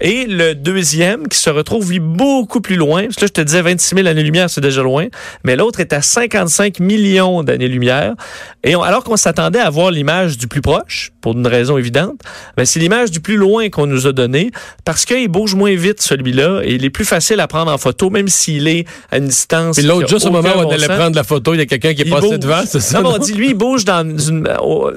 Et 0.00 0.26
le 0.26 0.54
deuxième, 0.54 1.26
qui 1.28 1.38
se 1.38 1.48
retrouve, 1.48 1.90
lui, 1.90 2.00
beaucoup 2.00 2.60
plus 2.60 2.76
loin. 2.76 3.04
Parce 3.04 3.16
que 3.16 3.20
là, 3.22 3.26
je 3.28 3.32
te 3.32 3.40
disais 3.40 3.62
26 3.62 3.94
000 3.94 4.06
années-lumière, 4.06 4.50
c'est 4.50 4.60
déjà 4.60 4.82
loin. 4.82 5.06
Mais 5.44 5.56
l'autre 5.56 5.80
est 5.80 5.92
à 5.94 6.02
55 6.02 6.80
millions 6.80 7.42
d'années-lumière. 7.42 8.14
Et 8.62 8.76
on- 8.76 8.82
alors 8.82 9.04
qu'on 9.04 9.16
s'attendait 9.16 9.58
à 9.58 9.70
voir 9.70 9.90
l'image 9.90 10.36
du 10.36 10.48
plus 10.48 10.60
proche, 10.60 11.12
pour 11.22 11.32
une 11.32 11.46
raison 11.46 11.78
évidente, 11.78 12.20
ben, 12.56 12.64
c'est 12.66 12.78
l'image 12.78 13.10
du 13.10 13.20
plus 13.20 13.36
loin 13.36 13.68
qu'on 13.70 13.86
nous 13.86 14.06
a 14.06 14.12
donné 14.12 14.50
parce 14.84 15.04
qu'il 15.06 15.28
bouge 15.28 15.54
moins 15.54 15.74
vite, 15.74 16.00
celui-là, 16.02 16.60
et 16.62 16.74
il 16.74 16.84
est 16.84 16.90
plus 16.90 17.04
facile 17.04 17.40
à 17.40 17.46
prendre 17.48 17.72
en 17.72 17.78
photo, 17.78 18.10
même 18.10 18.28
s'il 18.28 18.68
est 18.68 18.84
à 19.10 19.16
une 19.18 19.26
distance. 19.28 19.76
Puis 19.78 19.86
l'autre, 19.86 20.08
juste 20.08 20.26
au 20.26 20.30
moment 20.30 20.50
où 20.56 20.60
on 20.66 20.70
allait 20.70 20.86
sens. 20.86 20.96
prendre 20.96 21.16
la 21.16 21.24
photo, 21.24 21.54
il 21.54 21.58
y 21.58 21.62
a 21.62 21.66
quelqu'un 21.66 21.94
qui 21.94 22.02
est 22.02 22.10
passé 22.10 22.28
bouge. 22.28 22.38
devant, 22.38 22.62
c'est 22.66 22.80
ça? 22.80 22.98
Non, 23.00 23.08
mais 23.08 23.14
on 23.14 23.18
non? 23.18 23.24
dit, 23.24 23.32
lui, 23.32 23.48
il 23.48 23.54
bouge 23.54 23.84
dans 23.84 24.06
une, 24.18 24.48
au- 24.62 24.90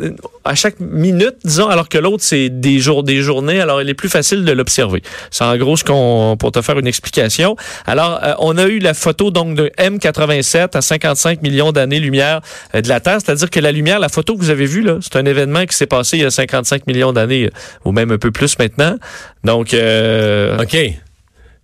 à 0.43 0.55
chaque 0.55 0.79
minute, 0.79 1.35
disons, 1.45 1.67
alors 1.67 1.87
que 1.89 1.97
l'autre, 1.97 2.23
c'est 2.23 2.49
des 2.49 2.79
jours, 2.79 3.03
des 3.03 3.21
journées, 3.21 3.61
alors 3.61 3.81
il 3.81 3.89
est 3.89 3.93
plus 3.93 4.09
facile 4.09 4.43
de 4.45 4.51
l'observer. 4.51 4.88
C'est 5.31 5.43
en 5.43 5.55
gros 5.57 5.77
ce 5.77 5.83
qu'on, 5.83 6.35
pour 6.37 6.51
te 6.51 6.61
faire 6.61 6.77
une 6.79 6.87
explication. 6.87 7.55
Alors, 7.85 8.19
euh, 8.23 8.33
on 8.39 8.57
a 8.57 8.65
eu 8.65 8.79
la 8.79 8.93
photo, 8.93 9.31
donc, 9.31 9.55
de 9.55 9.71
M87 9.77 10.75
à 10.75 10.81
55 10.81 11.41
millions 11.41 11.71
d'années-lumière 11.71 12.41
euh, 12.75 12.81
de 12.81 12.89
la 12.89 12.99
Terre. 12.99 13.19
C'est-à-dire 13.23 13.49
que 13.49 13.59
la 13.59 13.71
lumière, 13.71 13.99
la 13.99 14.09
photo 14.09 14.35
que 14.35 14.39
vous 14.39 14.49
avez 14.49 14.65
vue, 14.65 14.81
là, 14.81 14.97
c'est 15.01 15.15
un 15.15 15.25
événement 15.25 15.65
qui 15.65 15.75
s'est 15.75 15.87
passé 15.87 16.17
il 16.17 16.23
y 16.23 16.25
a 16.25 16.31
55 16.31 16.87
millions 16.87 17.13
d'années, 17.13 17.45
euh, 17.45 17.49
ou 17.85 17.91
même 17.91 18.11
un 18.11 18.17
peu 18.17 18.31
plus 18.31 18.57
maintenant. 18.59 18.95
Donc, 19.43 19.73
euh, 19.73 20.61
OK. 20.61 20.77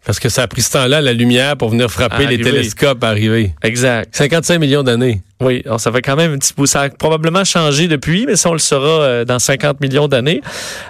Parce 0.06 0.20
que 0.20 0.30
ça 0.30 0.44
a 0.44 0.48
pris 0.48 0.62
ce 0.62 0.72
temps-là, 0.74 1.02
la 1.02 1.14
lumière, 1.14 1.58
pour 1.58 1.70
venir 1.70 1.90
frapper 1.90 2.28
les 2.28 2.40
télescopes 2.40 3.04
à 3.04 3.10
arriver. 3.10 3.54
exact. 3.64 4.16
55 4.16 4.60
millions 4.60 4.84
d'années. 4.84 5.22
Oui, 5.41 5.62
alors 5.65 5.82
ça 5.82 5.91
fait 5.91 6.02
quand 6.02 6.15
même 6.15 6.34
un 6.34 6.38
petit 6.38 6.54
bout. 6.56 6.65
Ça 6.65 6.82
a 6.82 6.89
probablement 6.89 7.43
changé 7.43 7.89
depuis, 7.89 8.26
mais 8.26 8.38
ça, 8.38 8.50
on 8.50 8.54
le 8.54 8.60
saura 8.60 9.02
euh, 9.02 9.26
dans 9.26 9.38
50 9.38 9.82
millions 9.82 10.08
d'années. 10.08 10.41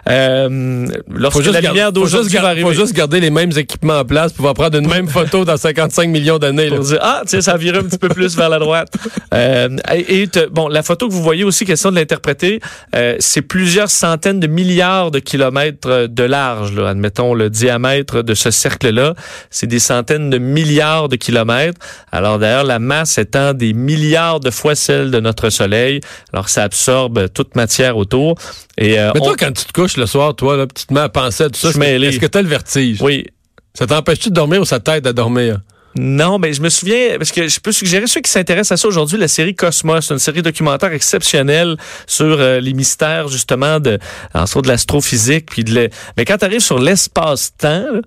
Euh, 0.09 0.85
lorsque 1.09 1.37
la 1.51 1.61
lumière 1.69 1.91
d'aujourd'hui 1.91 2.37
va 2.37 2.49
arriver. 2.49 2.61
faut 2.67 2.73
juste 2.73 2.93
garder 2.93 3.19
les 3.19 3.31
mêmes 3.31 3.51
équipements 3.57 3.99
en 3.99 4.05
place 4.05 4.31
pour 4.33 4.37
pouvoir 4.37 4.53
prendre 4.53 4.77
une 4.77 4.87
même 4.87 5.07
photo 5.07 5.45
dans 5.45 5.57
55 5.57 6.09
millions 6.09 6.37
d'années. 6.37 6.67
pour 6.67 6.79
dire 6.79 6.99
ah 7.01 7.23
tiens 7.25 7.41
ça 7.41 7.57
vire 7.57 7.75
un 7.75 7.83
petit 7.83 7.97
peu 7.97 8.09
plus 8.09 8.35
vers 8.37 8.49
la 8.49 8.59
droite 8.59 8.89
Euh, 9.33 9.69
et 10.07 10.27
te- 10.27 10.47
bon 10.47 10.67
la 10.67 10.83
photo 10.83 11.07
que 11.07 11.13
vous 11.13 11.23
voyez 11.23 11.43
aussi 11.43 11.65
question 11.65 11.89
de 11.91 11.95
l'interpréter 11.95 12.59
euh, 12.95 13.15
c'est 13.19 13.41
plusieurs 13.41 13.89
centaines 13.89 14.39
de 14.39 14.47
milliards 14.47 15.09
de 15.11 15.19
kilomètres 15.19 15.89
euh, 15.89 16.07
de 16.07 16.23
large 16.23 16.73
là, 16.75 16.89
admettons 16.89 17.33
le 17.33 17.49
diamètre 17.49 18.21
de 18.21 18.33
ce 18.33 18.51
cercle 18.51 18.89
là 18.91 19.13
c'est 19.49 19.67
des 19.67 19.79
centaines 19.79 20.29
de 20.29 20.37
milliards 20.37 21.09
de 21.09 21.15
kilomètres 21.15 21.79
alors 22.11 22.37
d'ailleurs 22.39 22.63
la 22.63 22.79
masse 22.79 23.17
étant 23.17 23.53
des 23.53 23.73
milliards 23.73 24.34
de 24.39 24.49
fois 24.51 24.75
celle 24.75 25.11
de 25.11 25.19
notre 25.19 25.49
soleil 25.49 25.99
alors 26.33 26.49
ça 26.49 26.63
absorbe 26.63 27.29
toute 27.33 27.55
matière 27.55 27.97
autour 27.97 28.35
et 28.77 28.99
euh, 28.99 29.11
Mais 29.13 29.19
toi, 29.21 29.31
on- 29.31 29.35
quand 29.35 29.51
tu 29.51 29.65
te 29.65 29.73
couches 29.73 29.97
le 29.97 30.05
soir, 30.05 30.35
toi, 30.35 30.57
là, 30.57 30.67
puis 30.67 30.81
tu 30.81 30.87
te 30.87 30.93
mets 30.93 30.99
à 31.01 31.09
penser 31.09 31.43
à 31.43 31.49
tout 31.49 31.59
ça, 31.59 31.69
est-ce 31.69 32.19
que 32.19 32.25
tu 32.25 32.37
as 32.37 32.41
le 32.41 32.47
vertige? 32.49 33.01
oui 33.01 33.25
Ça 33.73 33.85
t'empêche-tu 33.87 34.29
de 34.29 34.33
dormir 34.35 34.61
ou 34.61 34.65
ça 34.65 34.79
t'aide 34.79 35.05
à 35.07 35.13
dormir? 35.13 35.59
Non, 35.97 36.39
mais 36.39 36.51
je 36.51 36.61
me 36.61 36.67
souviens, 36.67 37.17
parce 37.17 37.31
que 37.31 37.47
je 37.47 37.57
peux 37.61 37.71
suggérer 37.71 38.05
ceux 38.07 38.19
qui 38.19 38.29
s'intéressent 38.29 38.73
à 38.73 38.81
ça 38.81 38.87
aujourd'hui, 38.89 39.17
la 39.17 39.29
série 39.29 39.55
Cosmos, 39.55 40.09
une 40.11 40.19
série 40.19 40.41
documentaire 40.41 40.91
exceptionnelle 40.91 41.77
sur 42.05 42.25
euh, 42.37 42.59
les 42.59 42.73
mystères, 42.73 43.29
justement, 43.29 43.79
de, 43.79 43.97
en 44.33 44.43
de 44.43 44.67
l'astrophysique. 44.67 45.45
Puis 45.49 45.63
de 45.63 45.73
le... 45.73 45.89
Mais 46.17 46.25
quand 46.25 46.37
tu 46.37 46.43
arrives 46.43 46.59
sur 46.59 46.79
l'espace-temps, 46.79 48.01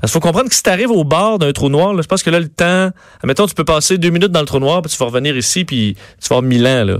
parce 0.00 0.12
qu'il 0.12 0.20
faut 0.20 0.26
comprendre 0.26 0.48
que 0.48 0.54
si 0.54 0.62
tu 0.62 0.70
arrives 0.70 0.90
au 0.90 1.04
bord 1.04 1.38
d'un 1.38 1.52
trou 1.52 1.68
noir, 1.68 1.94
là, 1.94 2.02
je 2.02 2.06
pense 2.08 2.22
que 2.22 2.30
là, 2.30 2.40
le 2.40 2.48
temps, 2.48 2.90
admettons, 3.22 3.46
tu 3.46 3.54
peux 3.54 3.64
passer 3.64 3.98
deux 3.98 4.10
minutes 4.10 4.32
dans 4.32 4.40
le 4.40 4.46
trou 4.46 4.58
noir, 4.58 4.82
puis 4.82 4.90
tu 4.90 4.98
vas 4.98 5.06
revenir 5.06 5.36
ici, 5.36 5.64
puis 5.64 5.96
tu 6.20 6.28
vas 6.28 6.36
avoir 6.36 6.42
mille 6.42 6.66
ans, 6.66 6.84
là. 6.84 6.98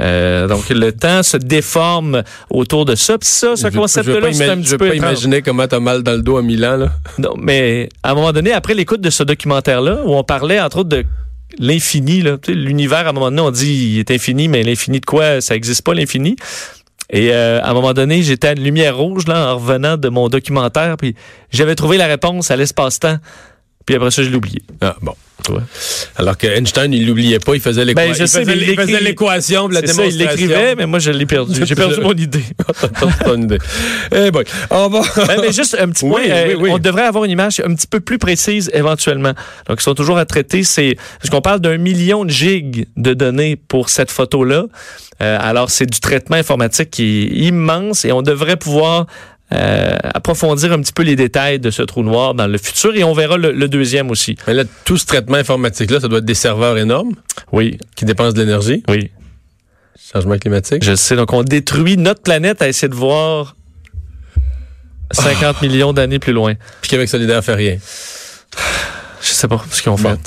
Euh, 0.00 0.48
donc 0.48 0.68
le 0.68 0.90
temps 0.90 1.22
se 1.22 1.36
déforme 1.36 2.24
autour 2.50 2.84
de 2.84 2.94
ça. 2.94 3.18
Puis 3.18 3.28
ça, 3.28 3.54
ce 3.54 3.68
concept-là, 3.68 4.32
c'est 4.32 4.48
un 4.48 4.56
petit 4.56 4.62
peu. 4.62 4.70
Je 4.70 4.76
peux 4.76 4.88
pas 4.88 4.94
imaginer 4.94 5.42
comment 5.42 5.66
t'as 5.68 5.78
mal 5.78 6.02
dans 6.02 6.12
le 6.12 6.22
dos 6.22 6.36
à 6.36 6.42
Milan. 6.42 6.76
Là. 6.76 6.92
Non, 7.18 7.34
mais 7.38 7.88
à 8.02 8.10
un 8.10 8.14
moment 8.14 8.32
donné, 8.32 8.52
après 8.52 8.74
l'écoute 8.74 9.00
de 9.00 9.10
ce 9.10 9.22
documentaire-là, 9.22 10.00
où 10.04 10.14
on 10.14 10.24
parlait 10.24 10.60
entre 10.60 10.78
autres 10.78 10.88
de 10.88 11.04
l'infini, 11.58 12.24
l'univers, 12.48 13.06
à 13.06 13.10
un 13.10 13.12
moment 13.12 13.30
donné, 13.30 13.42
on 13.42 13.50
dit 13.50 13.92
il 13.94 13.98
est 14.00 14.10
infini, 14.10 14.48
mais 14.48 14.62
l'infini 14.62 15.00
de 15.00 15.06
quoi? 15.06 15.40
Ça 15.40 15.54
n'existe 15.54 15.82
pas 15.82 15.94
l'infini. 15.94 16.36
Et 17.10 17.30
euh, 17.32 17.60
à 17.62 17.70
un 17.70 17.74
moment 17.74 17.92
donné, 17.92 18.22
j'étais 18.22 18.48
à 18.48 18.52
une 18.52 18.62
lumière 18.62 18.96
rouge 18.96 19.26
là 19.26 19.52
en 19.52 19.56
revenant 19.56 19.96
de 19.96 20.08
mon 20.08 20.28
documentaire, 20.28 20.96
puis 20.96 21.14
j'avais 21.50 21.74
trouvé 21.74 21.98
la 21.98 22.06
réponse 22.06 22.50
à 22.50 22.56
l'espace-temps. 22.56 23.18
Puis 23.86 23.94
après 23.94 24.10
ça, 24.10 24.22
je 24.22 24.28
l'ai 24.28 24.36
oublié. 24.36 24.62
Ah, 24.80 24.96
bon. 25.00 25.14
Ouais. 25.48 25.60
Alors 26.16 26.36
que 26.36 26.46
Einstein, 26.46 26.92
il 26.92 27.06
l'oubliait 27.06 27.38
pas, 27.38 27.54
il 27.54 27.60
faisait 27.60 27.84
l'équation. 27.84 28.24
Ben, 28.24 28.26
sais, 28.26 28.42
il, 28.42 28.74
faisait 28.74 29.00
l'équation, 29.00 29.68
la 29.68 29.80
démonstration. 29.80 30.10
Ça, 30.10 30.16
il 30.16 30.18
l'écrivait, 30.18 30.74
mais 30.74 30.86
moi, 30.86 30.98
je 30.98 31.10
l'ai 31.12 31.26
perdu. 31.26 31.60
J'ai 31.64 31.74
perdu 31.74 32.00
mon 32.00 32.14
idée. 32.14 32.42
ton 33.24 33.40
idée. 33.40 33.58
Eh. 34.12 34.30
On 34.70 34.88
va... 34.88 35.02
ben, 35.26 35.40
mais 35.42 35.52
juste 35.52 35.76
un 35.78 35.88
petit 35.90 36.08
point. 36.08 36.22
Oui, 36.24 36.32
oui, 36.48 36.54
oui. 36.58 36.70
On 36.72 36.78
devrait 36.78 37.04
avoir 37.04 37.24
une 37.24 37.30
image 37.30 37.60
un 37.60 37.74
petit 37.74 37.86
peu 37.86 38.00
plus 38.00 38.18
précise 38.18 38.70
éventuellement. 38.74 39.34
Donc, 39.68 39.78
ils 39.78 39.84
sont 39.84 39.94
toujours 39.94 40.18
à 40.18 40.24
traiter. 40.24 40.64
C'est 40.64 40.96
parce 41.20 41.30
qu'on 41.30 41.42
parle 41.42 41.60
d'un 41.60 41.76
million 41.76 42.24
de 42.24 42.30
gigs 42.30 42.88
de 42.96 43.14
données 43.14 43.54
pour 43.54 43.88
cette 43.88 44.10
photo-là. 44.10 44.64
Euh, 45.22 45.38
alors, 45.40 45.70
c'est 45.70 45.86
du 45.86 46.00
traitement 46.00 46.36
informatique 46.36 46.90
qui 46.90 47.22
est 47.22 47.46
immense 47.46 48.04
et 48.04 48.10
on 48.10 48.22
devrait 48.22 48.56
pouvoir 48.56 49.06
euh, 49.52 49.96
approfondir 50.02 50.72
un 50.72 50.80
petit 50.80 50.92
peu 50.92 51.02
les 51.02 51.14
détails 51.14 51.60
de 51.60 51.70
ce 51.70 51.82
trou 51.82 52.02
noir 52.02 52.34
dans 52.34 52.48
le 52.48 52.58
futur 52.58 52.96
et 52.96 53.04
on 53.04 53.12
verra 53.12 53.36
le, 53.36 53.52
le 53.52 53.68
deuxième 53.68 54.10
aussi. 54.10 54.36
Mais 54.46 54.54
là, 54.54 54.64
tout 54.84 54.96
ce 54.96 55.06
traitement 55.06 55.36
informatique-là, 55.36 56.00
ça 56.00 56.08
doit 56.08 56.18
être 56.18 56.24
des 56.24 56.34
serveurs 56.34 56.76
énormes. 56.78 57.12
Oui. 57.52 57.78
Qui 57.94 58.04
dépensent 58.04 58.32
de 58.32 58.40
l'énergie. 58.40 58.82
Oui. 58.88 59.10
Changement 60.12 60.36
climatique. 60.38 60.84
Je 60.84 60.94
sais. 60.94 61.14
Donc, 61.14 61.32
on 61.32 61.42
détruit 61.42 61.96
notre 61.96 62.22
planète 62.22 62.60
à 62.60 62.68
essayer 62.68 62.88
de 62.88 62.94
voir 62.94 63.54
50 65.12 65.56
oh. 65.60 65.64
millions 65.64 65.92
d'années 65.92 66.18
plus 66.18 66.32
loin. 66.32 66.54
Puis 66.80 66.90
qu'avec 66.90 67.08
Solidaire 67.08 67.44
fait 67.44 67.54
rien. 67.54 67.78
Je 69.26 69.32
sais 69.32 69.48
pas 69.48 69.60
ce 69.70 69.82
qu'ils 69.82 69.90
ont 69.90 69.96
fait. 69.96 70.18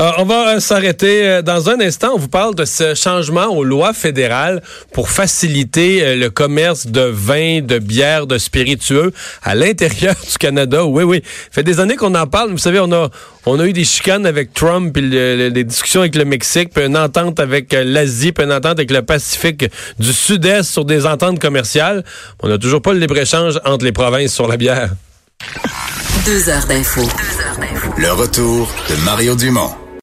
Euh, 0.00 0.10
on 0.18 0.24
va 0.24 0.56
euh, 0.56 0.60
s'arrêter 0.60 1.24
euh, 1.24 1.42
dans 1.42 1.70
un 1.70 1.80
instant. 1.80 2.10
On 2.14 2.18
vous 2.18 2.28
parle 2.28 2.56
de 2.56 2.64
ce 2.64 2.96
changement 2.96 3.46
aux 3.46 3.62
lois 3.62 3.92
fédérales 3.92 4.60
pour 4.92 5.08
faciliter 5.08 6.16
le 6.16 6.30
commerce 6.30 6.88
de 6.88 7.02
vin, 7.02 7.60
de 7.60 7.78
bière, 7.78 8.26
de 8.26 8.38
spiritueux 8.38 9.12
à 9.44 9.54
l'intérieur 9.54 10.16
du 10.30 10.36
Canada. 10.36 10.84
Oui, 10.84 11.04
oui. 11.04 11.22
Fait 11.52 11.62
des 11.62 11.78
années 11.78 11.94
qu'on 11.94 12.14
en 12.16 12.26
parle. 12.26 12.50
Vous 12.50 12.58
savez, 12.58 12.80
on 12.80 12.90
a 12.92 13.08
on 13.46 13.60
a 13.60 13.66
eu 13.66 13.72
des 13.72 13.84
chicanes 13.84 14.26
avec 14.26 14.52
Trump, 14.52 14.92
puis 14.92 15.08
des 15.08 15.64
discussions 15.64 16.00
avec 16.00 16.16
le 16.16 16.24
Mexique, 16.24 16.70
puis 16.74 16.84
une 16.84 16.96
entente 16.96 17.40
avec 17.40 17.72
l'Asie, 17.72 18.32
puis 18.32 18.44
une 18.44 18.52
entente 18.52 18.78
avec 18.78 18.90
le 18.90 19.02
Pacifique 19.02 19.64
du 19.98 20.12
Sud-Est 20.12 20.64
sur 20.64 20.84
des 20.84 21.06
ententes 21.06 21.38
commerciales. 21.38 22.04
On 22.42 22.48
n'a 22.48 22.58
toujours 22.58 22.82
pas 22.82 22.92
le 22.92 22.98
libre-échange 22.98 23.60
entre 23.64 23.84
les 23.84 23.92
provinces 23.92 24.34
sur 24.34 24.48
la 24.48 24.56
bière. 24.56 24.90
Deux 26.26 26.48
heures 26.48 26.66
d'info. 26.66 27.02
Le 27.96 28.12
retour 28.12 28.68
de 28.88 29.04
Mario 29.04 29.34
Dumont. 29.36 29.79